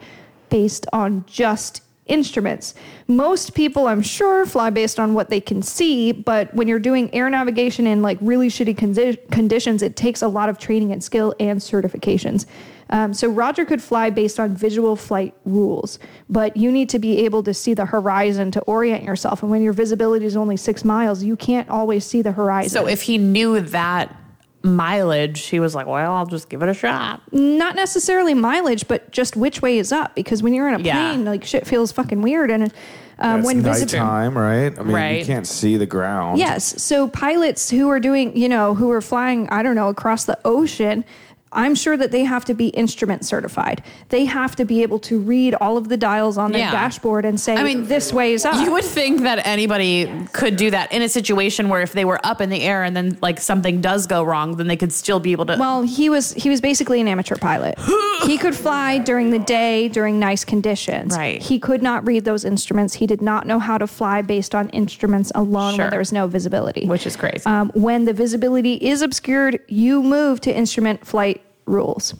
based 0.51 0.87
on 0.93 1.25
just 1.27 1.83
instruments. 2.07 2.75
Most 3.09 3.55
people, 3.55 3.89
I'm 3.89 4.03
sure, 4.03 4.47
fly 4.47 4.71
based 4.71 4.99
on 5.01 5.15
what 5.15 5.29
they 5.29 5.41
can 5.41 5.63
see, 5.63 6.13
but 6.13 6.53
when 6.55 6.69
you're 6.69 6.79
doing 6.79 7.13
air 7.13 7.29
navigation 7.29 7.87
in 7.87 8.03
like 8.03 8.19
really 8.21 8.49
shitty 8.49 8.77
condi- 8.77 9.31
conditions, 9.31 9.83
it 9.83 9.97
takes 9.97 10.23
a 10.23 10.29
lot 10.29 10.49
of 10.49 10.59
training 10.59 10.93
and 10.93 11.03
skill 11.03 11.35
and 11.41 11.61
certifications. 11.61 12.47
Um, 12.91 13.13
so 13.15 13.29
Roger 13.29 13.65
could 13.65 13.83
fly 13.83 14.11
based 14.11 14.39
on 14.39 14.55
visual 14.55 14.95
flight 14.97 15.35
rules, 15.45 15.99
but 16.29 16.57
you 16.57 16.71
need 16.71 16.89
to 16.91 16.99
be 16.99 17.25
able 17.25 17.43
to 17.43 17.53
see 17.53 17.75
the 17.75 17.87
horizon 17.87 18.51
to 18.53 18.61
orient 18.63 19.03
yourself. 19.03 19.43
And 19.43 19.51
when 19.51 19.63
your 19.63 19.73
visibility 19.73 20.25
is 20.27 20.37
only 20.37 20.57
six 20.57 20.85
miles, 20.85 21.25
you 21.25 21.37
can't 21.37 21.69
always 21.69 22.05
see 22.05 22.23
the 22.23 22.33
horizon. 22.33 22.71
So 22.71 22.87
if 22.87 23.03
he 23.03 23.19
knew 23.19 23.61
that 23.61 24.15
mileage, 24.63 25.47
he 25.47 25.61
was 25.61 25.75
like, 25.75 25.87
well, 25.87 26.13
I'll 26.13 26.27
just 26.27 26.49
give 26.49 26.63
it 26.63 26.69
a 26.69 26.75
shot. 26.75 27.23
not 27.33 27.77
necessarily 27.77 28.35
mileage, 28.35 28.87
but 28.89 29.11
just 29.11 29.37
which 29.37 29.63
way 29.63 29.79
is 29.79 29.93
up. 29.93 30.15
Because 30.15 30.43
when 30.43 30.55
you're 30.55 30.69
in 30.69 30.75
a 30.81 30.83
Yeah. 30.85 30.95
plane, 31.13 31.25
like 31.25 31.45
shit 31.45 31.67
feels 31.67 31.93
fucking 31.93 32.21
weird. 32.23 32.51
And 32.51 32.73
um, 33.19 33.39
It's 33.41 33.47
when 33.47 33.63
visibility. 33.63 33.97
nighttime, 33.99 34.37
right? 34.39 34.79
I 34.79 34.83
mean, 34.83 34.95
Right. 34.95 35.19
you 35.21 35.25
can't 35.25 35.47
see 35.47 35.77
the 35.77 35.87
ground. 35.87 36.39
Yes. 36.39 36.83
So 36.83 37.09
pilots 37.09 37.71
who 37.71 37.89
are 37.89 38.01
doing, 38.01 38.37
you 38.37 38.49
know, 38.49 38.75
who 38.75 38.91
are 38.91 39.01
flying, 39.01 39.49
I 39.51 39.63
don't 39.63 39.75
know, 39.77 39.89
across 39.89 40.25
the 40.25 40.39
ocean, 40.45 41.05
I'm 41.53 41.75
sure 41.75 41.97
that 41.97 42.11
they 42.11 42.25
have 42.25 42.45
to 42.47 42.55
be 42.55 42.69
instrument 42.69 43.25
certified. 43.25 43.83
They 44.09 44.25
have 44.25 44.57
to 44.57 44.65
be 44.65 44.83
able 44.83 44.99
to 45.01 45.19
read 45.19 45.55
all 45.55 45.77
of 45.79 45.89
the 45.89 45.97
dials 45.97 46.37
on 46.37 46.51
their 46.53 46.63
Yeah. 46.63 46.73
dashboard 46.73 47.25
and 47.25 47.41
say, 47.41 47.55
I 47.55 47.63
mean, 47.63 47.87
this 47.87 48.13
way 48.13 48.33
is 48.33 48.45
up. 48.45 48.63
You 48.65 48.73
would 48.73 48.85
think 48.85 49.23
that 49.23 49.47
anybody 49.47 50.11
could 50.33 50.57
do 50.57 50.71
that 50.73 50.93
in 50.93 51.03
a 51.03 51.09
situation 51.09 51.69
where 51.69 51.81
if 51.83 51.93
they 51.93 52.05
were 52.05 52.21
up 52.25 52.41
in 52.41 52.51
the 52.51 52.61
air 52.63 52.83
and 52.83 52.97
then 52.97 53.17
like 53.23 53.41
something 53.41 53.81
does 53.81 54.07
go 54.07 54.23
wrong, 54.25 54.57
then 54.57 54.67
they 54.67 54.77
could 54.77 54.93
still 54.93 55.21
be 55.21 55.33
able 55.33 55.47
to. 55.47 55.57
Well, 55.57 55.83
he 55.83 56.11
was 56.11 56.33
he 56.33 56.51
was 56.51 56.61
basically 56.61 57.01
an 57.01 57.09
amateur 57.09 57.37
pilot. 57.37 57.79
he 58.27 58.37
could 58.39 58.55
fly 58.55 58.99
during 58.99 59.31
the 59.31 59.39
day 59.39 59.89
during 59.89 60.19
nice 60.19 60.45
conditions. 60.45 61.17
Right. 61.17 61.41
He 61.41 61.59
could 61.59 61.83
not 61.83 62.07
read 62.07 62.25
those 62.25 62.45
instruments. 62.45 62.95
He 62.95 63.07
did 63.07 63.23
not 63.23 63.47
know 63.47 63.61
how 63.61 63.79
to 63.79 63.87
fly 63.87 64.21
based 64.21 64.55
on 64.55 64.69
instruments 64.71 65.31
alone 65.35 65.75
Sure. 65.77 65.85
when 65.85 65.91
there 65.91 65.99
was 66.01 66.13
no 66.13 66.27
visibility. 66.27 66.87
Which 66.87 67.07
is 67.07 67.17
crazy. 67.17 67.47
Um, 67.47 67.71
when 67.75 68.05
the 68.05 68.13
visibility 68.13 68.75
is 68.75 69.01
obscured, 69.01 69.61
you 69.69 70.03
move 70.03 70.41
to 70.43 70.55
instrument 70.55 71.07
flight 71.07 71.41
rules. 71.67 72.15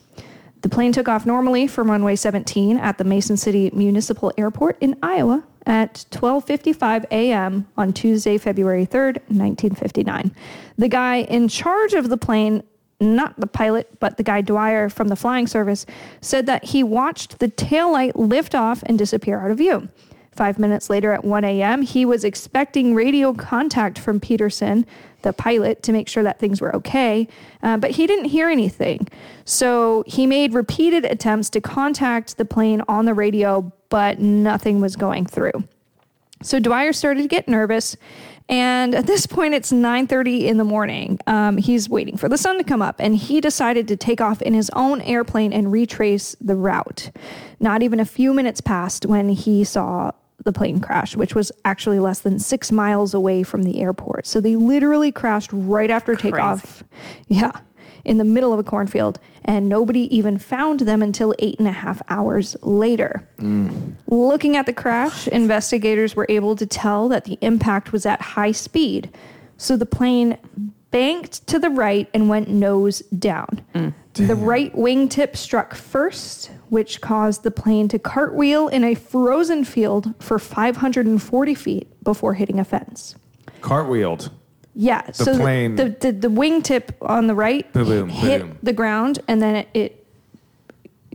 The 0.63 0.69
plane 0.69 0.93
took 0.93 1.09
off 1.09 1.27
normally 1.27 1.67
from 1.67 1.91
runway 1.91 2.17
17 2.17 2.77
at 2.79 2.99
the 2.99 3.05
Mason 3.05 3.37
City 3.37 3.71
Municipal 3.73 4.33
Airport 4.37 4.77
in 4.81 4.97
Iowa 5.03 5.45
at 5.67 6.07
12:55 6.11 7.05
a.m. 7.11 7.67
on 7.77 7.93
Tuesday, 7.93 8.39
February 8.39 8.87
3rd, 8.87 9.19
1959. 9.29 10.35
The 10.79 10.89
guy 10.89 11.19
in 11.23 11.49
charge 11.49 11.93
of 11.93 12.09
the 12.09 12.17
plane, 12.17 12.63
not 13.01 13.39
the 13.39 13.47
pilot, 13.47 14.01
but 14.01 14.17
the 14.17 14.23
guy 14.23 14.41
Dwyer 14.41 14.89
from 14.89 15.09
the 15.09 15.17
flying 15.17 15.47
service, 15.47 15.87
said 16.21 16.47
that 16.47 16.65
he 16.65 16.83
watched 16.83 17.39
the 17.39 17.49
taillight 17.49 18.13
lift 18.15 18.55
off 18.55 18.83
and 18.87 18.99
disappear 18.99 19.41
out 19.41 19.51
of 19.51 19.59
view. 19.59 19.89
Five 20.37 20.59
minutes 20.59 20.91
later 20.91 21.13
at 21.13 21.25
1 21.25 21.45
a.m., 21.45 21.81
he 21.81 22.05
was 22.05 22.23
expecting 22.23 22.95
radio 22.95 23.33
contact 23.33 23.99
from 23.99 24.21
Peterson, 24.21 24.85
the 25.23 25.33
pilot, 25.33 25.83
to 25.85 25.93
make 25.93 26.09
sure 26.09 26.23
that 26.23 26.39
things 26.39 26.61
were 26.61 26.77
okay, 26.77 27.27
uh, 27.63 27.79
but 27.79 27.93
he 27.93 28.07
didn't 28.07 28.27
hear 28.27 28.51
anything. 28.51 29.09
So 29.47 30.05
he 30.07 30.27
made 30.27 30.53
repeated 30.53 31.07
attempts 31.07 31.49
to 31.51 31.63
contact 31.63 32.37
the 32.37 32.45
plane 32.45 32.83
on 32.87 33.07
the 33.07 33.15
radio, 33.15 33.73
but 33.89 34.19
nothing 34.19 34.83
was 34.83 34.95
going 34.95 35.25
through. 35.25 35.65
So 36.43 36.61
Dwyer 36.61 36.93
started 36.93 37.23
to 37.23 37.29
get 37.29 37.49
nervous, 37.49 37.97
and 38.49 38.95
at 38.95 39.07
this 39.07 39.27
point, 39.27 39.55
it's 39.55 39.73
9:30 39.73 40.47
in 40.47 40.59
the 40.59 40.65
morning. 40.65 41.19
Um, 41.27 41.57
he's 41.57 41.89
waiting 41.89 42.17
for 42.17 42.29
the 42.29 42.39
sun 42.39 42.59
to 42.59 42.65
come 42.65 42.83
up, 42.83 42.97
and 42.99 43.17
he 43.17 43.41
decided 43.41 43.89
to 43.89 43.97
take 43.97 44.21
off 44.21 44.43
in 44.43 44.53
his 44.55 44.71
own 44.75 45.01
airplane 45.01 45.53
and 45.53 45.73
retrace 45.73 46.37
the 46.41 46.55
route. 46.55 47.11
Not 47.59 47.83
even 47.83 47.99
a 47.99 48.05
few 48.05 48.35
minutes 48.35 48.61
passed 48.61 49.07
when 49.07 49.31
he 49.31 49.65
saw 49.65 50.13
the 50.47 50.53
plane 50.53 50.81
crashed, 50.81 51.17
which 51.17 51.35
was 51.35 51.53
actually 51.67 51.99
less 51.99 52.21
than 52.21 52.39
six 52.39 52.73
miles 52.73 53.13
away 53.13 53.43
from 53.43 53.65
the 53.65 53.81
airport. 53.81 54.27
So 54.27 54.41
they 54.41 54.57
literally 54.57 55.13
crashed 55.13 55.51
right 55.53 55.91
after 55.91 56.15
takeoff. 56.15 56.83
Yeah, 57.29 57.53
in 58.07 58.19
the 58.19 58.25
middle 58.25 58.53
of 58.53 58.59
a 58.59 58.65
cornfield, 58.65 59.19
and 59.45 59.69
nobody 59.69 60.17
even 60.17 60.39
found 60.39 60.81
them 60.81 61.03
until 61.03 61.35
eight 61.41 61.59
and 61.59 61.69
a 61.69 61.73
half 61.73 62.01
hours 62.09 62.57
later. 62.63 63.29
Mm. 63.39 63.95
Looking 64.07 64.57
at 64.57 64.65
the 64.65 64.73
crash, 64.73 65.29
investigators 65.29 66.15
were 66.15 66.27
able 66.29 66.57
to 66.57 66.67
tell 66.67 67.09
that 67.09 67.25
the 67.25 67.37
impact 67.41 67.93
was 67.93 68.07
at 68.07 68.21
high 68.21 68.53
speed. 68.53 69.11
So 69.57 69.77
the 69.77 69.87
plane 69.87 70.39
banked 70.91 71.47
to 71.49 71.59
the 71.59 71.71
right 71.71 72.09
and 72.15 72.29
went 72.29 72.49
nose 72.49 73.01
down. 73.19 73.63
Mm. 73.75 73.95
The 74.15 74.35
right 74.35 74.75
wingtip 74.75 75.37
struck 75.37 75.75
first, 75.75 76.51
which 76.71 77.03
caused 77.03 77.43
the 77.43 77.51
plane 77.51 77.87
to 77.89 77.99
cartwheel 77.99 78.69
in 78.69 78.83
a 78.83 78.95
frozen 78.95 79.63
field 79.65 80.15
for 80.21 80.39
540 80.39 81.55
feet 81.55 82.03
before 82.03 82.33
hitting 82.35 82.59
a 82.59 82.65
fence. 82.65 83.15
Cartwheeled. 83.61 84.31
Yeah, 84.75 85.11
so 85.13 85.37
plane- 85.37 85.77
the, 85.77 85.89
the 86.01 86.13
the 86.13 86.29
wingtip 86.29 86.91
on 87.01 87.27
the 87.27 87.35
right 87.35 87.71
boom, 87.73 88.11
hit 88.11 88.43
boom. 88.43 88.59
the 88.63 88.75
ground, 88.75 89.19
and 89.27 89.41
then 89.41 89.57
it, 89.57 89.69
it 89.73 90.06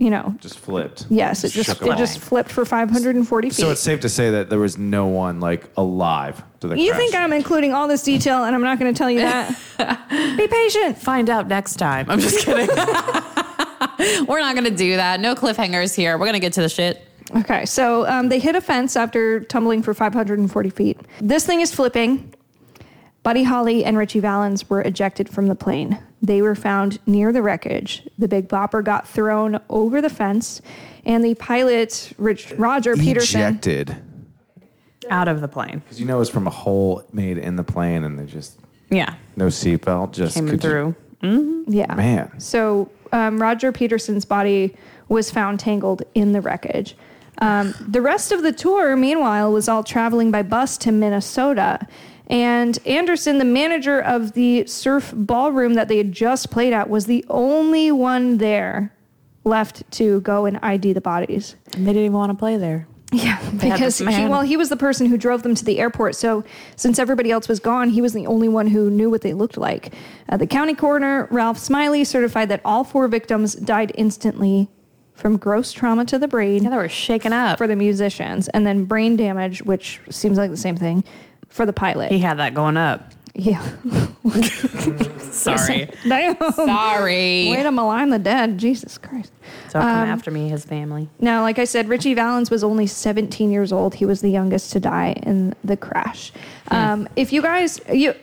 you 0.02 0.10
know, 0.10 0.36
Just 0.39 0.58
flipped. 0.58 1.06
yes, 1.10 1.43
it 1.43 1.49
just 1.52 1.70
Shook 1.70 1.82
it 1.84 1.86
along. 1.86 1.97
just 1.99 2.18
flipped 2.20 2.52
for 2.52 2.66
540 2.66 3.49
feet. 3.49 3.54
So 3.56 3.70
it's 3.70 3.82
safe 3.82 3.99
to 3.99 4.10
say 4.10 4.32
that 4.32 4.49
there 4.49 4.58
was 4.58 4.76
no 4.78 5.06
one 5.06 5.39
like 5.39 5.70
alive 5.78 6.41
to 6.62 6.68
the 6.68 6.76
You 6.80 6.89
crash. 6.91 6.99
think 7.02 7.16
I'm 7.16 7.32
including 7.32 7.74
all 7.76 7.88
this 7.88 8.02
detail 8.02 8.43
and 8.43 8.56
I'm 8.56 8.64
not 8.64 8.80
going 8.80 8.91
to 8.91 8.97
tell 8.97 9.12
you 9.12 9.20
that? 9.78 10.38
Be 10.38 10.47
patient. 10.47 10.97
Find 10.97 11.30
out 11.30 11.47
next 11.47 11.76
time. 11.76 12.10
I'm 12.10 12.20
just 12.20 12.43
kidding. 12.43 12.68
We're 14.28 14.39
not 14.39 14.56
going 14.56 14.66
to 14.66 14.76
do 14.76 14.95
that. 14.95 15.20
No 15.20 15.36
cliffhangers 15.36 15.95
here. 15.95 16.18
We're 16.18 16.26
going 16.26 16.34
to 16.34 16.39
get 16.39 16.54
to 16.54 16.62
the 16.62 16.70
shit. 16.70 17.06
Okay, 17.36 17.66
so 17.66 18.08
um, 18.08 18.28
they 18.30 18.39
hit 18.39 18.56
a 18.56 18.62
fence 18.62 18.95
after 18.95 19.39
tumbling 19.41 19.84
for 19.84 19.93
540 19.93 20.70
feet. 20.72 20.99
This 21.22 21.45
thing 21.45 21.62
is 21.62 21.74
flipping. 21.74 22.34
Buddy 23.24 23.43
Holly 23.43 23.86
and 23.86 23.97
Ritchie 23.97 24.19
Valens 24.19 24.69
were 24.69 24.82
ejected 24.82 25.30
from 25.30 25.47
the 25.47 25.55
plane. 25.55 25.99
They 26.24 26.41
were 26.41 26.55
found 26.55 26.99
near 27.05 27.32
the 27.32 27.41
wreckage. 27.41 28.07
The 28.17 28.28
Big 28.28 28.47
Bopper 28.47 28.84
got 28.84 29.07
thrown 29.07 29.59
over 29.69 30.01
the 30.01 30.09
fence, 30.09 30.61
and 31.05 31.24
the 31.24 31.36
pilot, 31.36 32.13
Rich, 32.17 32.53
Roger 32.57 32.95
Peterson, 32.95 33.41
Ejected. 33.41 33.95
Out 35.09 35.28
of 35.28 35.41
the 35.41 35.47
plane. 35.47 35.80
Because 35.80 35.99
you 35.99 36.05
know 36.05 36.22
it's 36.22 36.30
from 36.30 36.47
a 36.47 36.51
hole 36.51 37.03
made 37.11 37.38
in 37.38 37.55
the 37.55 37.63
plane 37.63 38.03
and 38.03 38.17
they 38.19 38.26
just 38.26 38.59
Yeah. 38.89 39.15
no 39.36 39.47
seatbelt. 39.47 40.11
Just 40.13 40.36
Came 40.36 40.47
could 40.47 40.63
you- 40.63 40.69
through. 41.24 41.65
Yeah. 41.67 41.93
Man. 41.95 42.32
So 42.39 42.89
um, 43.11 43.41
Roger 43.41 43.72
Peterson's 43.72 44.26
body 44.26 44.76
was 45.09 45.30
found 45.32 45.59
tangled 45.59 46.03
in 46.15 46.32
the 46.34 46.41
wreckage. 46.41 46.95
Um, 47.39 47.74
the 47.88 48.01
rest 48.01 48.32
of 48.32 48.43
the 48.43 48.51
tour, 48.51 48.95
meanwhile, 48.95 49.51
was 49.51 49.67
all 49.67 49.84
traveling 49.84 50.30
by 50.32 50.43
bus 50.43 50.78
to 50.80 50.91
Minnesota. 50.91 51.80
And 52.32 52.79
Anderson, 52.86 53.38
the 53.38 53.45
manager 53.45 53.99
of 53.99 54.32
the 54.32 54.65
surf 54.65 55.13
ballroom 55.15 55.73
that 55.73 55.89
they 55.89 55.97
had 55.97 56.11
just 56.13 56.49
played 56.49 56.71
at, 56.73 56.89
was 56.89 57.05
the 57.05 57.25
only 57.29 57.91
one 57.91 58.38
there 58.38 58.95
left 59.43 59.89
to 59.91 60.21
go 60.21 60.45
and 60.45 60.57
ID 60.63 60.93
the 60.93 61.01
bodies. 61.01 61.55
And 61.73 61.86
they 61.86 61.91
didn't 61.91 62.05
even 62.05 62.13
want 62.17 62.32
to 62.32 62.38
play 62.38 62.57
there. 62.57 62.88
Yeah, 63.13 63.41
because 63.59 63.97
he, 63.97 64.05
well, 64.05 64.39
he 64.41 64.55
was 64.55 64.69
the 64.69 64.77
person 64.77 65.07
who 65.07 65.17
drove 65.17 65.43
them 65.43 65.53
to 65.55 65.65
the 65.65 65.79
airport. 65.79 66.15
So 66.15 66.45
since 66.77 66.97
everybody 66.97 67.29
else 67.29 67.49
was 67.49 67.59
gone, 67.59 67.89
he 67.89 68.01
was 68.01 68.13
the 68.13 68.25
only 68.25 68.47
one 68.47 68.67
who 68.67 68.89
knew 68.89 69.09
what 69.09 69.19
they 69.19 69.34
looked 69.34 69.57
like. 69.57 69.93
Uh, 70.29 70.38
the 70.38 70.47
county 70.47 70.73
coroner, 70.73 71.27
Ralph 71.29 71.57
Smiley, 71.57 72.05
certified 72.05 72.47
that 72.47 72.61
all 72.63 72.86
four 72.86 73.09
victims 73.09 73.53
died 73.55 73.91
instantly 73.95 74.69
from 75.13 75.36
gross 75.36 75.73
trauma 75.73 76.05
to 76.05 76.17
the 76.17 76.27
brain 76.29 76.63
Yeah, 76.63 76.69
they 76.69 76.77
were 76.77 76.88
shaken 76.88 77.34
up. 77.34 77.57
for 77.57 77.67
the 77.67 77.75
musicians, 77.75 78.47
and 78.47 78.65
then 78.65 78.86
brain 78.86 79.17
damage, 79.17 79.61
which 79.61 79.99
seems 80.09 80.38
like 80.38 80.49
the 80.49 80.55
same 80.55 80.77
thing, 80.77 81.03
for 81.52 81.66
the 81.66 81.74
pilot. 81.74 82.12
he 82.12 82.20
had 82.20 82.39
that 82.39 82.54
going 82.54 82.78
up. 82.78 83.12
Yeah. 83.34 83.62
Sorry. 85.32 85.89
Damn. 86.08 86.36
Sorry. 86.52 87.49
Way 87.49 87.64
to 87.64 87.72
malign 87.72 88.10
the 88.10 88.20
dead. 88.20 88.58
Jesus 88.58 88.97
Christ. 88.97 89.32
So 89.70 89.80
come 89.80 89.88
after 89.88 90.32
me, 90.32 90.49
his 90.49 90.66
family. 90.66 91.08
Now, 91.20 91.41
like 91.41 91.58
I 91.58 91.64
said, 91.64 91.88
Ritchie 91.88 92.14
Valens 92.14 92.52
was 92.52 92.64
only 92.64 92.88
17 92.88 93.49
years 93.52 93.72
old. 93.72 93.95
He 93.95 94.06
was 94.06 94.22
the 94.22 94.30
youngest 94.30 94.74
to 94.74 94.80
die 94.82 95.14
in 95.24 95.56
the 95.64 95.78
crash. 95.78 96.34
Um, 96.70 97.08
if 97.16 97.32
you 97.32 97.41
guys, 97.41 97.80
you, 97.91 98.14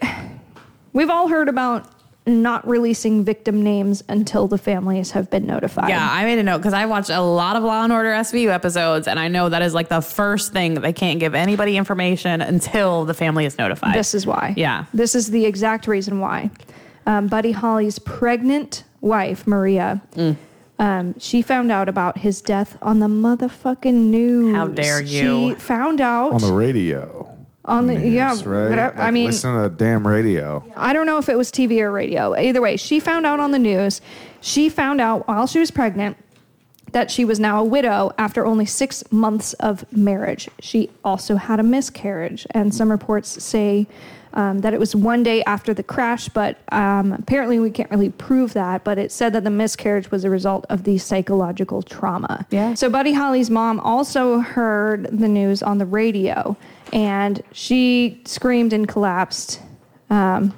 we've 0.92 1.10
all 1.10 1.28
heard 1.28 1.48
about 1.48 1.90
not 2.28 2.66
releasing 2.68 3.24
victim 3.24 3.62
names 3.62 4.04
until 4.08 4.46
the 4.48 4.58
families 4.58 5.10
have 5.12 5.30
been 5.30 5.46
notified. 5.46 5.88
Yeah, 5.88 6.06
I 6.10 6.24
made 6.24 6.38
a 6.38 6.42
note 6.42 6.58
because 6.58 6.74
I 6.74 6.86
watched 6.86 7.10
a 7.10 7.20
lot 7.20 7.56
of 7.56 7.62
Law 7.62 7.82
and 7.84 7.92
Order 7.92 8.10
SVU 8.10 8.48
episodes, 8.50 9.08
and 9.08 9.18
I 9.18 9.28
know 9.28 9.48
that 9.48 9.62
is 9.62 9.74
like 9.74 9.88
the 9.88 10.00
first 10.00 10.52
thing 10.52 10.74
they 10.74 10.92
can't 10.92 11.18
give 11.20 11.34
anybody 11.34 11.76
information 11.76 12.40
until 12.40 13.04
the 13.04 13.14
family 13.14 13.44
is 13.44 13.58
notified. 13.58 13.94
This 13.94 14.14
is 14.14 14.26
why. 14.26 14.54
Yeah. 14.56 14.84
This 14.94 15.14
is 15.14 15.30
the 15.30 15.44
exact 15.46 15.86
reason 15.86 16.20
why. 16.20 16.50
Um, 17.06 17.26
Buddy 17.28 17.52
Holly's 17.52 17.98
pregnant 17.98 18.84
wife, 19.00 19.46
Maria, 19.46 20.02
Mm. 20.16 20.36
um, 20.78 21.18
she 21.18 21.40
found 21.42 21.72
out 21.72 21.88
about 21.88 22.18
his 22.18 22.40
death 22.42 22.76
on 22.82 22.98
the 23.00 23.06
motherfucking 23.06 23.94
news. 23.94 24.54
How 24.54 24.66
dare 24.66 25.00
you. 25.00 25.50
She 25.50 25.54
found 25.54 26.00
out 26.00 26.32
on 26.32 26.40
the 26.40 26.52
radio. 26.52 27.34
On 27.68 27.86
the, 27.86 28.08
yeah, 28.08 28.34
right? 28.44 28.78
I, 28.78 28.86
Like, 28.86 28.98
I 28.98 29.10
mean, 29.10 29.26
listen 29.26 29.54
to 29.54 29.62
the 29.62 29.68
damn 29.68 30.06
radio. 30.06 30.64
I 30.76 30.92
don't 30.92 31.06
know 31.06 31.18
if 31.18 31.28
it 31.28 31.36
was 31.36 31.52
TV 31.52 31.80
or 31.80 31.90
radio. 31.90 32.34
Either 32.34 32.60
way, 32.60 32.76
she 32.76 32.98
found 32.98 33.26
out 33.26 33.40
on 33.40 33.50
the 33.50 33.58
news. 33.58 34.00
She 34.40 34.68
found 34.68 35.00
out 35.00 35.28
while 35.28 35.46
she 35.46 35.58
was 35.58 35.70
pregnant 35.70 36.16
that 36.92 37.10
she 37.10 37.24
was 37.24 37.38
now 37.38 37.60
a 37.60 37.64
widow 37.64 38.12
after 38.18 38.46
only 38.46 38.64
six 38.64 39.04
months 39.12 39.52
of 39.54 39.84
marriage. 39.92 40.48
She 40.60 40.90
also 41.04 41.36
had 41.36 41.60
a 41.60 41.62
miscarriage, 41.62 42.46
and 42.52 42.74
some 42.74 42.90
reports 42.90 43.42
say 43.42 43.86
um, 44.38 44.60
that 44.60 44.72
it 44.72 44.78
was 44.78 44.94
one 44.94 45.24
day 45.24 45.42
after 45.44 45.74
the 45.74 45.82
crash, 45.82 46.28
but 46.28 46.58
um, 46.70 47.12
apparently 47.12 47.58
we 47.58 47.72
can't 47.72 47.90
really 47.90 48.10
prove 48.10 48.52
that. 48.52 48.84
But 48.84 48.96
it 48.96 49.10
said 49.10 49.32
that 49.32 49.42
the 49.42 49.50
miscarriage 49.50 50.12
was 50.12 50.22
a 50.22 50.30
result 50.30 50.64
of 50.70 50.84
the 50.84 50.96
psychological 50.96 51.82
trauma. 51.82 52.46
Yeah. 52.50 52.74
So 52.74 52.88
Buddy 52.88 53.12
Holly's 53.12 53.50
mom 53.50 53.80
also 53.80 54.38
heard 54.38 55.08
the 55.10 55.26
news 55.26 55.60
on 55.60 55.78
the 55.78 55.86
radio, 55.86 56.56
and 56.92 57.42
she 57.50 58.22
screamed 58.26 58.72
and 58.72 58.86
collapsed. 58.86 59.60
Um, 60.08 60.54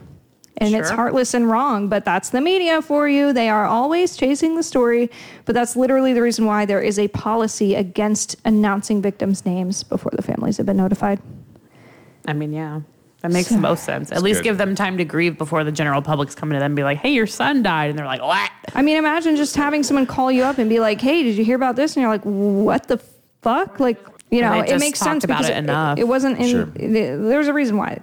and 0.58 0.74
it's 0.74 0.90
heartless 0.90 1.32
and 1.32 1.48
wrong, 1.48 1.88
but 1.88 2.04
that's 2.04 2.28
the 2.28 2.42
media 2.42 2.82
for 2.82 3.08
you. 3.08 3.32
They 3.32 3.48
are 3.48 3.64
always 3.64 4.14
chasing 4.14 4.56
the 4.56 4.62
story, 4.62 5.10
but 5.46 5.54
that's 5.54 5.74
literally 5.74 6.12
the 6.12 6.20
reason 6.20 6.44
why 6.44 6.66
there 6.66 6.82
is 6.82 6.98
a 6.98 7.08
policy 7.08 7.76
against 7.76 8.36
announcing 8.44 9.00
victims' 9.00 9.46
names 9.46 9.82
before 9.82 10.12
the 10.14 10.20
families 10.20 10.58
have 10.58 10.66
been 10.66 10.76
notified. 10.76 11.18
I 12.26 12.34
mean, 12.34 12.52
yeah, 12.52 12.82
that 13.20 13.30
makes 13.30 13.48
the 13.48 13.58
most 13.58 13.84
sense. 13.84 14.10
At 14.12 14.22
least 14.22 14.38
good. 14.38 14.44
give 14.44 14.58
them 14.58 14.74
time 14.74 14.98
to 14.98 15.04
grieve 15.04 15.36
before 15.38 15.64
the 15.64 15.72
general 15.72 16.02
public's 16.02 16.34
coming 16.34 16.54
to 16.54 16.60
them 16.60 16.72
and 16.72 16.76
be 16.76 16.84
like, 16.84 16.98
hey, 16.98 17.12
your 17.12 17.26
son 17.26 17.62
died. 17.62 17.90
And 17.90 17.98
they're 17.98 18.06
like, 18.06 18.22
what? 18.22 18.50
I 18.74 18.82
mean, 18.82 18.96
imagine 18.96 19.36
just 19.36 19.56
having 19.56 19.82
someone 19.82 20.06
call 20.06 20.30
you 20.30 20.42
up 20.44 20.58
and 20.58 20.68
be 20.68 20.80
like, 20.80 21.00
"Hey, 21.00 21.22
did 21.22 21.36
you 21.36 21.44
hear 21.44 21.56
about 21.56 21.76
this?" 21.76 21.96
And 21.96 22.02
you're 22.02 22.10
like, 22.10 22.24
"What 22.24 22.88
the 22.88 22.98
fuck?" 23.42 23.80
Like, 23.80 23.98
you 24.30 24.42
know, 24.42 24.52
they 24.52 24.60
it 24.60 24.68
just 24.68 24.80
makes 24.80 24.98
talked 24.98 25.10
sense 25.10 25.24
about 25.24 25.38
because 25.38 25.50
it 25.50 25.58
enough. 25.58 25.98
It, 25.98 26.04
wasn't 26.04 26.38
in. 26.38 26.48
Sure. 26.48 26.64
There's 26.66 27.48
a 27.48 27.52
reason 27.52 27.76
why 27.76 28.00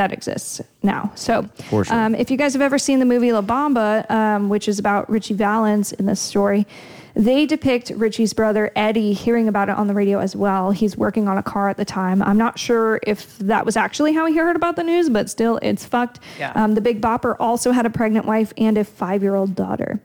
that 0.00 0.12
exists 0.12 0.62
now. 0.82 1.12
So, 1.14 1.46
sure. 1.68 1.84
um, 1.90 2.14
if 2.14 2.30
you 2.30 2.38
guys 2.38 2.54
have 2.54 2.62
ever 2.62 2.78
seen 2.78 3.00
the 3.00 3.04
movie 3.04 3.32
La 3.32 3.42
Bamba, 3.42 4.10
um, 4.10 4.48
which 4.48 4.66
is 4.66 4.78
about 4.78 5.10
Ritchie 5.10 5.34
Valens 5.34 5.92
in 5.92 6.06
this 6.06 6.20
story. 6.20 6.66
They 7.14 7.44
depict 7.44 7.90
Ritchie's 7.90 8.32
brother 8.32 8.70
Eddie 8.76 9.12
hearing 9.12 9.48
about 9.48 9.68
it 9.68 9.76
on 9.76 9.88
the 9.88 9.94
radio 9.94 10.20
as 10.20 10.34
well. 10.36 10.70
He's 10.70 10.96
working 10.96 11.28
on 11.28 11.36
a 11.36 11.42
car 11.42 11.68
at 11.68 11.76
the 11.76 11.84
time. 11.84 12.22
I'm 12.22 12.38
not 12.38 12.56
sure 12.58 13.00
if 13.02 13.36
that 13.38 13.66
was 13.66 13.76
actually 13.76 14.14
how 14.14 14.26
he 14.26 14.36
heard 14.36 14.54
about 14.56 14.76
the 14.76 14.84
news, 14.84 15.10
but 15.10 15.28
still, 15.28 15.58
it's 15.60 15.84
fucked. 15.84 16.20
Yeah. 16.38 16.52
Um, 16.54 16.74
the 16.74 16.80
Big 16.80 17.02
Bopper 17.02 17.34
also 17.38 17.72
had 17.72 17.84
a 17.84 17.90
pregnant 17.90 18.26
wife 18.26 18.52
and 18.56 18.78
a 18.78 18.84
five 18.84 19.22
year 19.22 19.34
old 19.34 19.54
daughter. 19.54 20.00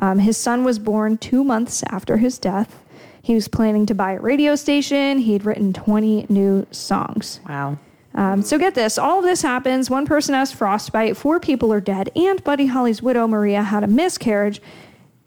Um, 0.00 0.18
his 0.18 0.36
son 0.36 0.64
was 0.64 0.78
born 0.78 1.16
two 1.16 1.42
months 1.42 1.84
after 1.88 2.18
his 2.18 2.38
death. 2.38 2.84
He 3.22 3.34
was 3.34 3.48
planning 3.48 3.86
to 3.86 3.94
buy 3.94 4.12
a 4.12 4.20
radio 4.20 4.56
station. 4.56 5.18
He'd 5.18 5.44
written 5.44 5.72
20 5.72 6.26
new 6.28 6.66
songs. 6.70 7.40
Wow. 7.48 7.78
Um, 8.18 8.42
so 8.42 8.58
get 8.58 8.74
this 8.74 8.98
all 8.98 9.20
of 9.20 9.24
this 9.24 9.42
happens. 9.42 9.88
One 9.88 10.04
person 10.04 10.34
has 10.34 10.50
frostbite, 10.50 11.16
four 11.16 11.38
people 11.38 11.72
are 11.72 11.80
dead, 11.80 12.10
and 12.16 12.42
Buddy 12.42 12.66
Holly's 12.66 13.00
widow, 13.00 13.28
Maria, 13.28 13.62
had 13.62 13.84
a 13.84 13.86
miscarriage. 13.86 14.60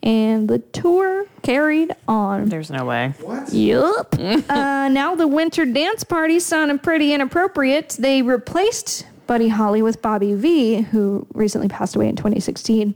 And 0.04 0.50
the 0.50 0.60
tour 0.60 1.28
carried 1.42 1.92
on. 2.08 2.50
There's 2.50 2.72
no 2.72 2.86
way. 2.86 3.14
What? 3.22 3.54
Yup. 3.54 4.16
uh, 4.20 4.90
now 4.90 5.16
the 5.16 5.28
winter 5.28 5.64
dance 5.64 6.04
party 6.04 6.40
sounded 6.40 6.82
pretty 6.84 7.14
inappropriate. 7.14 7.96
They 8.00 8.24
replaced 8.24 9.06
Buddy 9.28 9.48
Holly 9.48 9.84
with 9.84 10.02
Bobby 10.02 10.34
Vee, 10.34 10.82
who 10.82 11.28
recently 11.34 11.68
passed 11.68 11.96
away 11.96 12.10
in 12.10 12.16
2016. 12.16 12.96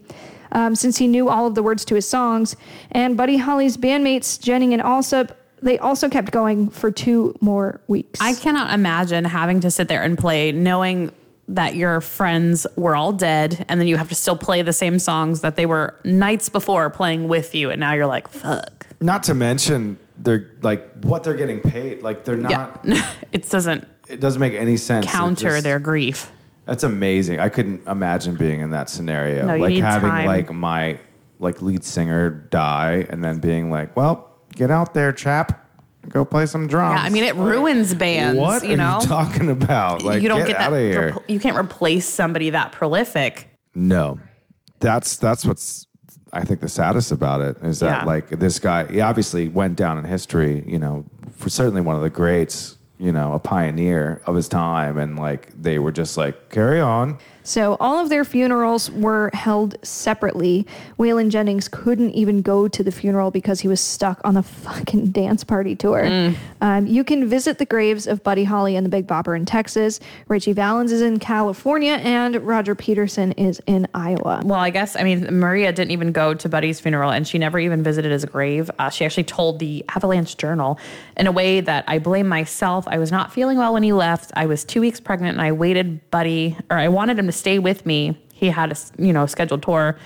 Um, 0.51 0.75
since 0.75 0.97
he 0.97 1.07
knew 1.07 1.29
all 1.29 1.45
of 1.47 1.55
the 1.55 1.61
words 1.63 1.85
to 1.85 1.95
his 1.95 2.07
songs, 2.09 2.55
and 2.91 3.15
Buddy 3.15 3.37
Holly's 3.37 3.77
bandmates 3.77 4.39
Jennings 4.39 4.73
and 4.73 4.81
Allsup, 4.81 5.31
they 5.65 5.79
also 5.79 6.07
kept 6.09 6.31
going 6.31 6.69
for 6.69 6.91
two 6.91 7.35
more 7.41 7.81
weeks. 7.87 8.21
I 8.21 8.35
cannot 8.35 8.73
imagine 8.73 9.25
having 9.25 9.59
to 9.61 9.71
sit 9.71 9.87
there 9.87 10.03
and 10.03 10.17
play 10.17 10.51
knowing 10.51 11.11
that 11.47 11.75
your 11.75 12.01
friends 12.01 12.65
were 12.75 12.95
all 12.95 13.11
dead 13.11 13.65
and 13.67 13.79
then 13.79 13.87
you 13.87 13.97
have 13.97 14.09
to 14.09 14.15
still 14.15 14.37
play 14.37 14.61
the 14.61 14.73
same 14.73 14.99
songs 14.99 15.41
that 15.41 15.55
they 15.55 15.65
were 15.65 15.95
nights 16.03 16.49
before 16.49 16.89
playing 16.89 17.27
with 17.27 17.53
you 17.53 17.69
and 17.69 17.79
now 17.79 17.93
you're 17.93 18.07
like 18.07 18.27
fuck 18.27 18.87
Not 18.99 19.23
to 19.23 19.35
mention 19.35 19.99
they're 20.17 20.51
like 20.61 20.89
what 21.03 21.23
they're 21.23 21.35
getting 21.35 21.59
paid. 21.59 22.01
Like 22.01 22.23
they're 22.25 22.37
not. 22.37 22.79
yeah, 22.85 23.11
it 23.31 23.49
doesn't 23.49 23.87
It 24.07 24.19
doesn't 24.19 24.39
make 24.39 24.53
any 24.53 24.77
sense. 24.77 25.07
Counter 25.07 25.49
just- 25.49 25.63
their 25.63 25.79
grief. 25.79 26.31
That's 26.65 26.83
amazing. 26.83 27.39
I 27.39 27.49
couldn't 27.49 27.87
imagine 27.87 28.35
being 28.35 28.59
in 28.61 28.71
that 28.71 28.89
scenario. 28.89 29.45
No, 29.45 29.53
you 29.53 29.61
like 29.61 29.69
need 29.69 29.83
having 29.83 30.09
time. 30.09 30.25
like 30.25 30.51
my 30.51 30.99
like 31.37 31.61
lead 31.61 31.83
singer 31.83 32.29
die 32.29 33.05
and 33.09 33.23
then 33.23 33.37
being 33.39 33.69
like, 33.69 33.95
"Well, 33.95 34.34
get 34.55 34.71
out 34.71 34.93
there, 34.93 35.11
chap. 35.11 35.61
Go 36.09 36.23
play 36.23 36.45
some 36.45 36.67
drums." 36.67 36.99
Yeah, 36.99 37.05
I 37.05 37.09
mean 37.09 37.23
it 37.23 37.35
ruins 37.35 37.93
bands. 37.93 38.39
what 38.39 38.63
you 38.65 38.73
are 38.73 38.77
know, 38.77 38.99
you 39.01 39.07
talking 39.07 39.49
about? 39.49 40.03
Like, 40.03 40.21
you 40.21 40.29
don't 40.29 40.39
get, 40.39 40.47
get, 40.49 40.57
that. 40.59 40.67
out 40.67 40.73
of 40.73 40.79
here. 40.79 41.17
you 41.27 41.39
can't 41.39 41.57
replace 41.57 42.07
somebody 42.07 42.51
that 42.51 42.71
prolific. 42.71 43.49
No, 43.73 44.19
that's 44.79 45.17
that's 45.17 45.45
what's 45.45 45.87
I 46.31 46.43
think 46.43 46.59
the 46.61 46.69
saddest 46.69 47.11
about 47.11 47.41
it 47.41 47.57
is 47.63 47.79
that 47.79 48.01
Yeah. 48.01 48.05
like 48.05 48.29
this 48.29 48.59
guy, 48.59 48.85
he 48.91 49.01
obviously 49.01 49.47
went 49.47 49.77
down 49.77 49.97
in 49.97 50.05
history. 50.05 50.63
You 50.67 50.79
know, 50.79 51.05
for 51.31 51.49
certainly 51.49 51.81
one 51.81 51.95
of 51.95 52.01
the 52.01 52.09
greats. 52.09 52.77
You 52.97 53.11
know, 53.11 53.33
a 53.33 53.39
pioneer 53.39 54.21
of 54.25 54.35
his 54.35 54.47
time, 54.47 54.97
and 54.97 55.19
like 55.19 55.49
they 55.61 55.79
were 55.79 55.91
just 55.91 56.15
like, 56.15 56.49
carry 56.49 56.79
on. 56.79 57.17
So 57.45 57.77
all 57.79 57.99
of 57.99 58.09
their 58.09 58.25
funerals 58.25 58.89
were 58.91 59.29
held 59.33 59.77
separately. 59.85 60.65
Waylon 60.97 61.29
Jennings 61.29 61.67
couldn't 61.67 62.11
even 62.13 62.41
go 62.41 62.67
to 62.67 62.83
the 62.83 62.91
funeral 62.91 63.29
because 63.29 63.61
he 63.61 63.67
was 63.67 63.79
stuck 63.79 64.19
on 64.23 64.33
the 64.33 64.41
fucking 64.41 65.07
dance 65.11 65.43
party 65.43 65.75
tour. 65.75 66.33
Um, 66.61 66.87
you 66.87 67.03
can 67.03 67.29
visit 67.29 67.59
the 67.59 67.65
graves 67.65 68.07
of 68.07 68.23
Buddy 68.23 68.43
Holly 68.43 68.75
and 68.75 68.83
the 68.83 68.89
Big 68.89 69.05
Bopper 69.05 69.35
in 69.35 69.45
Texas. 69.45 69.99
Ritchie 70.27 70.53
Valens 70.53 70.91
is 70.91 71.03
in 71.03 71.19
California, 71.19 71.93
and 72.03 72.35
Roger 72.37 72.73
Peterson 72.73 73.31
is 73.33 73.61
in 73.67 73.87
Iowa. 73.93 74.41
Well, 74.43 74.59
I 74.59 74.71
guess 74.71 74.95
I 74.95 75.03
mean 75.03 75.39
Maria 75.39 75.71
didn't 75.71 75.91
even 75.91 76.11
go 76.11 76.33
to 76.33 76.49
Buddy's 76.49 76.79
funeral, 76.79 77.11
and 77.11 77.27
she 77.27 77.37
never 77.37 77.59
even 77.59 77.83
visited 77.83 78.11
his 78.11 78.25
grave. 78.25 78.71
Uh, 78.79 78.89
she 78.89 79.05
actually 79.05 79.25
told 79.25 79.59
the 79.59 79.85
Avalanche 79.95 80.35
Journal 80.37 80.79
in 81.15 81.27
a 81.27 81.31
way 81.31 81.61
that 81.61 81.83
I 81.87 81.99
blame 81.99 82.27
myself. 82.27 82.87
I 82.87 82.97
was 82.97 83.11
not 83.11 83.31
feeling 83.31 83.59
well 83.59 83.73
when 83.73 83.83
he 83.83 83.93
left. 83.93 84.31
I 84.35 84.47
was 84.47 84.63
two 84.63 84.81
weeks 84.81 84.99
pregnant, 84.99 85.37
and 85.37 85.45
I 85.45 85.51
waited 85.51 86.09
Buddy, 86.09 86.57
or 86.71 86.77
I 86.77 86.87
wanted 86.87 87.19
him 87.19 87.27
to 87.27 87.34
stay 87.35 87.59
with 87.59 87.85
me. 87.85 88.17
He 88.33 88.49
had 88.49 88.69
a 88.69 88.71
s- 88.71 88.91
you 88.97 89.13
know 89.13 89.25
scheduled 89.25 89.63
tour. 89.63 89.97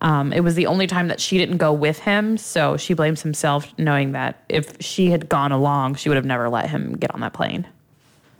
Um, 0.00 0.32
it 0.32 0.40
was 0.40 0.54
the 0.54 0.66
only 0.66 0.86
time 0.86 1.08
that 1.08 1.20
she 1.20 1.38
didn't 1.38 1.56
go 1.56 1.72
with 1.72 1.98
him, 1.98 2.36
so 2.38 2.76
she 2.76 2.94
blames 2.94 3.22
himself, 3.22 3.66
knowing 3.78 4.12
that 4.12 4.44
if 4.48 4.80
she 4.80 5.10
had 5.10 5.28
gone 5.28 5.50
along, 5.50 5.96
she 5.96 6.08
would 6.08 6.14
have 6.16 6.24
never 6.24 6.48
let 6.48 6.70
him 6.70 6.92
get 6.92 7.12
on 7.14 7.20
that 7.20 7.32
plane. 7.32 7.66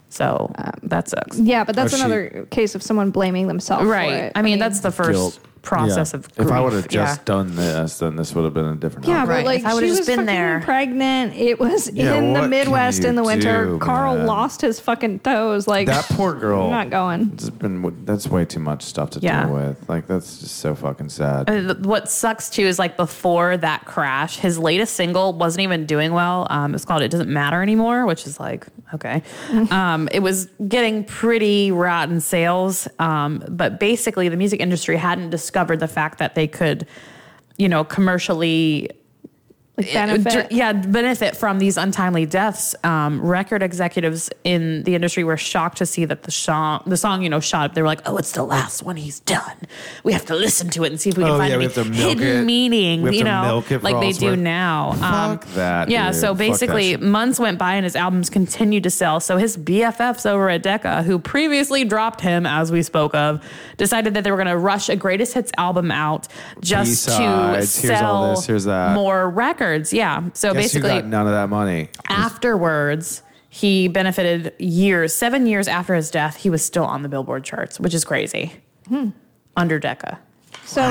So 0.08 0.52
that 0.84 1.08
sucks. 1.08 1.38
Yeah, 1.38 1.64
but 1.64 1.74
that's 1.76 1.92
Oh, 1.92 1.96
she- 1.96 2.02
another 2.02 2.46
case 2.50 2.74
of 2.74 2.82
someone 2.82 3.10
blaming 3.10 3.46
themselves. 3.48 3.82
for 3.84 3.88
Right. 3.90 4.12
it. 4.12 4.32
I 4.36 4.42
mean, 4.42 4.58
that's 4.58 4.80
the 4.80 4.90
first 4.92 5.10
Guilt. 5.10 5.40
Process 5.62 6.12
Yeah. 6.12 6.18
of 6.20 6.28
If 6.36 6.50
I 6.52 6.60
would 6.60 6.72
have 6.72 6.88
just 6.88 7.18
Yeah. 7.20 7.24
done 7.24 7.56
this, 7.56 7.98
then 7.98 8.16
this 8.16 8.34
would 8.34 8.44
have 8.44 8.54
been 8.54 8.66
a 8.66 8.74
different. 8.76 9.06
Yeah, 9.06 9.14
outcome. 9.22 9.28
but 9.28 9.32
Right. 9.34 9.44
like 9.46 9.60
If 9.60 9.66
I 9.66 9.74
would've 9.74 9.88
she 9.90 9.96
just 9.96 10.08
been 10.08 10.16
fucking 10.20 10.26
there. 10.26 10.60
pregnant. 10.64 11.34
It 11.36 11.58
was 11.60 11.90
Yeah, 11.92 12.14
in 12.14 12.32
the 12.32 12.40
can 12.40 12.50
Midwest 12.50 13.02
you 13.02 13.08
in 13.08 13.14
the 13.16 13.22
winter. 13.22 13.64
do, 13.66 13.78
Carl 13.78 14.16
man? 14.16 14.26
lost 14.26 14.60
his 14.62 14.80
fucking 14.80 15.20
toes. 15.20 15.66
Like 15.66 15.86
that 15.86 16.04
poor 16.10 16.34
girl. 16.40 16.64
I'm 16.64 16.70
not 16.70 16.90
going. 16.90 17.30
It's 17.34 17.50
been 17.50 18.04
that's 18.04 18.28
way 18.28 18.44
too 18.44 18.60
much 18.60 18.82
stuff 18.82 19.10
to 19.10 19.20
Yeah. 19.20 19.44
deal 19.44 19.54
with. 19.54 19.88
Like 19.88 20.06
that's 20.06 20.38
just 20.38 20.56
so 20.58 20.74
fucking 20.74 21.08
sad. 21.10 21.48
Uh, 21.50 21.74
What 21.82 22.08
sucks 22.10 22.48
too 22.50 22.62
is 22.62 22.78
like 22.78 22.96
before 22.96 23.56
that 23.58 23.84
crash, 23.84 24.38
his 24.38 24.58
latest 24.58 24.94
single 24.94 25.32
wasn't 25.32 25.62
even 25.62 25.86
doing 25.86 26.12
well. 26.12 26.46
Um, 26.50 26.74
it's 26.74 26.84
called 26.84 27.02
"It 27.02 27.10
Doesn't 27.10 27.30
Matter 27.30 27.62
Anymore," 27.62 28.06
which 28.06 28.26
is 28.26 28.38
like 28.40 28.66
okay. 28.94 29.22
Um, 29.70 30.08
it 30.12 30.20
was 30.20 30.48
getting 30.66 31.04
pretty 31.04 31.70
rotten 31.70 32.20
sales, 32.20 32.88
um, 32.98 33.42
but 33.48 33.78
basically 33.80 34.28
the 34.28 34.36
music 34.36 34.60
industry 34.60 34.96
hadn't 34.96 35.30
discovered 35.48 35.80
the 35.80 35.88
fact 35.88 36.18
that 36.18 36.34
they 36.34 36.46
could, 36.46 36.86
you 37.56 37.70
know, 37.70 37.82
commercially 37.82 38.90
Like 39.78 39.94
uh, 39.94 40.18
benefit. 40.18 40.52
yeah, 40.52 40.72
benefit 40.72 41.36
from 41.36 41.60
these 41.60 41.76
untimely 41.76 42.26
deaths. 42.26 42.74
Um, 42.82 43.20
record 43.20 43.62
executives 43.62 44.28
in 44.42 44.82
the 44.82 44.94
industry 44.96 45.22
were 45.22 45.36
shocked 45.36 45.78
to 45.78 45.86
see 45.86 46.04
that 46.04 46.24
the 46.24 46.32
song, 46.32 46.82
the 46.86 46.96
song, 46.96 47.22
you 47.22 47.30
know, 47.30 47.38
shot 47.38 47.66
up. 47.70 47.74
They 47.74 47.82
were 47.82 47.86
like, 47.88 48.00
"Oh, 48.04 48.16
it's 48.16 48.32
the 48.32 48.42
last 48.42 48.82
one 48.82 48.96
he's 48.96 49.20
done. 49.20 49.56
We 50.02 50.12
have 50.14 50.26
to 50.26 50.34
listen 50.34 50.68
to 50.70 50.82
it 50.82 50.88
and 50.90 51.00
see 51.00 51.10
if 51.10 51.16
we 51.16 51.22
can 51.22 51.32
Oh, 51.34 51.38
find 51.38 51.50
yeah, 51.50 51.54
any 51.54 51.64
have 51.64 51.74
to 51.74 51.84
milk 51.84 52.18
hidden 52.18 52.42
it. 52.42 52.44
meaning." 52.44 53.12
You 53.12 53.22
know, 53.22 53.42
milk 53.42 53.70
it 53.70 53.78
for 53.78 53.84
like 53.90 54.00
they 54.00 54.12
do 54.12 54.34
now. 54.34 54.90
Um, 54.90 54.98
Fuck 55.38 55.46
that, 55.54 55.90
Yeah. 55.90 56.10
dude. 56.10 56.20
So 56.20 56.34
basically, 56.34 56.96
months 56.96 57.38
went 57.38 57.58
by 57.58 57.74
and 57.74 57.84
his 57.84 57.94
albums 57.94 58.30
continued 58.30 58.82
to 58.82 58.90
sell. 58.90 59.20
So 59.20 59.36
his 59.36 59.56
BFFs 59.56 60.26
over 60.28 60.50
at 60.50 60.62
Decca, 60.64 61.04
who 61.04 61.20
previously 61.20 61.84
dropped 61.84 62.20
him, 62.20 62.46
as 62.46 62.72
we 62.72 62.82
spoke 62.82 63.14
of, 63.14 63.40
decided 63.76 64.14
that 64.14 64.24
they 64.24 64.32
were 64.32 64.36
going 64.36 64.48
to 64.48 64.56
rush 64.58 64.88
a 64.88 64.96
greatest 64.96 65.34
hits 65.34 65.52
album 65.56 65.92
out 65.92 66.26
just 66.60 67.04
to 67.04 67.10
B-sides, 67.10 67.80
here's 67.82 67.92
all 68.02 68.24
sell 68.24 68.34
this, 68.34 68.46
here's 68.46 68.64
that. 68.64 68.94
more 68.94 69.30
records. 69.30 69.67
Yeah. 69.92 70.28
So 70.34 70.52
Guess 70.52 70.72
who 70.72 70.80
basically, 70.80 70.90
got 70.90 71.04
none 71.06 71.26
of 71.26 71.32
that 71.32 71.48
money. 71.48 71.88
afterwards 72.08 73.22
he 73.50 73.88
benefited 73.88 74.52
years 74.58 75.14
seven 75.14 75.46
years 75.46 75.68
after 75.68 75.94
his 75.94 76.10
death 76.10 76.36
he 76.36 76.50
was 76.50 76.62
still 76.64 76.84
on 76.84 77.02
the 77.02 77.08
billboard 77.08 77.42
charts 77.44 77.80
which 77.80 77.94
is 77.94 78.04
crazy 78.04 78.52
under 79.56 79.78
decca 79.78 80.18
So 80.64 80.82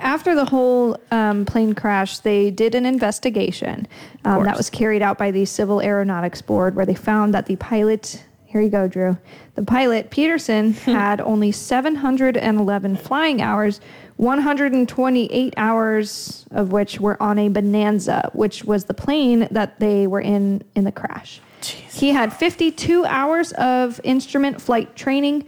after 0.00 0.34
the 0.34 0.44
whole 0.44 0.96
um, 1.12 1.44
plane 1.44 1.74
crash, 1.74 2.18
they 2.18 2.50
did 2.50 2.74
an 2.74 2.84
investigation 2.86 3.86
um, 4.24 4.42
that 4.44 4.56
was 4.56 4.68
carried 4.68 5.00
out 5.00 5.16
by 5.16 5.30
the 5.30 5.44
Civil 5.44 5.80
Aeronautics 5.80 6.42
Board, 6.42 6.74
where 6.74 6.84
they 6.84 6.94
found 6.96 7.32
that 7.34 7.46
the 7.46 7.54
pilot. 7.56 8.24
Here 8.46 8.60
you 8.60 8.68
go, 8.68 8.88
Drew. 8.88 9.16
The 9.54 9.62
pilot 9.62 10.10
Peterson 10.10 10.72
had 11.00 11.20
only 11.20 11.52
711 11.52 12.96
flying 12.96 13.40
hours, 13.40 13.80
128 14.22 15.54
hours 15.56 16.46
of 16.52 16.70
which 16.70 17.00
were 17.00 17.20
on 17.20 17.40
a 17.40 17.48
Bonanza, 17.48 18.30
which 18.32 18.64
was 18.64 18.84
the 18.84 18.94
plane 18.94 19.48
that 19.50 19.80
they 19.80 20.06
were 20.06 20.20
in 20.20 20.62
in 20.76 20.84
the 20.84 20.92
crash. 20.92 21.40
He 21.60 22.10
had 22.10 22.32
52 22.32 23.04
hours 23.04 23.50
of 23.52 24.00
instrument 24.04 24.60
flight 24.62 24.94
training. 24.94 25.44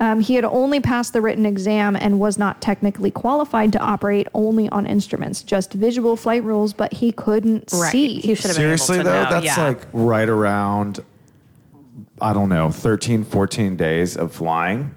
Um, 0.00 0.20
he 0.20 0.34
had 0.34 0.44
only 0.44 0.78
passed 0.78 1.14
the 1.14 1.22
written 1.22 1.46
exam 1.46 1.96
and 1.96 2.20
was 2.20 2.38
not 2.38 2.60
technically 2.60 3.10
qualified 3.10 3.72
to 3.72 3.78
operate 3.78 4.28
only 4.34 4.68
on 4.68 4.86
instruments, 4.86 5.42
just 5.42 5.72
visual 5.72 6.14
flight 6.14 6.44
rules, 6.44 6.74
but 6.74 6.92
he 6.92 7.12
couldn't 7.12 7.70
see. 7.70 8.20
he 8.20 8.34
should 8.34 8.48
have 8.48 8.56
been 8.56 8.62
Seriously 8.78 8.96
able 8.96 9.04
to 9.04 9.10
though, 9.10 9.24
know. 9.24 9.30
that's 9.30 9.46
yeah. 9.56 9.68
like 9.68 9.86
right 9.92 10.28
around 10.28 11.00
I 12.20 12.32
don't 12.32 12.48
know, 12.48 12.70
13, 12.70 13.24
14 13.24 13.76
days 13.76 14.16
of 14.16 14.32
flying. 14.32 14.94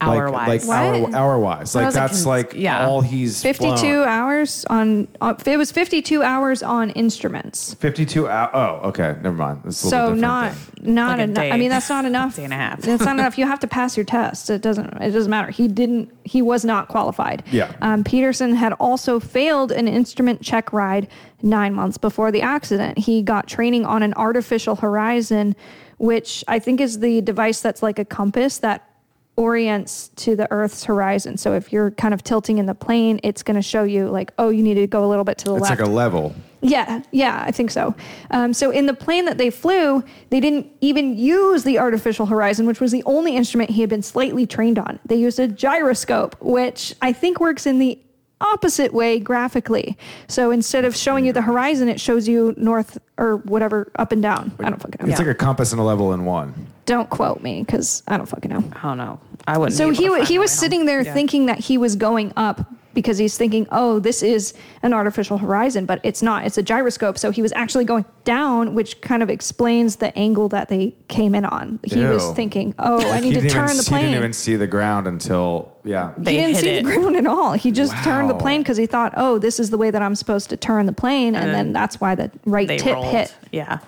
Hour 0.00 0.30
like, 0.30 0.46
wise 0.48 0.68
Like 0.68 0.78
hour, 0.78 1.00
What? 1.00 1.14
hour 1.14 1.38
wise. 1.38 1.74
Like 1.74 1.86
was 1.86 1.94
a 1.94 1.98
that's 2.00 2.12
cons- 2.12 2.26
like 2.26 2.54
yeah. 2.54 2.86
all 2.86 3.00
he's 3.00 3.42
52 3.42 3.76
flown. 3.76 4.08
hours 4.08 4.64
on, 4.68 5.08
uh, 5.20 5.34
it 5.46 5.56
was 5.56 5.72
52 5.72 6.22
hours 6.22 6.62
on 6.62 6.90
instruments. 6.90 7.74
52 7.74 8.28
hours. 8.28 8.50
Oh, 8.54 8.88
okay. 8.88 9.16
Never 9.22 9.36
mind. 9.36 9.62
It's 9.64 9.82
a 9.84 9.88
So 9.88 10.14
not 10.14 10.52
then. 10.82 10.94
not 10.94 11.18
Like 11.18 11.28
enough. 11.28 11.44
I 11.52 11.56
mean, 11.56 11.70
that's 11.70 11.88
not 11.88 12.04
enough. 12.04 12.36
Day 12.36 12.44
and 12.44 12.52
a 12.52 12.56
half. 12.56 12.80
That's 12.82 13.04
not 13.04 13.18
enough. 13.18 13.38
You 13.38 13.46
have 13.46 13.60
to 13.60 13.66
pass 13.68 13.96
your 13.96 14.04
test. 14.04 14.50
It 14.50 14.62
doesn't. 14.62 14.86
It 15.00 15.10
doesn't 15.12 15.30
matter. 15.30 15.50
He 15.50 15.68
didn't. 15.68 16.10
He 16.24 16.42
was 16.42 16.64
not 16.64 16.88
qualified. 16.88 17.42
Yeah. 17.50 17.72
Um, 17.80 18.04
Peterson 18.04 18.54
had 18.54 18.72
also 18.74 19.18
failed 19.20 19.72
an 19.72 19.88
instrument 19.88 20.42
check 20.42 20.72
ride 20.72 21.08
nine 21.42 21.72
months 21.74 21.96
before 21.98 22.30
the 22.32 22.42
accident. 22.42 22.98
He 22.98 23.22
got 23.22 23.46
training 23.46 23.84
on 23.86 24.02
an 24.02 24.12
artificial 24.14 24.76
horizon, 24.76 25.54
which 25.98 26.44
I 26.48 26.58
think 26.58 26.80
is 26.80 26.98
the 27.00 27.20
device 27.22 27.60
that's 27.60 27.82
like 27.82 27.98
a 27.98 28.04
compass 28.04 28.58
that 28.58 28.88
orients 29.36 30.08
to 30.16 30.34
the 30.34 30.50
Earth's 30.50 30.84
horizon. 30.84 31.36
So 31.36 31.52
if 31.52 31.72
you're 31.72 31.90
kind 31.92 32.14
of 32.14 32.24
tilting 32.24 32.58
in 32.58 32.66
the 32.66 32.74
plane, 32.74 33.20
it's 33.22 33.42
going 33.42 33.54
to 33.56 33.62
show 33.62 33.84
you 33.84 34.08
like, 34.08 34.32
oh, 34.38 34.48
you 34.48 34.62
need 34.62 34.74
to 34.74 34.86
go 34.86 35.04
a 35.04 35.08
little 35.08 35.24
bit 35.24 35.38
to 35.38 35.44
the 35.44 35.54
It's 35.54 35.62
left. 35.62 35.72
It's 35.72 35.80
like 35.80 35.88
a 35.88 35.92
level. 35.92 36.34
Yeah, 36.62 37.02
yeah, 37.12 37.44
I 37.46 37.52
think 37.52 37.70
so. 37.70 37.94
Um, 38.30 38.52
so 38.52 38.70
in 38.70 38.86
the 38.86 38.94
plane 38.94 39.26
that 39.26 39.38
they 39.38 39.50
flew, 39.50 40.02
they 40.30 40.40
didn't 40.40 40.66
even 40.80 41.16
use 41.16 41.64
the 41.64 41.78
artificial 41.78 42.26
horizon, 42.26 42.66
which 42.66 42.80
was 42.80 42.92
the 42.92 43.04
only 43.04 43.36
instrument 43.36 43.70
he 43.70 43.82
had 43.82 43.90
been 43.90 44.02
slightly 44.02 44.46
trained 44.46 44.78
on. 44.78 44.98
They 45.04 45.16
used 45.16 45.38
a 45.38 45.46
gyroscope, 45.46 46.34
which 46.40 46.94
I 47.02 47.12
think 47.12 47.38
works 47.38 47.66
in 47.66 47.78
the 47.78 48.00
opposite 48.40 48.92
way 48.92 49.18
graphically. 49.18 49.96
So 50.28 50.50
instead 50.50 50.84
of 50.84 50.96
showing 50.96 51.26
you 51.26 51.32
the 51.32 51.42
horizon, 51.42 51.88
it 51.88 52.00
shows 52.00 52.26
you 52.26 52.54
north 52.56 52.98
or 53.16 53.36
whatever, 53.38 53.92
up 53.96 54.12
and 54.12 54.22
down. 54.22 54.52
I 54.58 54.70
don't 54.70 54.80
fucking 54.80 55.06
know. 55.06 55.10
It's 55.10 55.20
like 55.20 55.28
a 55.28 55.34
compass 55.34 55.72
and 55.72 55.80
a 55.80 55.84
level 55.84 56.12
in 56.12 56.24
one. 56.24 56.66
Don't 56.86 57.10
quote 57.10 57.42
me 57.42 57.62
because 57.62 58.02
I 58.08 58.16
don't 58.16 58.26
fucking 58.26 58.50
know. 58.50 58.62
Oh, 58.64 58.70
i 58.76 58.82
don't 58.82 58.98
know 58.98 59.20
i 59.46 59.58
wouldn't 59.58 59.76
So 59.76 59.90
he 59.90 60.04
to 60.04 60.10
wa- 60.10 60.16
find 60.18 60.28
he 60.28 60.38
was 60.38 60.50
sitting 60.50 60.86
there 60.86 61.02
Yeah. 61.02 61.12
thinking 61.12 61.46
that 61.46 61.58
he 61.58 61.76
was 61.78 61.94
going 61.96 62.32
up 62.36 62.64
because 62.94 63.18
he's 63.18 63.36
thinking, 63.36 63.66
oh, 63.70 63.98
this 63.98 64.22
is 64.22 64.54
an 64.82 64.94
artificial 64.94 65.36
horizon, 65.36 65.84
but 65.84 66.00
it's 66.02 66.22
not. 66.22 66.46
It's 66.46 66.56
a 66.56 66.62
gyroscope. 66.62 67.18
So 67.18 67.30
he 67.30 67.42
was 67.42 67.52
actually 67.54 67.84
going 67.84 68.06
down, 68.24 68.74
which 68.74 69.02
kind 69.02 69.22
of 69.22 69.28
explains 69.28 69.96
the 69.96 70.16
angle 70.18 70.48
that 70.48 70.70
they 70.70 70.94
came 71.08 71.34
in 71.34 71.44
on. 71.44 71.78
He 71.84 72.02
was 72.02 72.32
thinking, 72.32 72.74
oh, 72.78 72.98
I 73.12 73.20
need 73.20 73.34
to 73.34 73.40
didn't 73.42 73.50
turn 73.50 73.64
even, 73.64 73.76
the 73.76 73.82
He 73.82 73.96
didn't 74.02 74.14
even 74.16 74.32
see 74.32 74.56
the 74.56 74.66
ground 74.66 75.06
until 75.06 75.76
yeah. 75.84 76.14
They 76.16 76.30
he 76.32 76.36
didn't 76.38 76.54
hit 76.54 76.60
see 76.62 76.70
it. 76.70 76.84
the 76.86 76.90
ground 76.90 77.16
at 77.16 77.26
all. 77.26 77.52
He 77.52 77.70
just 77.70 77.92
turned 78.02 78.30
the 78.30 78.34
plane 78.34 78.62
because 78.62 78.78
he 78.78 78.86
thought, 78.86 79.12
oh, 79.18 79.38
this 79.38 79.60
is 79.60 79.68
the 79.68 79.76
way 79.76 79.90
that 79.90 80.00
I'm 80.00 80.14
supposed 80.14 80.48
to 80.48 80.56
turn 80.56 80.86
the 80.86 80.92
plane, 80.94 81.34
and, 81.34 81.44
And 81.44 81.48
then 81.48 81.64
then 81.66 81.72
that's 81.74 82.00
why 82.00 82.14
the 82.14 82.30
right 82.46 82.66
tip 82.66 82.94
rolled. 82.94 83.06
hit. 83.14 83.34
yeah 83.52 83.80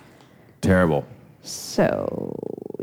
Terrible. 0.61 1.07
So 1.43 2.37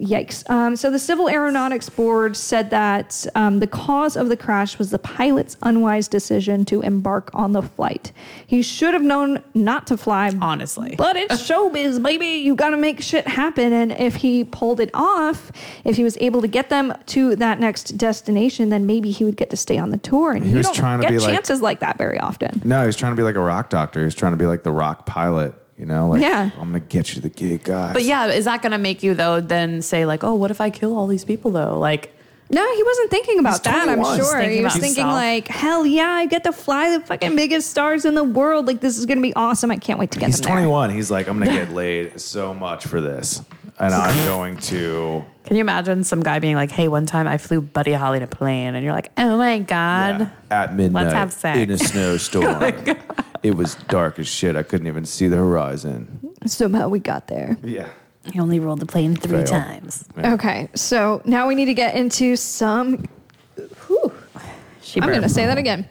Yikes. 0.05 0.49
Um, 0.49 0.75
so 0.75 0.89
the 0.91 0.99
Civil 0.99 1.27
Aeronautics 1.29 1.89
Board 1.89 2.37
said 2.37 2.69
that 2.69 3.25
um, 3.35 3.59
the 3.59 3.67
cause 3.67 4.15
of 4.15 4.29
the 4.29 4.37
crash 4.37 4.77
was 4.77 4.91
the 4.91 4.99
pilot's 4.99 5.57
unwise 5.63 6.07
decision 6.07 6.65
to 6.65 6.81
embark 6.81 7.29
on 7.33 7.51
the 7.53 7.61
flight. 7.61 8.11
He 8.45 8.61
should 8.61 8.93
have 8.93 9.03
known 9.03 9.43
not 9.53 9.87
to 9.87 9.97
fly. 9.97 10.31
Honestly. 10.41 10.95
But 10.97 11.15
it's 11.15 11.35
showbiz, 11.49 12.01
baby. 12.01 12.27
You 12.27 12.55
got 12.55 12.69
to 12.71 12.77
make 12.77 13.01
shit 13.01 13.27
happen. 13.27 13.73
And 13.73 13.91
if 13.93 14.15
he 14.15 14.43
pulled 14.43 14.79
it 14.79 14.89
off, 14.93 15.51
if 15.83 15.95
he 15.95 16.03
was 16.03 16.17
able 16.21 16.41
to 16.41 16.47
get 16.47 16.69
them 16.69 16.93
to 17.07 17.35
that 17.37 17.59
next 17.59 17.97
destination, 17.97 18.69
then 18.69 18.85
maybe 18.85 19.11
he 19.11 19.23
would 19.23 19.37
get 19.37 19.49
to 19.49 19.57
stay 19.57 19.77
on 19.77 19.89
the 19.89 19.97
tour. 19.97 20.31
And 20.33 20.43
He 20.43 20.51
you 20.51 20.57
was 20.57 20.67
don't 20.67 20.75
trying 20.75 20.99
to 21.01 21.03
get 21.07 21.11
be 21.11 21.19
like- 21.19 21.33
chances 21.33 21.61
like 21.61 21.79
that 21.79 21.97
very 21.97 22.19
often. 22.19 22.61
No, 22.63 22.85
he's 22.85 22.95
trying 22.95 23.13
to 23.13 23.17
be 23.17 23.23
like 23.23 23.35
a 23.35 23.39
rock 23.41 23.69
doctor. 23.69 24.03
He's 24.03 24.15
trying 24.15 24.33
to 24.33 24.37
be 24.37 24.45
like 24.45 24.63
the 24.63 24.71
rock 24.71 25.05
pilot. 25.05 25.53
You 25.77 25.85
know, 25.85 26.09
like 26.09 26.21
Yeah. 26.21 26.51
I'm 26.59 26.67
gonna 26.69 26.79
get 26.79 27.15
you 27.15 27.21
the 27.21 27.29
gig, 27.29 27.63
guys. 27.65 27.93
But 27.93 28.03
yeah, 28.03 28.27
is 28.27 28.45
that 28.45 28.61
going 28.61 28.71
to 28.71 28.77
make 28.77 29.03
you 29.03 29.13
though 29.13 29.41
then 29.41 29.81
say 29.81 30.05
like, 30.05 30.23
oh, 30.23 30.33
what 30.35 30.49
if 30.51 30.61
I 30.61 30.69
kill 30.69 30.97
all 30.97 31.05
these 31.07 31.25
people 31.25 31.51
though? 31.51 31.77
Like, 31.77 32.13
No, 32.49 32.63
he 32.75 32.83
wasn't 32.83 33.11
thinking 33.11 33.39
about 33.39 33.63
that. 33.65 33.89
I'm 33.89 34.01
sure 34.15 34.39
he 34.41 34.61
was 34.61 34.73
about 34.73 34.81
thinking 34.81 35.03
himself. 35.03 35.13
like, 35.13 35.47
hell 35.49 35.85
yeah, 35.85 36.07
I 36.09 36.27
get 36.27 36.43
to 36.45 36.53
fly 36.53 36.97
the 36.97 37.03
fucking 37.05 37.35
biggest 37.35 37.69
stars 37.71 38.05
in 38.05 38.15
the 38.15 38.23
world. 38.23 38.67
Like 38.67 38.79
this 38.79 38.97
is 38.97 39.05
gonna 39.05 39.19
be 39.21 39.33
awesome. 39.35 39.69
I 39.71 39.77
can't 39.77 39.99
wait 39.99 40.11
to 40.11 40.19
get 40.19 40.27
he's 40.27 40.37
them 40.39 40.45
there. 40.55 40.55
21. 40.63 40.91
He's 40.91 41.11
like, 41.11 41.27
I'm 41.27 41.39
gonna 41.39 41.51
get 41.51 41.71
laid 41.71 42.21
so 42.21 42.53
much 42.53 42.85
for 42.87 43.01
this, 43.01 43.41
and 43.77 43.93
I'm 43.93 44.15
going 44.27 44.57
to. 44.71 45.25
can 45.43 45.57
you 45.57 45.61
imagine 45.61 46.03
some 46.05 46.21
guy 46.23 46.39
being 46.39 46.55
like, 46.55 46.71
hey, 46.71 46.87
one 46.87 47.05
time 47.05 47.27
I 47.27 47.37
flew 47.37 47.59
Buddy 47.61 47.91
Holly 47.91 48.17
in 48.17 48.23
a 48.23 48.27
plane, 48.27 48.75
and 48.75 48.83
you're 48.85 48.93
like, 48.93 49.11
oh 49.17 49.37
my 49.37 49.59
god. 49.59 50.19
Yeah, 50.51 50.63
at 50.63 50.73
midnight 50.75 51.03
let's 51.05 51.13
have 51.15 51.33
sex. 51.33 51.59
in 51.59 51.69
a 51.71 51.77
snowstorm. 51.89 52.45
Oh 52.45 52.95
it 53.45 53.55
was 53.55 53.75
dark 53.75 54.17
as 54.17 54.27
shit. 54.27 54.55
I 54.55 54.63
couldn't 54.63 54.87
even 54.87 55.05
see 55.05 55.27
the 55.27 55.35
horizon. 55.35 56.33
Somehow 56.47 56.89
we 56.89 56.97
got 56.97 57.27
there. 57.27 57.57
Yeah. 57.63 57.89
He 58.33 58.39
only 58.39 58.59
rolled 58.59 58.79
the 58.79 58.87
plane 58.87 59.15
three 59.15 59.37
Fail. 59.37 59.45
times. 59.45 60.03
Yeah. 60.17 60.33
Okay, 60.33 60.67
so 60.73 61.21
now 61.25 61.47
we 61.47 61.53
need 61.53 61.65
to 61.65 61.75
get 61.75 61.93
into 61.95 62.35
some. 62.37 63.05
Whew, 63.85 64.11
She 64.81 64.99
I'm 64.99 65.11
gonna 65.11 65.29
say 65.29 65.45
that 65.45 65.59
again. 65.59 65.87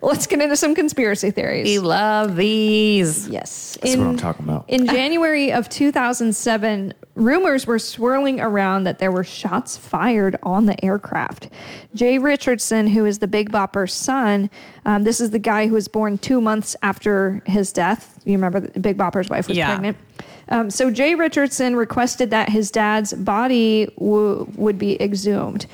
Let's 0.00 0.26
get 0.26 0.40
into 0.40 0.56
some 0.56 0.74
conspiracy 0.74 1.30
theories. 1.30 1.66
We 1.66 1.78
love 1.78 2.34
these. 2.34 3.28
Yes. 3.28 3.78
That's 3.80 3.96
what 3.96 4.06
I'm 4.08 4.16
talking 4.16 4.44
about. 4.44 4.64
In 4.68 4.86
January 4.86 5.52
of 5.52 5.68
2007, 5.68 6.94
rumors 7.18 7.66
were 7.66 7.78
swirling 7.78 8.40
around 8.40 8.84
that 8.84 8.98
there 8.98 9.10
were 9.12 9.24
shots 9.24 9.76
fired 9.76 10.36
on 10.42 10.66
the 10.66 10.82
aircraft. 10.84 11.48
Jay 11.94 12.18
Richardson, 12.18 12.86
who 12.86 13.04
is 13.04 13.18
the 13.18 13.26
Big 13.26 13.50
Bopper's 13.50 13.92
son, 13.92 14.48
um, 14.86 15.04
this 15.04 15.20
is 15.20 15.30
the 15.30 15.38
guy 15.38 15.66
who 15.66 15.74
was 15.74 15.88
born 15.88 16.18
two 16.18 16.40
months 16.40 16.76
after 16.82 17.42
his 17.46 17.72
death. 17.72 18.18
You 18.24 18.32
remember 18.32 18.60
that 18.60 18.80
Big 18.80 18.96
Bopper's 18.96 19.28
wife 19.28 19.48
was 19.48 19.56
Yeah. 19.56 19.68
pregnant? 19.74 19.96
Um, 20.50 20.70
so 20.70 20.90
Jay 20.90 21.14
Richardson 21.14 21.76
requested 21.76 22.30
that 22.30 22.48
his 22.48 22.70
dad's 22.70 23.12
body 23.12 23.92
w- 23.98 24.46
would 24.56 24.78
be 24.78 25.00
exhumed. 25.02 25.66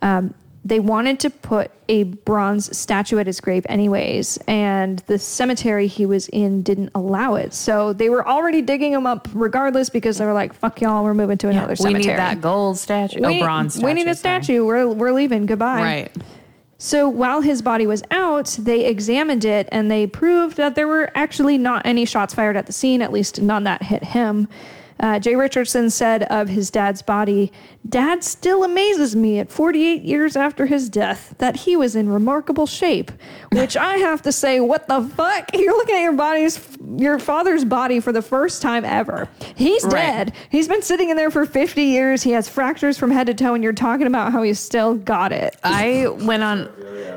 Um, 0.00 0.32
they 0.64 0.80
wanted 0.80 1.20
to 1.20 1.30
put 1.30 1.70
a 1.88 2.04
bronze 2.04 2.76
statue 2.76 3.18
at 3.18 3.26
his 3.26 3.40
grave, 3.40 3.66
anyways, 3.68 4.38
and 4.48 5.00
the 5.00 5.18
cemetery 5.18 5.86
he 5.86 6.06
was 6.06 6.28
in 6.28 6.62
didn't 6.62 6.90
allow 6.94 7.34
it. 7.34 7.52
So 7.52 7.92
they 7.92 8.08
were 8.08 8.26
already 8.26 8.62
digging 8.62 8.92
him 8.92 9.06
up 9.06 9.28
regardless 9.34 9.90
because 9.90 10.16
they 10.18 10.24
were 10.24 10.32
like, 10.32 10.54
"Fuck 10.54 10.80
y'all, 10.80 11.04
we're 11.04 11.14
moving 11.14 11.36
to 11.38 11.48
another 11.48 11.76
cemetery. 11.76 11.98
we 11.98 12.04
cemetery." 12.04 12.30
need 12.30 12.36
that 12.36 12.40
gold 12.40 12.78
statue. 12.78 13.20
We, 13.20 13.40
oh, 13.40 13.44
bronze 13.44 13.74
statue. 13.74 13.86
we 13.86 13.94
need 13.94 14.08
a 14.08 14.14
sorry. 14.14 14.42
statue. 14.42 14.64
We're 14.64 14.88
we're 14.88 15.12
leaving. 15.12 15.46
Goodbye. 15.46 15.82
Right. 15.82 16.16
So 16.78 17.08
while 17.08 17.40
his 17.40 17.62
body 17.62 17.86
was 17.86 18.02
out, 18.10 18.56
they 18.58 18.84
examined 18.84 19.44
it 19.44 19.68
and 19.72 19.90
they 19.90 20.06
proved 20.06 20.56
that 20.56 20.74
there 20.74 20.88
were 20.88 21.10
actually 21.14 21.56
not 21.56 21.82
any 21.86 22.04
shots 22.04 22.34
fired 22.34 22.56
at 22.56 22.66
the 22.66 22.72
scene, 22.72 23.00
at 23.00 23.12
least 23.12 23.40
none 23.40 23.64
that 23.64 23.82
hit 23.82 24.04
him. 24.04 24.48
Uh, 25.00 25.18
Jay 25.18 25.34
Richardson 25.34 25.90
said 25.90 26.22
of 26.24 26.48
his 26.48 26.70
dad's 26.70 27.02
body, 27.02 27.52
Dad 27.88 28.22
still 28.24 28.62
amazes 28.64 29.14
me 29.16 29.38
at 29.40 29.50
48 29.50 30.02
years 30.02 30.36
after 30.36 30.66
his 30.66 30.88
death 30.88 31.34
that 31.38 31.56
he 31.56 31.76
was 31.76 31.96
in 31.96 32.08
remarkable 32.08 32.66
shape. 32.66 33.10
Which 33.52 33.76
I 33.76 33.96
have 33.98 34.22
to 34.22 34.32
say, 34.32 34.60
what 34.60 34.86
the 34.88 35.02
fuck? 35.02 35.50
You're 35.54 35.76
looking 35.76 35.96
at 35.96 36.02
your 36.02 36.12
body's, 36.12 36.60
your 36.96 37.18
father's 37.18 37.64
body 37.64 38.00
for 38.00 38.12
the 38.12 38.22
first 38.22 38.62
time 38.62 38.84
ever. 38.84 39.28
He's 39.56 39.84
Right. 39.84 39.92
dead. 39.92 40.32
He's 40.50 40.68
been 40.68 40.82
sitting 40.82 41.10
in 41.10 41.16
there 41.16 41.30
for 41.30 41.44
50 41.44 41.82
years. 41.82 42.22
He 42.22 42.30
has 42.32 42.48
fractures 42.48 42.96
from 42.96 43.10
head 43.10 43.26
to 43.26 43.34
toe, 43.34 43.54
and 43.54 43.62
you're 43.64 43.72
talking 43.72 44.06
about 44.06 44.32
how 44.32 44.42
he's 44.42 44.60
still 44.60 44.94
got 44.94 45.32
it. 45.32 45.56
I 45.64 46.06
went 46.08 46.42
on. 46.42 46.70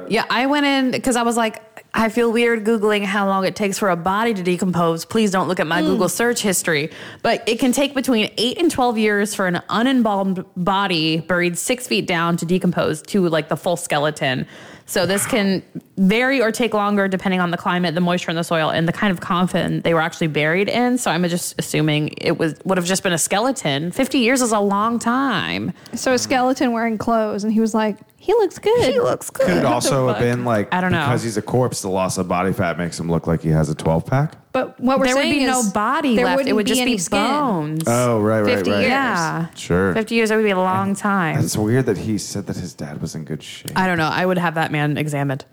Yeah, 0.10 0.26
I 0.30 0.46
went 0.48 0.66
in 0.66 0.92
because 0.92 1.16
I 1.16 1.24
was 1.24 1.38
like, 1.38 1.62
I 1.94 2.10
feel 2.10 2.32
weird 2.32 2.64
Googling 2.64 3.04
how 3.04 3.28
long 3.28 3.46
it 3.46 3.56
takes 3.56 3.80
for 3.80 3.90
a 3.90 3.96
body 3.96 4.34
to 4.34 4.44
decompose. 4.44 5.06
Please 5.06 5.32
don't 5.32 5.48
look 5.48 5.60
at 5.60 5.68
my 5.68 5.82
hmm. 5.82 5.88
Google 5.88 6.10
search 6.10 6.42
history. 6.42 6.92
But 7.22 7.48
it 7.48 7.60
can 7.60 7.72
take 7.72 7.94
between 7.94 8.32
eight 8.38 8.58
and 8.60 8.70
12 8.70 8.98
years 8.98 9.34
for 9.34 9.48
an 9.48 9.62
unembalmed 9.70 10.46
body 10.56 11.22
buried 11.22 11.58
six 11.58 11.88
feet 11.88 12.08
down 12.08 12.38
to 12.38 12.46
decompose 12.46 13.02
to 13.04 13.28
like 13.30 13.50
the 13.50 13.58
full 13.58 13.78
skeleton. 13.78 14.46
So 14.88 15.06
this 15.06 15.26
can 15.26 15.64
vary 15.98 16.42
or 16.42 16.50
take 16.50 16.74
longer 16.74 17.10
depending 17.10 17.42
on 17.42 17.52
the 17.52 17.58
climate, 17.58 17.94
the 17.94 18.02
moisture 18.02 18.30
in 18.32 18.38
the 18.38 18.44
soil, 18.44 18.70
and 18.70 18.88
the 18.88 18.94
kind 18.94 19.12
of 19.12 19.20
coffin 19.20 19.82
they 19.82 19.94
were 19.94 20.00
actually 20.00 20.28
buried 20.28 20.70
in. 20.70 20.98
So 20.98 21.12
I'm 21.12 21.28
just 21.28 21.56
assuming 21.60 22.14
it 22.18 22.38
was 22.38 22.56
would 22.64 22.78
have 22.78 22.88
just 22.88 23.04
been 23.04 23.12
a 23.12 23.18
skeleton. 23.18 23.92
50 23.92 24.20
years 24.20 24.42
is 24.42 24.54
a 24.54 24.62
long 24.62 24.98
time. 24.98 25.74
So 25.94 26.14
a 26.14 26.18
skeleton 26.18 26.72
wearing 26.72 26.98
clothes, 26.98 27.44
and 27.44 27.52
he 27.52 27.60
was 27.60 27.74
like, 27.74 27.98
"He 28.28 28.34
looks 28.34 28.60
good. 28.60 28.92
He 28.92 29.00
looks 29.00 29.30
good. 29.30 29.48
Could 29.48 29.58
it 29.60 29.66
also 29.66 30.10
have 30.10 30.20
been 30.20 30.44
like 30.44 30.74
I 30.74 30.82
don't 30.82 30.92
know. 30.92 31.00
because 31.06 31.24
he's 31.24 31.38
a 31.38 31.42
corpse, 31.42 31.82
the 31.82 31.88
loss 31.88 32.18
of 32.18 32.28
body 32.28 32.52
fat 32.52 32.78
makes 32.78 33.00
him 33.00 33.10
look 33.10 33.26
like 33.26 33.42
he 33.42 33.48
has 33.52 33.70
a 33.70 33.76
12 33.76 34.06
pack. 34.06 34.36
But 34.52 34.78
what 34.82 35.00
we're 35.00 35.06
there 35.06 35.16
would 35.16 35.22
saying 35.22 35.40
be 35.40 35.46
no 35.46 35.64
body 35.72 36.18
there 36.18 36.26
left. 36.26 36.42
It 36.42 36.44
wouldn't 36.44 36.56
would 36.58 36.68
just 36.68 36.82
any 36.82 36.96
be 36.96 36.98
skin. 36.98 37.22
bones. 37.24 37.84
Oh, 37.88 38.20
right, 38.20 38.42
right, 38.42 38.56
50 38.56 38.70
right. 38.70 38.80
years. 38.80 38.90
yeah. 38.90 39.48
Sure. 39.56 39.94
50 39.94 40.14
years, 40.16 40.28
that 40.28 40.36
would 40.36 40.44
be 40.44 40.50
a 40.50 40.58
long 40.58 40.94
time. 40.94 41.40
It's 41.40 41.56
weird 41.56 41.86
that 41.86 41.98
he 42.00 42.18
said 42.18 42.48
that 42.48 42.58
his 42.58 42.74
dad 42.74 43.02
was 43.02 43.16
in 43.16 43.24
good 43.24 43.42
shape. 43.42 43.72
I 43.78 43.88
don't 43.88 43.98
know. 43.98 44.10
I 44.10 44.26
would 44.26 44.38
have 44.38 44.56
that 44.56 44.74
man 44.74 44.98
examined, 44.98 45.46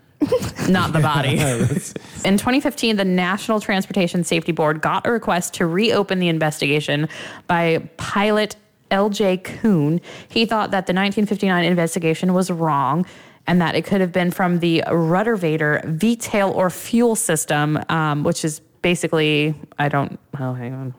not 0.68 0.92
the 0.92 0.98
body. 1.00 1.38
In 2.24 2.38
2015, 2.38 2.96
the 2.96 3.04
National 3.04 3.60
Transportation 3.60 4.24
Safety 4.24 4.50
Board 4.50 4.80
got 4.80 5.06
a 5.06 5.12
request 5.12 5.54
to 5.54 5.66
reopen 5.66 6.18
the 6.18 6.28
investigation 6.28 7.08
by 7.46 7.88
pilot 7.98 8.56
L.J. 8.94 9.38
Coon. 9.38 10.00
He 10.28 10.46
thought 10.46 10.70
that 10.70 10.86
the 10.86 10.92
1959 10.92 11.64
investigation 11.64 12.32
was 12.32 12.50
wrong 12.50 13.04
and 13.46 13.60
that 13.60 13.74
it 13.74 13.84
could 13.84 14.00
have 14.00 14.12
been 14.12 14.30
from 14.30 14.60
the 14.60 14.84
Ruddervator 14.86 15.84
V-tail 15.84 16.50
or 16.50 16.70
fuel 16.70 17.16
system, 17.16 17.78
um, 17.88 18.22
which 18.22 18.44
is 18.44 18.60
basically, 18.82 19.54
I 19.78 19.88
don't, 19.88 20.18
oh, 20.38 20.54
hang 20.54 20.72
on. 20.74 20.94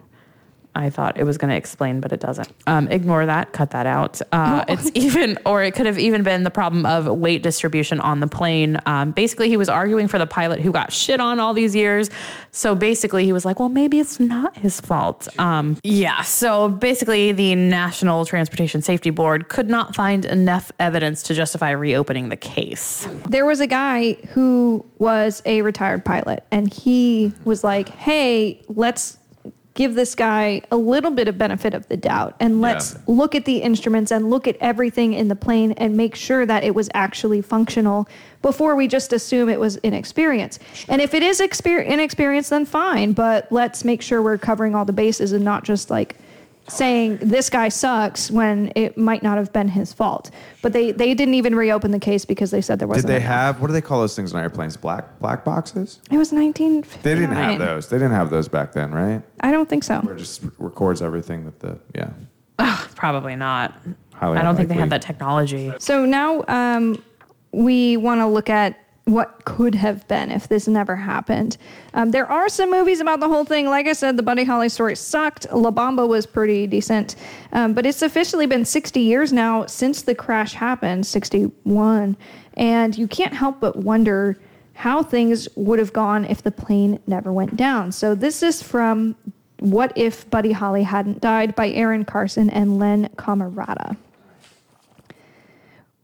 I 0.76 0.90
thought 0.90 1.18
it 1.18 1.24
was 1.24 1.38
going 1.38 1.50
to 1.50 1.56
explain, 1.56 2.02
but 2.02 2.12
it 2.12 2.20
doesn't. 2.20 2.50
Um, 2.68 2.88
ignore 2.90 3.26
that. 3.26 3.54
Cut 3.54 3.72
that 3.72 3.86
out. 3.86 4.22
Uh, 4.32 4.66
it's 4.68 4.92
even, 4.96 5.40
or 5.46 5.64
it 5.64 5.74
could 5.74 5.86
have 5.86 5.98
even 5.98 6.24
been 6.24 6.44
the 6.44 6.52
problem 6.52 6.86
of 6.86 7.08
weight 7.08 7.44
distribution 7.44 8.00
on 8.02 8.20
the 8.20 8.28
plane. 8.28 8.78
Um, 8.86 9.12
basically, 9.12 9.48
he 9.48 9.58
was 9.58 9.70
arguing 9.70 10.08
for 10.08 10.20
the 10.20 10.28
pilot 10.28 10.60
who 10.60 10.72
got 10.72 10.92
shit 10.92 11.20
on 11.20 11.40
all 11.40 11.54
these 11.54 11.76
years. 11.76 12.10
So 12.52 12.76
basically, 12.76 13.26
he 13.26 13.34
was 13.34 13.46
like, 13.46 13.60
"Well, 13.60 13.70
maybe 13.70 14.00
it's 14.00 14.20
not 14.20 14.58
his 14.58 14.82
fault." 14.82 15.28
Um, 15.40 15.78
yeah. 15.84 16.22
So 16.22 16.70
basically, 16.70 17.32
the 17.32 17.56
National 17.56 18.26
Transportation 18.26 18.82
Safety 18.82 19.10
Board 19.10 19.50
could 19.50 19.70
not 19.70 19.96
find 19.96 20.26
enough 20.26 20.72
evidence 20.80 21.24
to 21.24 21.34
justify 21.34 21.72
reopening 21.72 22.30
the 22.30 22.38
case. 22.38 23.08
There 23.30 23.46
was 23.46 23.60
a 23.62 23.68
guy 23.68 24.14
who 24.34 24.86
was 24.98 25.42
a 25.46 25.62
retired 25.62 26.04
pilot, 26.04 26.44
and 26.52 26.72
he 26.72 27.34
was 27.46 27.64
like, 27.64 27.90
"Hey, 27.90 28.62
let's." 28.68 29.18
Give 29.76 29.94
this 29.94 30.16
guy 30.16 30.62
a 30.72 30.78
little 30.78 31.12
bit 31.12 31.28
of 31.28 31.38
benefit 31.38 31.74
of 31.74 31.86
the 31.90 31.98
doubt 31.98 32.34
and 32.40 32.62
let's 32.62 32.94
Yeah. 32.94 33.00
look 33.08 33.36
at 33.36 33.44
the 33.44 33.58
instruments 33.58 34.10
and 34.10 34.30
look 34.30 34.48
at 34.48 34.56
everything 34.62 35.12
in 35.12 35.28
the 35.28 35.36
plane 35.36 35.74
and 35.74 35.98
make 35.98 36.16
sure 36.16 36.46
that 36.46 36.64
it 36.64 36.74
was 36.74 36.90
actually 36.94 37.42
functional 37.42 38.08
before 38.42 38.78
we 38.78 38.88
just 38.88 39.12
assume 39.12 39.50
it 39.50 39.60
was 39.60 39.76
inexperience. 39.84 40.60
And 40.88 41.02
if 41.02 41.14
it 41.14 41.24
is 41.24 41.42
exper- 41.42 41.86
inexperience, 41.86 42.48
then 42.48 42.64
fine, 42.66 43.12
but 43.12 43.52
let's 43.52 43.84
make 43.84 44.02
sure 44.02 44.22
we're 44.22 44.38
covering 44.38 44.76
all 44.76 44.86
the 44.86 44.94
bases 44.94 45.34
and 45.34 45.44
not 45.44 45.66
just 45.66 45.90
like 45.90 46.16
saying 46.68 47.18
this 47.22 47.50
guy 47.50 47.70
sucks 47.70 48.32
when 48.32 48.72
it 48.76 48.98
might 48.98 49.22
not 49.24 49.38
have 49.38 49.54
been 49.54 49.68
his 49.68 49.94
fault. 49.94 50.32
But 50.62 50.74
they, 50.74 50.92
they 50.92 51.14
didn't 51.14 51.36
even 51.36 51.56
reopen 51.56 51.92
the 51.92 52.00
case 52.00 52.26
because 52.26 52.52
they 52.52 52.62
said 52.62 52.80
there 52.80 52.88
Did 52.88 52.90
wasn't. 52.90 53.08
Did 53.08 53.14
they 53.14 53.18
enough. 53.18 53.32
have 53.32 53.62
what 53.62 53.68
do 53.68 53.74
they 53.74 53.82
call 53.82 54.00
those 54.02 54.16
things 54.16 54.34
on 54.34 54.42
airplanes? 54.42 54.78
Black 54.78 55.20
black 55.20 55.44
boxes? 55.44 56.00
It 56.12 56.18
was 56.18 56.32
1959. 56.32 57.04
They 57.04 57.20
didn't 57.20 57.36
have 57.36 57.60
those. 57.60 57.90
They 57.90 57.98
didn't 57.98 58.14
have 58.14 58.30
those 58.30 58.48
back 58.48 58.72
then, 58.74 58.92
right? 58.92 59.22
I 59.42 59.52
don't 59.52 59.70
think 59.70 59.84
so. 59.84 60.00
Where 60.02 60.16
it 60.16 60.20
just 60.20 60.42
records 60.58 61.02
everything 61.02 61.46
with 61.46 61.60
the 61.60 61.80
yeah. 61.94 62.12
Probably 62.96 63.36
not. 63.36 63.74
Highly 64.14 64.38
I 64.38 64.42
don't 64.44 64.56
think 64.56 64.70
they 64.70 64.76
unlikely. 64.76 64.80
have 64.80 64.90
that 64.90 65.02
technology. 65.02 65.74
So 65.80 66.06
now 66.06 66.44
um, 66.48 67.04
we 67.52 67.98
want 67.98 68.22
to 68.22 68.28
look 68.28 68.50
at 68.50 68.80
what 69.06 69.46
could 69.46 69.76
have 69.76 70.08
been 70.08 70.32
if 70.32 70.48
this 70.48 70.68
never 70.68 70.96
happened. 70.96 71.58
Um, 71.94 72.10
there 72.10 72.30
are 72.30 72.50
some 72.50 72.72
movies 72.72 73.00
about 73.00 73.20
the 73.20 73.30
whole 73.30 73.46
thing. 73.46 73.68
Like 73.68 73.88
I 73.88 73.94
said, 73.94 74.18
the 74.18 74.24
Buddy 74.24 74.44
Holly 74.44 74.68
story 74.68 74.96
sucked. 74.96 75.46
La 75.54 75.70
Bamba 75.70 76.08
was 76.08 76.26
pretty 76.26 76.66
decent. 76.66 77.16
Um, 77.54 77.74
but 77.74 77.86
it's 77.86 78.02
officially 78.02 78.48
been 78.48 78.66
60 78.66 79.00
years 79.00 79.32
now 79.32 79.68
since 79.68 80.02
the 80.02 80.16
crash 80.16 80.54
happened, 80.54 81.06
61. 81.06 82.18
And 82.56 82.98
you 82.98 83.08
can't 83.08 83.34
help 83.34 83.60
but 83.60 83.76
wonder 83.76 84.40
how 84.74 85.04
things 85.04 85.48
would 85.56 85.78
have 85.78 85.94
gone 85.94 86.26
if 86.26 86.42
the 86.42 86.52
plane 86.52 87.00
never 87.06 87.32
went 87.32 87.56
down. 87.56 87.92
So 87.92 88.16
this 88.16 88.42
is 88.42 88.62
from 88.62 89.16
What 89.60 89.94
If 89.96 90.28
Buddy 90.32 90.52
Holly 90.52 90.84
Hadn't 90.84 91.22
Died 91.22 91.56
by 91.56 91.70
Aaron 91.70 92.06
Carson 92.06 92.50
and 92.50 92.80
Len 92.80 93.10
Camarada. 93.18 93.96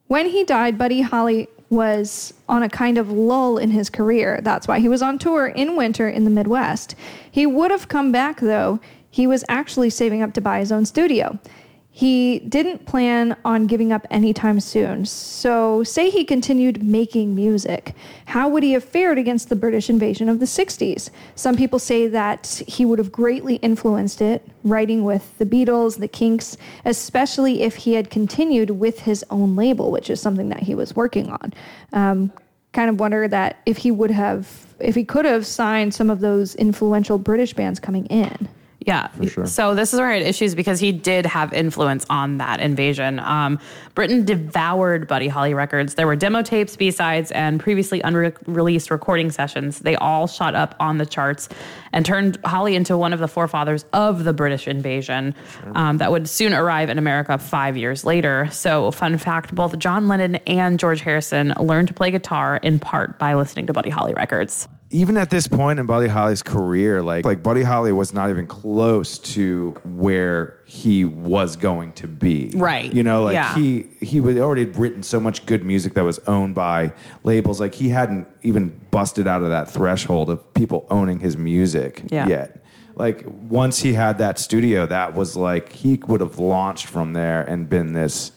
When 0.07 0.27
he 0.27 0.43
died, 0.43 0.77
Buddy 0.77 1.01
Holly 1.01 1.47
was 1.71 2.33
on 2.49 2.61
a 2.61 2.69
kind 2.69 2.97
of 2.97 3.09
lull 3.09 3.57
in 3.57 3.71
his 3.71 3.89
career. 3.89 4.41
That's 4.43 4.67
why 4.67 4.79
he 4.79 4.89
was 4.89 5.01
on 5.01 5.17
tour 5.17 5.47
in 5.47 5.77
winter 5.77 6.07
in 6.07 6.25
the 6.25 6.29
Midwest. 6.29 6.95
He 7.31 7.45
would 7.47 7.71
have 7.71 7.87
come 7.87 8.11
back, 8.11 8.41
though. 8.41 8.79
He 9.09 9.25
was 9.25 9.43
actually 9.47 9.89
saving 9.89 10.21
up 10.21 10.33
to 10.33 10.41
buy 10.41 10.59
his 10.59 10.71
own 10.71 10.85
studio. 10.85 11.39
He 11.93 12.39
didn't 12.39 12.85
plan 12.85 13.35
on 13.43 13.67
giving 13.67 13.91
up 13.91 14.07
anytime 14.09 14.61
soon. 14.61 15.05
So, 15.05 15.83
say 15.83 16.09
he 16.09 16.23
continued 16.23 16.81
making 16.81 17.35
music. 17.35 17.93
How 18.25 18.47
would 18.47 18.63
he 18.63 18.71
have 18.71 18.83
fared 18.83 19.17
against 19.17 19.49
the 19.49 19.57
British 19.57 19.89
invasion 19.89 20.29
of 20.29 20.39
the 20.39 20.45
60s? 20.45 21.09
Some 21.35 21.57
people 21.57 21.79
say 21.79 22.07
that 22.07 22.63
he 22.65 22.85
would 22.85 22.97
have 22.97 23.11
greatly 23.11 23.55
influenced 23.55 24.21
it, 24.21 24.47
writing 24.63 25.03
with 25.03 25.37
the 25.37 25.45
Beatles, 25.45 25.99
the 25.99 26.07
Kinks, 26.07 26.55
especially 26.85 27.61
if 27.61 27.75
he 27.75 27.93
had 27.95 28.09
continued 28.09 28.69
with 28.69 29.01
his 29.01 29.25
own 29.29 29.57
label, 29.57 29.91
which 29.91 30.09
is 30.09 30.21
something 30.21 30.47
that 30.47 30.63
he 30.63 30.73
was 30.73 30.95
working 30.95 31.29
on. 31.29 31.53
Um, 31.91 32.31
kind 32.71 32.89
of 32.89 33.01
wonder 33.01 33.27
that 33.27 33.59
if 33.65 33.75
he 33.75 33.91
would 33.91 34.11
have, 34.11 34.65
if 34.79 34.95
he 34.95 35.03
could 35.03 35.25
have 35.25 35.45
signed 35.45 35.93
some 35.93 36.09
of 36.09 36.21
those 36.21 36.55
influential 36.55 37.17
British 37.17 37.53
bands 37.53 37.81
coming 37.81 38.05
in. 38.05 38.47
Yeah. 38.83 39.09
sure. 39.27 39.45
So 39.45 39.75
this 39.75 39.93
is 39.93 39.99
where 39.99 40.09
I 40.09 40.15
had 40.15 40.23
issues 40.23 40.55
because 40.55 40.79
he 40.79 40.91
did 40.91 41.27
have 41.27 41.53
influence 41.53 42.03
on 42.09 42.39
that 42.39 42.59
invasion. 42.59 43.19
Um, 43.19 43.59
Britain 43.93 44.25
devoured 44.25 45.07
Buddy 45.07 45.27
Holly 45.27 45.53
records. 45.53 45.93
There 45.93 46.07
were 46.07 46.15
demo 46.15 46.41
tapes, 46.41 46.75
B-sides, 46.75 47.31
and 47.31 47.59
previously 47.59 48.01
unreleased 48.01 48.89
recording 48.89 49.29
sessions. 49.29 49.79
They 49.79 49.95
all 49.97 50.25
shot 50.25 50.55
up 50.55 50.75
on 50.79 50.97
the 50.97 51.05
charts 51.05 51.47
and 51.93 52.03
turned 52.03 52.39
Holly 52.43 52.75
into 52.75 52.97
one 52.97 53.13
of 53.13 53.19
the 53.19 53.27
forefathers 53.27 53.85
of 53.93 54.23
the 54.23 54.33
British 54.33 54.67
invasion 54.67 55.35
um, 55.75 55.99
that 55.99 56.11
would 56.11 56.27
soon 56.27 56.51
arrive 56.51 56.89
in 56.89 56.97
America 56.97 57.37
five 57.37 57.77
years 57.77 58.03
later. 58.03 58.49
So, 58.51 58.89
fun 58.89 59.17
fact, 59.19 59.53
both 59.53 59.77
John 59.77 60.07
Lennon 60.07 60.37
and 60.47 60.79
George 60.79 61.01
Harrison 61.01 61.53
learned 61.59 61.89
to 61.89 61.93
play 61.93 62.09
guitar 62.09 62.57
in 62.57 62.79
part 62.79 63.19
by 63.19 63.35
listening 63.35 63.67
to 63.67 63.73
Buddy 63.73 63.91
Holly 63.91 64.13
records 64.15 64.67
even 64.91 65.17
at 65.17 65.29
this 65.29 65.47
point 65.47 65.79
in 65.79 65.85
Buddy 65.85 66.07
Holly's 66.07 66.43
career, 66.43 67.01
like 67.01 67.25
like 67.25 67.41
Buddy 67.41 67.63
Holly 67.63 67.91
was 67.91 68.13
not 68.13 68.29
even 68.29 68.45
close 68.45 69.17
to 69.19 69.71
where 69.85 70.57
he 70.65 71.05
was 71.05 71.55
going 71.55 71.93
to 71.93 72.07
be. 72.07 72.51
Right. 72.53 72.93
You 72.93 73.03
know, 73.03 73.23
like 73.23 73.33
Yeah. 73.33 73.55
he 73.55 73.87
he 74.01 74.19
was 74.19 74.37
already 74.37 74.65
written 74.65 75.01
so 75.03 75.19
much 75.19 75.45
good 75.45 75.63
music 75.63 75.93
that 75.93 76.03
was 76.03 76.19
owned 76.27 76.55
by 76.55 76.93
labels. 77.23 77.59
Like 77.59 77.73
he 77.73 77.89
hadn't 77.89 78.27
even 78.43 78.79
busted 78.91 79.27
out 79.27 79.41
of 79.43 79.49
that 79.49 79.69
threshold 79.69 80.29
of 80.29 80.53
people 80.53 80.85
owning 80.89 81.19
his 81.19 81.37
music 81.37 82.03
Yeah. 82.09 82.27
yet. 82.27 82.63
Like 82.95 83.23
once 83.49 83.79
he 83.79 83.93
had 83.93 84.17
that 84.17 84.37
studio, 84.39 84.85
that 84.85 85.15
was 85.15 85.37
like 85.37 85.71
he 85.71 85.99
would 86.07 86.19
have 86.21 86.37
launched 86.39 86.87
from 86.87 87.13
there 87.13 87.41
and 87.43 87.69
been 87.69 87.93
this 87.93 88.33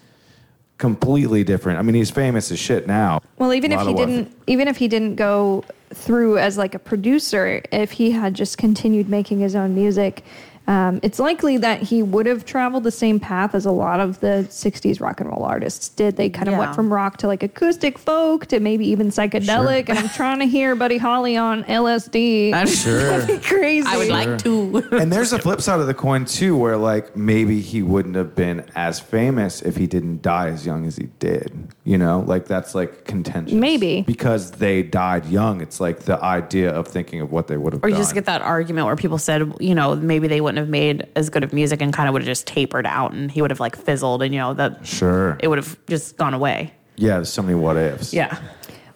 completely 0.78 1.44
different. 1.44 1.78
I 1.78 1.82
mean, 1.82 1.94
he's 1.94 2.10
famous 2.10 2.50
as 2.50 2.58
shit 2.58 2.86
now. 2.86 3.20
Well, 3.38 3.52
even 3.54 3.72
if 3.72 3.80
he 3.82 3.94
didn't, 3.94 4.36
even 4.46 4.68
if 4.68 4.76
he 4.76 4.88
didn't 4.88 5.16
go 5.16 5.64
through 5.94 6.38
as 6.38 6.58
like 6.58 6.74
a 6.74 6.78
producer, 6.78 7.62
if 7.72 7.92
he 7.92 8.10
had 8.10 8.34
just 8.34 8.58
continued 8.58 9.08
making 9.08 9.38
his 9.38 9.54
own 9.54 9.74
music, 9.74 10.24
um, 10.66 10.98
it's 11.02 11.18
likely 11.18 11.58
that 11.58 11.82
he 11.82 12.02
would 12.02 12.26
have 12.26 12.44
traveled 12.46 12.84
the 12.84 12.90
same 12.90 13.20
path 13.20 13.54
as 13.54 13.66
a 13.66 13.70
lot 13.70 14.00
of 14.00 14.20
the 14.20 14.46
'60s 14.48 15.00
rock 15.00 15.20
and 15.20 15.28
roll 15.28 15.42
artists 15.44 15.88
did. 15.90 16.16
They 16.16 16.30
kind 16.30 16.48
of 16.48 16.52
Yeah. 16.52 16.58
went 16.60 16.74
from 16.74 16.92
rock 16.92 17.18
to 17.18 17.26
like 17.26 17.42
acoustic 17.42 17.98
folk 17.98 18.46
to 18.46 18.60
maybe 18.60 18.86
even 18.88 19.08
psychedelic. 19.08 19.88
And 19.88 19.98
I'm 19.98 20.08
trying 20.10 20.38
to 20.38 20.46
hear 20.46 20.74
Buddy 20.74 20.96
Holly 20.96 21.36
on 21.36 21.64
LSD. 21.64 22.52
Sure. 22.66 22.98
That'd 23.20 23.26
be 23.40 23.46
crazy. 23.46 23.86
I 23.86 23.96
would 23.98 24.08
like 24.08 24.38
to. 24.44 24.82
and 24.92 25.12
there's 25.12 25.32
a 25.32 25.38
flip 25.38 25.60
side 25.60 25.80
of 25.80 25.86
the 25.86 25.94
coin 25.94 26.24
too, 26.24 26.56
where 26.56 26.76
like 26.76 27.14
maybe 27.16 27.60
he 27.60 27.82
wouldn't 27.82 28.14
have 28.16 28.34
been 28.34 28.64
as 28.74 29.00
famous 29.00 29.60
if 29.62 29.76
he 29.76 29.86
didn't 29.86 30.22
die 30.22 30.48
as 30.48 30.64
young 30.64 30.86
as 30.86 30.96
he 30.96 31.08
did. 31.18 31.52
You 31.84 31.98
know, 31.98 32.20
like 32.26 32.46
that's 32.46 32.74
like 32.74 33.04
contentious. 33.04 33.52
Maybe. 33.54 34.02
because 34.02 34.52
they 34.52 34.82
died 34.82 35.26
young. 35.26 35.60
It's 35.60 35.80
like 35.80 36.00
the 36.00 36.22
idea 36.22 36.70
of 36.70 36.88
thinking 36.88 37.20
of 37.20 37.30
what 37.32 37.48
they 37.48 37.56
would 37.58 37.72
have 37.74 37.84
Or 37.84 37.88
done. 37.88 37.90
you 37.90 37.96
just 38.02 38.14
get 38.14 38.24
that 38.26 38.40
argument 38.40 38.86
where 38.86 38.96
people 38.96 39.18
said, 39.18 39.52
you 39.60 39.74
know, 39.74 39.94
maybe 39.94 40.26
they 40.26 40.40
wouldn't 40.40 40.53
have 40.56 40.68
made 40.68 41.06
as 41.16 41.30
good 41.30 41.44
of 41.44 41.52
music 41.52 41.80
and 41.80 41.92
kind 41.92 42.08
of 42.08 42.12
would 42.12 42.22
have 42.22 42.26
just 42.26 42.46
tapered 42.46 42.86
out 42.86 43.12
and 43.12 43.30
he 43.30 43.42
would 43.42 43.50
have 43.50 43.60
like 43.60 43.76
fizzled 43.76 44.22
and, 44.22 44.34
you 44.34 44.40
know, 44.40 44.54
that 44.54 44.86
sure. 44.86 45.36
it 45.40 45.48
would 45.48 45.58
have 45.58 45.78
just 45.86 46.16
gone 46.16 46.34
away. 46.34 46.72
yeah, 46.96 47.14
there's 47.14 47.32
so 47.32 47.42
many 47.42 47.54
what 47.54 47.76
ifs. 47.76 48.12
Yeah. 48.12 48.38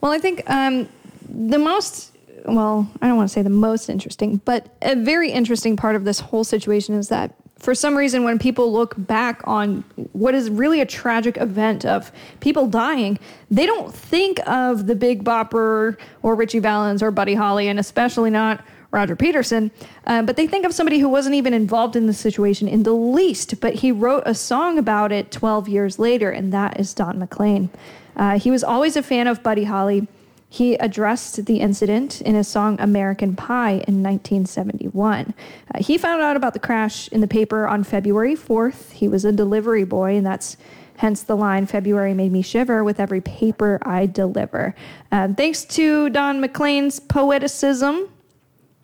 Well, 0.00 0.12
I 0.12 0.18
think 0.18 0.48
um, 0.48 0.88
the 1.28 1.59
most, 1.59 2.16
well, 2.44 2.88
I 3.02 3.09
don't 3.09 3.16
want 3.16 3.28
to 3.28 3.32
say 3.32 3.42
the 3.42 3.50
most 3.50 3.88
interesting, 3.88 4.36
but 4.44 4.74
a 4.82 4.94
very 4.94 5.30
interesting 5.30 5.76
part 5.76 5.96
of 5.96 6.04
this 6.04 6.20
whole 6.20 6.44
situation 6.44 6.94
is 6.94 7.09
that 7.09 7.34
for 7.59 7.74
some 7.74 7.96
reason, 7.96 8.22
when 8.22 8.38
people 8.38 8.72
look 8.72 8.94
back 8.96 9.42
on 9.44 9.82
what 10.12 10.34
is 10.34 10.48
really 10.48 10.80
a 10.80 10.86
tragic 10.86 11.36
event 11.36 11.84
of 11.84 12.12
people 12.38 12.68
dying, 12.68 13.18
they 13.50 13.66
don't 13.66 13.92
think 13.92 14.38
of 14.46 14.86
the 14.86 14.94
Big 14.94 15.24
Bopper 15.24 15.96
or 16.22 16.34
Ritchie 16.36 16.61
Valens 16.61 17.02
or 17.02 17.11
Buddy 17.11 17.34
Holly, 17.34 17.66
and 17.68 17.80
especially 17.80 18.30
not 18.30 18.64
Roger 18.91 19.14
Peterson, 19.14 19.70
uh, 20.07 20.22
but 20.22 20.36
they 20.36 20.47
think 20.47 20.64
of 20.64 20.72
somebody 20.72 20.99
who 20.99 21.09
wasn't 21.09 21.34
even 21.34 21.53
involved 21.53 21.95
in 21.95 22.07
the 22.07 22.14
situation 22.14 22.66
in 22.66 22.84
the 22.84 22.93
least, 22.93 23.61
but 23.61 23.74
he 23.74 23.93
wrote 23.93 24.22
a 24.24 24.34
song 24.34 24.78
about 24.78 25.12
it 25.12 25.30
12 25.30 25.68
years 25.68 25.99
later, 25.99 26.30
and 26.30 26.53
that 26.53 26.80
is 26.80 26.95
Don 26.95 27.18
McLean. 27.18 27.68
Uh, 28.16 28.39
he 28.39 28.51
was 28.51 28.64
always 28.64 28.97
a 28.97 29.03
fan 29.03 29.26
of 29.26 29.43
Buddy 29.43 29.64
Holly. 29.64 30.09
He 30.51 30.74
addressed 30.76 31.45
the 31.45 31.61
incident 31.61 32.22
in 32.22 32.34
his 32.34 32.49
song 32.49 32.80
American 32.80 33.36
Pie 33.36 33.84
in 33.86 34.03
1971. 34.03 35.34
Uh, 35.74 35.82
he 35.82 35.99
found 35.99 36.22
out 36.22 36.36
about 36.36 36.55
the 36.55 36.59
crash 36.59 37.09
in 37.09 37.20
the 37.20 37.28
paper 37.28 37.66
on 37.66 37.84
February 37.84 38.34
4th. 38.34 38.93
He 38.93 39.07
was 39.07 39.26
a 39.26 39.32
delivery 39.32 39.84
boy, 39.84 40.16
and 40.16 40.24
that's 40.24 40.57
hence 40.97 41.22
the 41.22 41.36
line 41.36 41.66
February 41.66 42.14
made 42.14 42.32
me 42.32 42.43
shiver 42.43 42.82
with 42.82 42.99
every 42.99 43.20
paper 43.20 43.78
I 43.82 44.07
deliver. 44.07 44.74
Uh, 45.12 45.28
thanks 45.34 45.64
to 45.66 46.09
Don 46.09 46.41
McLean's 46.41 46.99
poeticism, 46.99 48.09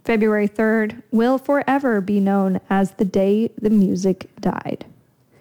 February 0.04 0.48
3rd 0.48 1.02
will 1.10 1.38
forever 1.38 2.00
be 2.00 2.20
known 2.20 2.60
as 2.68 2.92
the 2.92 3.04
day 3.04 3.50
the 3.60 3.70
music 3.70 4.28
died. 4.40 4.84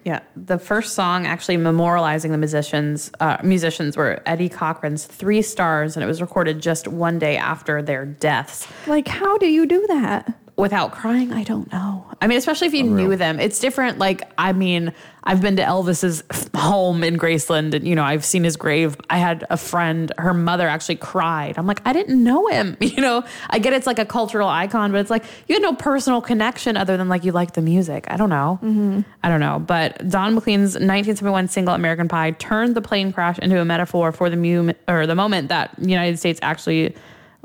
Yeah, 0.04 0.20
the 0.36 0.58
first 0.58 0.94
song 0.94 1.26
actually 1.26 1.56
memorializing 1.56 2.30
the 2.30 2.38
musicians 2.38 3.10
uh, 3.20 3.38
musicians 3.42 3.96
were 3.96 4.22
Eddie 4.26 4.50
Cochran's 4.50 5.06
Three 5.06 5.40
Stars, 5.40 5.96
and 5.96 6.04
it 6.04 6.06
was 6.06 6.20
recorded 6.20 6.60
just 6.60 6.86
one 6.86 7.18
day 7.18 7.38
after 7.38 7.80
their 7.80 8.04
deaths. 8.04 8.66
Like, 8.86 9.08
how 9.08 9.38
do 9.38 9.46
you 9.46 9.64
do 9.64 9.86
that? 9.88 10.34
Without 10.56 10.92
crying, 10.92 11.32
I 11.32 11.42
don't 11.42 11.70
know. 11.72 12.06
I 12.22 12.28
mean, 12.28 12.38
especially 12.38 12.68
if 12.68 12.74
you 12.74 12.84
knew 12.84 13.16
them, 13.16 13.40
it's 13.40 13.58
different. 13.58 13.98
Like, 13.98 14.22
I 14.38 14.52
mean, 14.52 14.92
I've 15.24 15.40
been 15.40 15.56
to 15.56 15.62
Elvis's 15.62 16.22
home 16.54 17.02
in 17.02 17.18
Graceland, 17.18 17.74
and 17.74 17.88
you 17.88 17.96
know, 17.96 18.04
I've 18.04 18.24
seen 18.24 18.44
his 18.44 18.56
grave. 18.56 18.96
I 19.10 19.18
had 19.18 19.44
a 19.50 19.56
friend; 19.56 20.12
her 20.16 20.32
mother 20.32 20.68
actually 20.68 20.94
cried. 20.96 21.58
I'm 21.58 21.66
like, 21.66 21.80
I 21.84 21.92
didn't 21.92 22.22
know 22.22 22.46
him. 22.46 22.76
You 22.94 23.00
know, 23.00 23.24
I 23.50 23.58
get 23.58 23.72
it's 23.72 23.88
like 23.88 23.98
a 23.98 24.04
cultural 24.04 24.48
icon, 24.48 24.92
but 24.92 25.00
it's 25.00 25.10
like 25.10 25.24
you 25.48 25.56
had 25.56 25.62
no 25.62 25.74
personal 25.74 26.20
connection 26.20 26.76
other 26.76 26.96
than 26.96 27.08
like 27.08 27.24
you 27.24 27.32
like 27.32 27.54
the 27.54 27.62
music. 27.62 28.04
I 28.08 28.16
don't 28.16 28.30
know. 28.30 28.60
Mm-hmm. 28.62 29.00
I 29.24 29.28
don't 29.28 29.40
know. 29.40 29.58
But 29.58 30.08
Don 30.08 30.36
McLean's 30.36 30.74
1971 30.74 31.48
single 31.48 31.74
"American 31.74 32.06
Pie" 32.06 32.30
turned 32.32 32.76
the 32.76 32.82
plane 32.82 33.12
crash 33.12 33.40
into 33.40 33.60
a 33.60 33.64
metaphor 33.64 34.12
for 34.12 34.30
the 34.30 34.36
mu- 34.36 34.72
or 34.86 35.08
the 35.08 35.16
moment 35.16 35.48
that 35.48 35.74
the 35.76 35.90
United 35.90 36.20
States 36.20 36.38
actually 36.42 36.94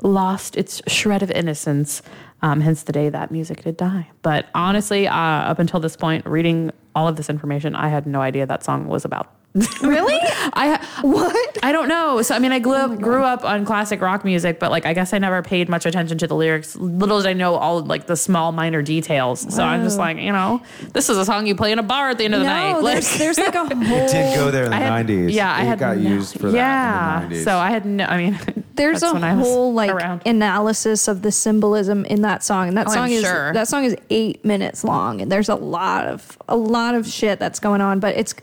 lost 0.04 0.56
its 0.56 0.82
shred 0.88 1.24
of 1.24 1.32
innocence. 1.32 2.04
Um, 2.42 2.62
hence 2.62 2.84
the 2.84 2.94
day 2.94 3.10
that 3.10 3.32
music 3.32 3.64
did 3.64 3.76
die. 3.76 4.10
But 4.22 4.48
honestly, 4.56 5.08
uh, 5.08 5.14
up 5.14 5.60
until 5.60 5.80
this 5.80 5.98
point, 5.98 6.26
reading 6.26 6.72
all 6.96 7.08
of 7.08 7.18
this 7.18 7.30
information, 7.30 7.76
I 7.76 7.90
had 7.90 8.08
no 8.08 8.22
idea 8.22 8.46
that 8.46 8.64
song 8.64 8.88
was 8.88 9.04
about. 9.04 9.34
Really? 9.82 10.18
I 10.54 10.78
what? 11.02 11.58
I 11.64 11.72
don't 11.72 11.88
know. 11.88 12.22
So 12.22 12.36
I 12.36 12.40
mean, 12.40 12.52
I 12.52 12.60
grew 12.60 12.74
up 12.74 12.92
oh 12.92 12.96
grew 12.98 13.24
up 13.24 13.44
on 13.44 13.66
classic 13.66 14.00
rock 14.02 14.24
music, 14.24 14.60
but 14.60 14.70
like 14.72 14.86
I 14.86 14.94
guess 14.94 15.12
I 15.14 15.18
never 15.18 15.42
paid 15.42 15.70
much 15.70 15.86
attention 15.86 16.18
to 16.20 16.28
the 16.28 16.36
lyrics. 16.36 16.76
Little 16.76 17.18
did 17.22 17.28
I 17.30 17.34
know 17.34 17.56
all 17.56 17.82
like 17.84 18.06
the 18.06 18.16
small 18.16 18.52
minor 18.52 18.82
details. 18.82 19.54
So 19.54 19.64
I'm 19.64 19.84
just 19.84 19.98
like, 19.98 20.18
you 20.18 20.32
know, 20.32 20.62
this 20.94 21.10
is 21.10 21.18
a 21.18 21.26
song 21.26 21.48
you 21.48 21.56
play 21.56 21.72
in 21.72 21.80
a 21.80 21.84
bar 21.84 22.10
at 22.10 22.18
the 22.20 22.26
end 22.26 22.36
of 22.36 22.42
the 22.42 22.46
night. 22.46 22.80
Like- 22.80 22.94
there's, 23.04 23.18
there's 23.18 23.40
like 23.40 23.56
a 23.56 23.66
whole. 23.76 23.98
It 24.06 24.12
did 24.12 24.36
go 24.36 24.52
there 24.52 24.66
in 24.66 24.70
the 24.72 24.76
had- 24.78 25.08
90s. 25.08 25.32
Yeah, 25.34 25.54
I 25.54 25.62
it 25.64 25.66
had 25.66 25.80
got 25.80 25.98
no- 25.98 26.10
used 26.10 26.40
for 26.40 26.50
yeah, 26.50 27.20
that 27.22 27.24
in 27.24 27.30
the 27.30 27.36
90s. 27.38 27.44
So 27.44 27.58
I 27.58 27.72
had 27.72 27.86
no. 27.86 28.06
I 28.06 28.18
mean, 28.18 28.40
There's 28.76 29.04
a 29.04 29.12
when 29.14 29.24
I 29.26 29.36
was 29.36 29.46
whole 29.46 29.74
like 29.74 29.90
around. 29.92 30.22
analysis 30.26 31.08
of 31.10 31.22
the 31.22 31.32
symbolism 31.34 32.06
in 32.06 32.22
that 32.22 32.44
song, 32.44 32.68
and 32.70 32.78
that 32.78 32.88
Oh, 32.88 32.92
song 32.94 33.04
I'm 33.06 33.12
is 33.12 33.24
sure. 33.24 33.52
that 33.54 33.68
song 33.68 33.84
is 33.84 33.96
eight 34.10 34.46
minutes 34.46 34.84
long, 34.86 35.22
and 35.22 35.30
there's 35.32 35.50
a 35.50 35.56
lot 35.56 36.06
of 36.06 36.38
a 36.48 36.56
lot 36.56 36.96
of 36.96 37.06
shit 37.08 37.40
that's 37.40 37.60
going 37.60 37.82
on. 37.82 38.00
But 38.00 38.16
it's, 38.16 38.34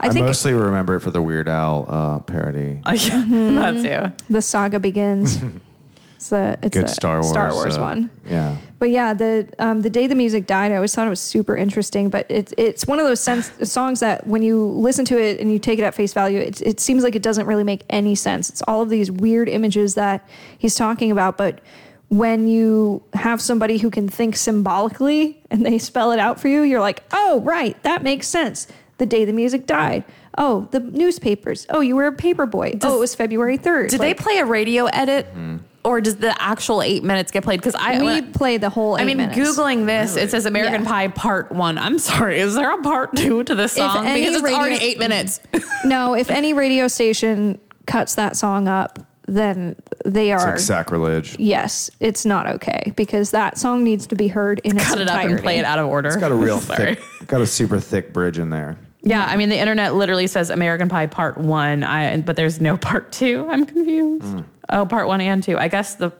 I, 0.00 0.08
I 0.08 0.10
think 0.10 0.26
mostly 0.26 0.53
remember 0.58 0.96
it 0.96 1.00
for 1.00 1.10
the 1.10 1.22
Weird 1.22 1.48
Al 1.48 1.86
uh, 1.88 2.18
parody. 2.20 2.80
Mm-hmm. 2.94 3.54
That's 3.56 3.84
you. 3.84 4.26
the 4.30 4.42
saga 4.42 4.78
begins. 4.80 5.42
it's 6.16 6.28
the 6.28 6.58
it's 6.62 6.76
Good 6.76 6.84
a 6.84 6.88
Star 6.88 7.16
Wars. 7.20 7.30
Star 7.30 7.52
Wars 7.52 7.76
uh, 7.76 7.80
one. 7.80 8.10
Yeah. 8.26 8.56
But 8.78 8.90
yeah, 8.90 9.14
the 9.14 9.48
um, 9.58 9.82
the 9.82 9.90
day 9.90 10.06
the 10.06 10.14
music 10.14 10.46
died, 10.46 10.72
I 10.72 10.76
always 10.76 10.94
thought 10.94 11.06
it 11.06 11.10
was 11.10 11.20
super 11.20 11.56
interesting. 11.56 12.10
But 12.10 12.26
it's 12.28 12.52
it's 12.58 12.86
one 12.86 12.98
of 12.98 13.06
those 13.06 13.20
sense, 13.20 13.50
songs 13.70 14.00
that 14.00 14.26
when 14.26 14.42
you 14.42 14.66
listen 14.66 15.04
to 15.06 15.18
it 15.18 15.40
and 15.40 15.52
you 15.52 15.58
take 15.58 15.78
it 15.78 15.82
at 15.82 15.94
face 15.94 16.12
value, 16.12 16.38
it 16.38 16.60
it 16.62 16.80
seems 16.80 17.02
like 17.02 17.14
it 17.14 17.22
doesn't 17.22 17.46
really 17.46 17.64
make 17.64 17.82
any 17.90 18.14
sense. 18.14 18.50
It's 18.50 18.62
all 18.62 18.82
of 18.82 18.90
these 18.90 19.10
weird 19.10 19.48
images 19.48 19.94
that 19.94 20.26
he's 20.58 20.74
talking 20.74 21.10
about, 21.10 21.38
but 21.38 21.60
when 22.08 22.46
you 22.46 23.02
have 23.14 23.40
somebody 23.40 23.78
who 23.78 23.90
can 23.90 24.08
think 24.08 24.36
symbolically 24.36 25.42
and 25.50 25.64
they 25.64 25.78
spell 25.78 26.12
it 26.12 26.18
out 26.18 26.38
for 26.38 26.48
you, 26.48 26.62
you're 26.62 26.80
like, 26.80 27.02
oh, 27.12 27.40
right, 27.40 27.80
that 27.82 28.02
makes 28.02 28.28
sense. 28.28 28.68
The 28.98 29.06
day 29.06 29.24
the 29.24 29.32
music 29.32 29.66
died. 29.66 30.04
Oh, 30.36 30.66
the 30.72 30.80
newspapers. 30.80 31.66
Oh, 31.70 31.80
you 31.80 31.94
were 31.96 32.06
a 32.06 32.12
paper 32.12 32.46
boy. 32.46 32.78
oh, 32.82 32.96
it 32.96 33.00
was 33.00 33.14
February 33.14 33.56
3rd. 33.58 33.90
Did 33.90 34.00
they 34.00 34.14
play 34.14 34.38
a 34.38 34.44
radio 34.44 34.86
edit, 34.86 35.26
mm-hmm. 35.28 35.58
or 35.84 36.00
does 36.00 36.16
the 36.16 36.34
actual 36.42 36.82
eight 36.82 37.04
minutes 37.04 37.30
get 37.30 37.44
played? 37.44 37.60
Because 37.60 37.76
I, 37.76 37.98
we 37.98 38.04
when- 38.04 38.32
play 38.32 38.56
the 38.56 38.68
whole 38.70 38.96
eight 38.98 39.02
I 39.02 39.04
mean, 39.04 39.18
minutes. 39.18 39.38
googling 39.38 39.86
this, 39.86 40.16
it 40.16 40.30
says 40.30 40.44
American 40.46 40.82
Yeah. 40.82 40.88
Pie 40.88 41.08
Part 41.08 41.52
One. 41.52 41.78
I'm 41.78 41.98
sorry, 42.00 42.40
is 42.40 42.54
there 42.56 42.72
a 42.76 42.82
Part 42.82 43.14
Two 43.16 43.44
to 43.44 43.54
this 43.54 43.72
song? 43.74 44.04
Because 44.04 44.34
it's 44.34 44.42
radio- 44.42 44.58
already 44.58 44.84
eight 44.84 44.98
minutes. 44.98 45.40
No, 45.84 46.14
if 46.14 46.30
any 46.30 46.52
radio 46.54 46.88
station 46.88 47.60
cuts 47.86 48.14
that 48.14 48.36
song 48.36 48.66
up, 48.68 48.98
then 49.28 49.76
they 50.04 50.32
It's 50.32 50.42
are. 50.42 50.50
like 50.52 50.58
sacrilege. 50.58 51.38
yes, 51.38 51.90
it's 52.00 52.24
not 52.26 52.46
okay 52.46 52.92
because 52.96 53.30
that 53.32 53.56
song 53.58 53.84
needs 53.84 54.06
to 54.08 54.16
be 54.16 54.28
heard 54.28 54.60
in 54.64 54.76
its 54.78 54.86
Cut 54.88 55.00
it 55.00 55.08
up 55.08 55.22
and 55.24 55.38
play 55.40 55.58
it 55.58 55.64
out 55.64 55.78
of 55.78 55.86
order. 55.86 56.08
It's 56.08 56.16
got 56.16 56.32
a 56.32 56.34
real 56.34 56.58
thick, 56.60 57.00
got 57.26 57.40
a 57.40 57.46
super 57.46 57.78
thick 57.80 58.12
bridge 58.12 58.38
in 58.38 58.50
there. 58.50 58.78
Yeah, 59.06 59.24
I 59.24 59.36
mean, 59.36 59.50
the 59.50 59.58
internet 59.58 59.94
literally 59.94 60.26
says 60.26 60.48
American 60.50 60.88
Pie 60.88 61.06
Part 61.06 61.36
One, 61.38 61.84
I, 61.84 62.20
but 62.22 62.36
there's 62.36 62.60
no 62.60 62.76
Part 62.78 63.12
Two. 63.12 63.46
I'm 63.50 63.66
confused. 63.66 64.24
Mm. 64.24 64.44
Oh, 64.70 64.86
Part 64.86 65.06
One 65.08 65.20
and 65.20 65.42
Two. 65.42 65.58
I 65.58 65.68
guess 65.68 65.94
the. 65.96 66.10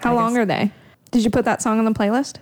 How 0.00 0.12
I 0.12 0.14
long 0.16 0.34
guess- 0.34 0.38
are 0.42 0.46
they? 0.46 0.70
Did 1.10 1.24
you 1.24 1.30
put 1.30 1.44
that 1.46 1.60
song 1.62 1.78
on 1.78 1.84
the 1.84 1.92
playlist? 1.92 2.36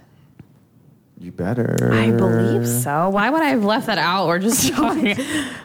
You 1.21 1.33
better. 1.33 1.91
I 1.93 2.11
believe 2.13 2.69
so. 2.69 3.09
Why 3.09 3.29
would 3.31 3.43
I 3.43 3.47
have 3.49 3.65
left 3.65 3.87
that 3.87 3.99
out? 3.99 4.29
We're 4.29 4.39
just 4.39 4.69
talking. 4.73 5.17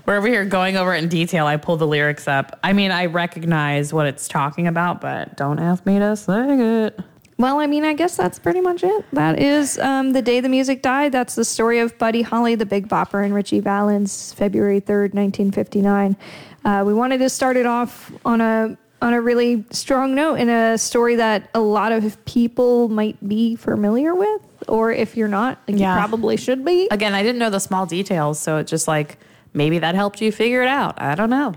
We're 0.06 0.18
over 0.18 0.28
here 0.28 0.46
going 0.46 0.78
over 0.78 0.96
it 0.96 1.04
in 1.04 1.10
detail. 1.10 1.46
I 1.46 1.58
pulled 1.58 1.78
the 1.80 1.86
lyrics 1.88 2.28
up. 2.28 2.60
I 2.64 2.74
mean, 2.74 2.90
I 2.92 3.06
recognize 3.06 3.94
what 3.94 4.08
it's 4.08 4.28
talking 4.28 4.66
about, 4.68 5.00
but 5.00 5.38
don't 5.38 5.60
ask 5.60 5.86
me 5.86 6.00
to 6.00 6.16
sing 6.16 6.60
it. 6.60 7.00
Well, 7.38 7.60
I 7.60 7.68
mean, 7.68 7.84
I 7.84 7.94
guess 7.94 8.16
that's 8.16 8.38
pretty 8.40 8.62
much 8.62 8.84
it. 8.84 9.06
That 9.14 9.40
is 9.40 9.80
um, 9.80 10.14
the 10.14 10.22
day 10.22 10.40
the 10.40 10.50
music 10.50 10.82
died. 10.82 11.12
That's 11.12 11.36
the 11.36 11.46
story 11.46 11.80
of 11.80 11.98
Buddy 11.98 12.22
Holly, 12.22 12.56
the 12.56 12.66
Big 12.66 12.88
Bopper, 12.88 13.24
and 13.26 13.34
Ritchie 13.34 13.60
Valens, 13.60 14.34
February 14.34 14.80
third, 14.80 15.14
nineteen 15.14 15.52
fifty 15.52 15.82
nine. 15.82 16.16
Uh, 16.64 16.84
we 16.86 16.94
wanted 16.94 17.18
to 17.20 17.30
start 17.30 17.58
it 17.58 17.66
off 17.66 18.12
on 18.24 18.40
a 18.42 18.78
on 19.02 19.14
a 19.14 19.20
really 19.22 19.66
strong 19.72 20.16
note 20.16 20.36
in 20.36 20.48
a 20.48 20.78
story 20.78 21.16
that 21.18 21.50
a 21.54 21.60
lot 21.60 21.92
of 21.92 22.24
people 22.24 22.88
might 22.88 23.18
be 23.28 23.56
familiar 23.56 24.16
with, 24.16 24.42
or 24.70 24.94
if 24.94 25.18
you're 25.18 25.28
not, 25.28 25.60
like 25.68 25.78
Yeah. 25.78 25.94
you 25.96 26.00
probably 26.00 26.38
should 26.38 26.64
be. 26.64 26.88
Again, 26.90 27.14
I 27.14 27.22
didn't 27.24 27.40
know 27.40 27.50
the 27.50 27.60
small 27.60 27.86
details, 27.86 28.40
so 28.40 28.58
it 28.60 28.68
just 28.68 28.88
like 28.88 29.18
maybe 29.54 29.80
that 29.80 29.96
helped 29.96 30.22
you 30.22 30.32
figure 30.32 30.62
it 30.62 30.70
out. 30.70 31.02
I 31.02 31.16
don't 31.16 31.30
know. 31.30 31.54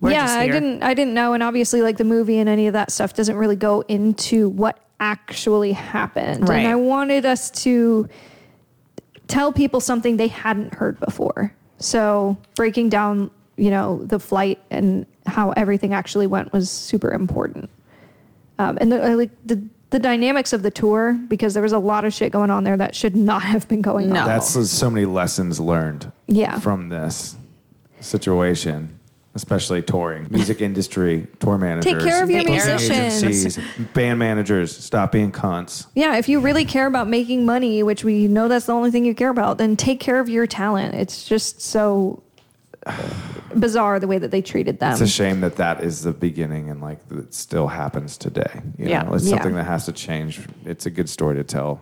We're 0.00 0.12
yeah, 0.12 0.26
I 0.30 0.46
didn't 0.46 0.82
I 0.82 0.92
didn't 0.94 1.14
know, 1.14 1.32
and 1.32 1.42
obviously, 1.42 1.80
like 1.82 1.96
the 1.96 2.04
movie 2.04 2.38
and 2.38 2.48
any 2.48 2.66
of 2.66 2.74
that 2.74 2.92
stuff 2.92 3.14
doesn't 3.14 3.36
really 3.36 3.56
go 3.56 3.80
into 3.88 4.48
what 4.50 4.78
actually 5.00 5.72
happened. 5.72 6.48
Right. 6.48 6.58
And 6.58 6.68
I 6.68 6.74
wanted 6.76 7.26
us 7.26 7.50
to 7.62 8.08
tell 9.28 9.52
people 9.52 9.80
something 9.80 10.16
they 10.16 10.28
hadn't 10.28 10.74
heard 10.74 10.98
before. 11.00 11.52
So 11.78 12.36
breaking 12.54 12.88
down, 12.88 13.30
you 13.56 13.70
know, 13.70 14.02
the 14.04 14.18
flight 14.18 14.60
and 14.70 15.06
how 15.26 15.50
everything 15.52 15.92
actually 15.92 16.26
went 16.26 16.52
was 16.52 16.70
super 16.70 17.12
important. 17.12 17.68
Um, 18.58 18.78
and 18.80 18.90
the, 18.92 19.02
I 19.02 19.14
like 19.14 19.30
the 19.44 19.62
the 19.90 19.98
dynamics 20.00 20.52
of 20.52 20.62
the 20.62 20.70
tour 20.70 21.12
because 21.28 21.54
there 21.54 21.62
was 21.62 21.72
a 21.72 21.78
lot 21.78 22.04
of 22.04 22.12
shit 22.12 22.32
going 22.32 22.50
on 22.50 22.64
there 22.64 22.76
that 22.76 22.94
should 22.94 23.14
not 23.14 23.42
have 23.52 23.68
been 23.68 23.82
going 23.82 24.08
No. 24.10 24.20
on. 24.22 24.26
That's 24.26 24.70
so 24.70 24.90
many 24.90 25.06
lessons 25.06 25.60
learned. 25.60 26.10
Yeah. 26.26 26.58
From 26.58 26.88
this 26.88 27.36
situation, 28.00 28.98
especially 29.40 29.82
touring, 29.82 30.26
music 30.30 30.60
industry, 30.70 31.26
tour 31.38 31.58
managers, 31.58 31.92
take 31.92 32.02
care 32.02 32.22
of 32.24 32.30
your 32.30 32.42
musicians. 32.42 33.22
agencies, 33.22 33.58
band 33.94 34.18
managers. 34.18 34.76
Stop 34.76 35.12
being 35.12 35.30
cunts. 35.30 35.86
Yeah, 35.94 36.16
if 36.16 36.28
you 36.28 36.40
really 36.40 36.64
care 36.64 36.86
about 36.86 37.06
making 37.08 37.44
money, 37.46 37.82
which 37.84 38.02
we 38.02 38.26
know 38.26 38.48
that's 38.48 38.66
the 38.66 38.72
only 38.72 38.90
thing 38.90 39.04
you 39.04 39.14
care 39.14 39.28
about, 39.30 39.58
then 39.58 39.76
take 39.76 40.00
care 40.00 40.18
of 40.18 40.28
your 40.28 40.46
talent. 40.46 40.94
It's 40.94 41.28
just 41.28 41.60
so 41.60 42.22
bizarre 43.54 44.00
the 44.00 44.06
way 44.06 44.18
that 44.18 44.30
they 44.30 44.42
treated 44.42 44.80
them. 44.80 44.92
It's 44.92 45.00
a 45.00 45.06
shame 45.06 45.40
that 45.42 45.56
that 45.56 45.82
is 45.84 46.02
the 46.02 46.12
beginning 46.12 46.70
and 46.70 46.80
like 46.80 46.98
it 47.10 47.34
still 47.34 47.66
happens 47.68 48.16
today. 48.16 48.60
You 48.78 48.88
Yeah. 48.88 49.02
know, 49.02 49.14
it's 49.14 49.24
Yeah. 49.24 49.30
something 49.36 49.54
that 49.54 49.64
has 49.64 49.84
to 49.86 49.92
change. 49.92 50.40
It's 50.64 50.86
a 50.86 50.90
good 50.90 51.08
story 51.08 51.36
to 51.36 51.44
tell. 51.44 51.80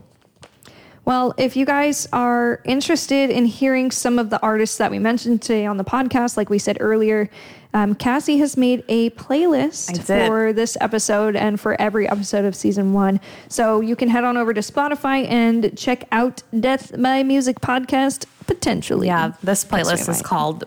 Well, 1.04 1.34
if 1.36 1.54
you 1.56 1.66
guys 1.66 2.08
are 2.12 2.60
interested 2.64 3.30
in 3.30 3.44
hearing 3.44 3.90
some 3.90 4.18
of 4.18 4.30
the 4.30 4.40
artists 4.40 4.78
that 4.78 4.90
we 4.90 4.98
mentioned 4.98 5.42
today 5.42 5.66
on 5.66 5.76
the 5.76 5.84
podcast, 5.84 6.36
like 6.36 6.48
we 6.48 6.58
said 6.58 6.78
earlier, 6.80 7.28
um, 7.74 7.94
Cassie 7.94 8.38
has 8.38 8.56
made 8.56 8.84
a 8.88 9.10
playlist 9.10 10.02
for 10.04 10.52
this 10.52 10.76
episode 10.80 11.36
and 11.36 11.60
for 11.60 11.78
every 11.80 12.08
episode 12.08 12.44
of 12.44 12.54
season 12.54 12.92
one. 12.92 13.20
So 13.48 13.80
you 13.80 13.96
can 13.96 14.08
head 14.08 14.24
on 14.24 14.36
over 14.36 14.54
to 14.54 14.60
Spotify 14.60 15.28
and 15.28 15.76
check 15.76 16.04
out 16.12 16.42
Death 16.58 16.92
by 17.00 17.22
Music 17.24 17.60
podcast 17.60 18.26
potentially. 18.46 19.08
Yeah, 19.08 19.32
this 19.42 19.64
playlist 19.64 20.08
is 20.08 20.22
called 20.22 20.64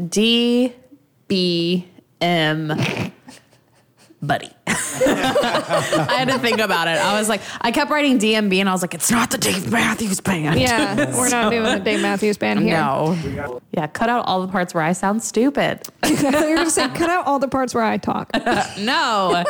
DBM 0.00 0.72
Buddy. 4.20 4.50
I 5.06 6.14
had 6.18 6.28
to 6.28 6.38
think 6.38 6.58
about 6.58 6.88
it. 6.88 6.98
I 6.98 7.18
was 7.18 7.28
like, 7.28 7.40
I 7.60 7.70
kept 7.72 7.90
writing 7.90 8.18
DMB 8.18 8.58
and 8.58 8.68
I 8.68 8.72
was 8.72 8.82
like, 8.82 8.94
it's 8.94 9.10
not 9.10 9.30
the 9.30 9.38
Dave 9.38 9.70
Matthews 9.70 10.20
Band. 10.20 10.60
Yeah, 10.60 11.16
we're 11.16 11.28
not 11.28 11.50
doing 11.50 11.64
the 11.64 11.80
Dave 11.80 12.00
Matthews 12.02 12.38
Band 12.38 12.60
here. 12.60 12.76
No. 12.76 13.60
Yeah, 13.72 13.86
cut 13.86 14.08
out 14.08 14.26
all 14.26 14.40
the 14.40 14.52
parts 14.52 14.74
where 14.74 14.82
I 14.82 14.92
sound 14.92 15.22
stupid. 15.22 15.82
You're 16.06 16.16
going 16.30 16.64
to 16.64 16.70
say, 16.70 16.88
cut 16.88 17.10
out 17.10 17.26
all 17.26 17.38
the 17.38 17.48
parts 17.48 17.74
where 17.74 17.84
I 17.84 17.98
talk. 17.98 18.30
No. 18.78 19.44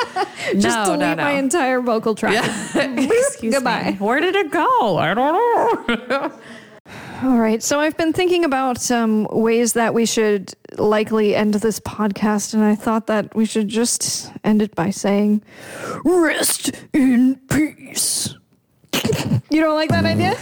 Just 0.58 0.84
delete 0.86 1.00
no, 1.00 1.14
no. 1.14 1.22
my 1.22 1.32
entire 1.32 1.80
vocal 1.80 2.14
track. 2.14 2.44
Excuse 2.74 3.54
Goodbye. 3.54 3.92
me. 3.92 3.96
Where 3.96 4.20
did 4.20 4.34
it 4.34 4.50
go? 4.50 4.96
I 4.96 5.14
don't 5.14 6.08
know. 6.08 6.32
All 7.22 7.38
right. 7.38 7.62
So 7.62 7.80
I've 7.80 7.96
been 7.96 8.12
thinking 8.12 8.44
about 8.44 8.80
some 8.80 9.26
ways 9.30 9.72
that 9.72 9.92
we 9.92 10.06
should 10.06 10.54
likely 10.76 11.34
end 11.34 11.54
this 11.54 11.80
podcast, 11.80 12.54
and 12.54 12.62
I 12.62 12.76
thought 12.76 13.08
that 13.08 13.34
we 13.34 13.44
should 13.44 13.68
just 13.68 14.30
end 14.44 14.62
it 14.62 14.74
by 14.74 14.90
saying, 14.90 15.42
"Rest 16.04 16.70
in 16.92 17.36
peace." 17.50 18.34
you 19.50 19.60
don't 19.60 19.74
like 19.74 19.90
that 19.90 20.04
idea? 20.04 20.36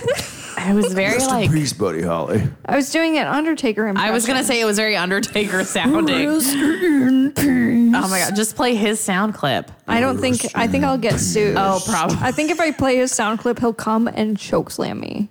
I 0.58 0.74
was 0.74 0.92
very 0.92 1.18
like, 1.18 1.46
in 1.46 1.52
Peace, 1.52 1.72
buddy 1.72 2.02
Holly. 2.02 2.42
I 2.64 2.74
was 2.76 2.90
doing 2.90 3.18
an 3.18 3.26
Undertaker 3.26 3.86
impression. 3.86 4.10
I 4.10 4.12
was 4.12 4.26
going 4.26 4.38
to 4.38 4.44
say 4.44 4.60
it 4.60 4.64
was 4.64 4.78
very 4.78 4.96
Undertaker 4.96 5.62
sounding. 5.64 6.28
Rest 6.28 6.54
in 6.54 7.32
peace. 7.32 7.94
Oh 7.94 8.08
my 8.08 8.18
God. 8.18 8.34
Just 8.34 8.56
play 8.56 8.74
his 8.74 8.98
sound 8.98 9.34
clip. 9.34 9.70
I 9.86 10.00
don't 10.00 10.18
think. 10.18 10.44
I 10.54 10.66
think 10.66 10.84
I'll 10.84 10.98
get 10.98 11.20
sued. 11.20 11.54
Oh, 11.56 11.80
probably. 11.86 12.16
I 12.20 12.32
think 12.32 12.50
if 12.50 12.58
I 12.58 12.72
play 12.72 12.96
his 12.96 13.12
sound 13.12 13.38
clip, 13.38 13.60
he'll 13.60 13.72
come 13.72 14.08
and 14.08 14.36
choke 14.36 14.70
slam 14.70 15.00
me. 15.00 15.28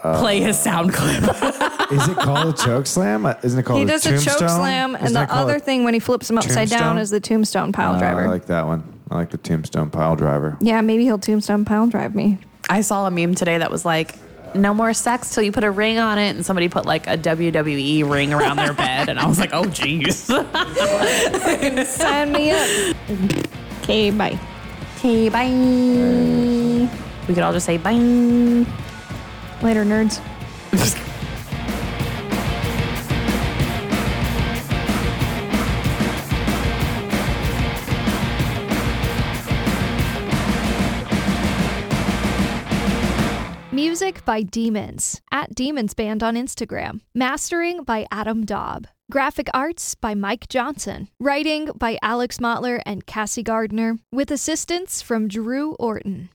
Play 0.00 0.40
his 0.40 0.58
sound 0.58 0.92
clip. 0.92 1.22
Is 1.92 2.08
it 2.08 2.16
called 2.16 2.54
a 2.54 2.56
choke 2.56 2.86
slam? 2.86 3.26
Uh, 3.26 3.34
isn't 3.42 3.58
it 3.60 3.62
called 3.64 3.78
He 3.78 3.84
a 3.84 3.88
does 3.88 4.04
a 4.06 4.10
tombstone? 4.10 4.38
choke 4.38 4.48
slam, 4.50 4.94
Isn't 4.96 5.06
and 5.06 5.16
the 5.16 5.26
called 5.26 5.40
other 5.50 5.56
a- 5.56 5.60
thing 5.60 5.84
when 5.84 5.94
he 5.94 6.00
flips 6.00 6.28
him 6.30 6.38
upside 6.38 6.68
down 6.68 6.80
tombstone? 6.80 6.98
is 6.98 7.10
the 7.10 7.20
tombstone 7.20 7.72
pile 7.72 7.94
Oh, 7.96 7.98
driver. 7.98 8.22
I 8.22 8.26
like 8.28 8.46
that 8.46 8.66
one. 8.66 8.82
I 9.10 9.14
like 9.16 9.30
the 9.30 9.38
tombstone 9.38 9.90
pile 9.90 10.16
driver. 10.16 10.56
yeah, 10.60 10.80
maybe 10.80 11.04
he'll 11.04 11.18
tombstone 11.18 11.64
pile 11.64 11.86
drive 11.86 12.14
me. 12.14 12.38
I 12.68 12.80
saw 12.80 13.06
a 13.06 13.10
meme 13.10 13.34
today 13.36 13.58
that 13.58 13.70
was 13.70 13.84
like, 13.84 14.14
no 14.54 14.72
more 14.74 14.92
sex 14.94 15.34
till 15.34 15.42
you 15.44 15.52
put 15.52 15.62
a 15.64 15.70
ring 15.70 15.98
on 15.98 16.18
it. 16.18 16.30
And 16.30 16.44
somebody 16.46 16.68
put 16.68 16.86
like 16.86 17.06
a 17.06 17.16
WWE 17.18 18.08
ring 18.10 18.32
around 18.32 18.56
their 18.56 18.72
bed. 18.72 19.08
And 19.08 19.18
I 19.20 19.26
was 19.26 19.38
like, 19.38 19.50
oh, 19.52 19.66
geez. 19.66 20.16
Sign 21.88 22.32
me 22.32 22.50
up. 22.50 22.96
Okay, 23.82 24.10
bye. 24.10 24.38
okay, 24.98 25.28
bye. 25.28 26.88
We 27.28 27.34
could 27.34 27.42
all 27.44 27.52
just 27.52 27.66
say 27.66 27.76
bye. 27.76 27.92
Later, 29.62 29.84
nerds. 29.84 30.20
Music 43.72 44.24
by 44.24 44.42
Demons 44.42 45.20
at 45.32 45.54
Demons 45.54 45.94
Band 45.94 46.22
on 46.22 46.34
Instagram. 46.34 47.00
Mastering 47.14 47.82
by 47.82 48.06
Adam 48.10 48.44
Daube. 48.44 48.86
Graphic 49.10 49.48
arts 49.54 49.94
by 49.94 50.14
Mike 50.14 50.48
Johnson. 50.48 51.08
Writing 51.20 51.70
by 51.76 51.98
Alex 52.02 52.38
Motteler 52.38 52.80
and 52.84 53.06
Cassie 53.06 53.42
Gardener, 53.42 53.98
with 54.10 54.30
assistance 54.30 55.00
from 55.00 55.28
Drew 55.28 55.74
Orton. 55.74 56.24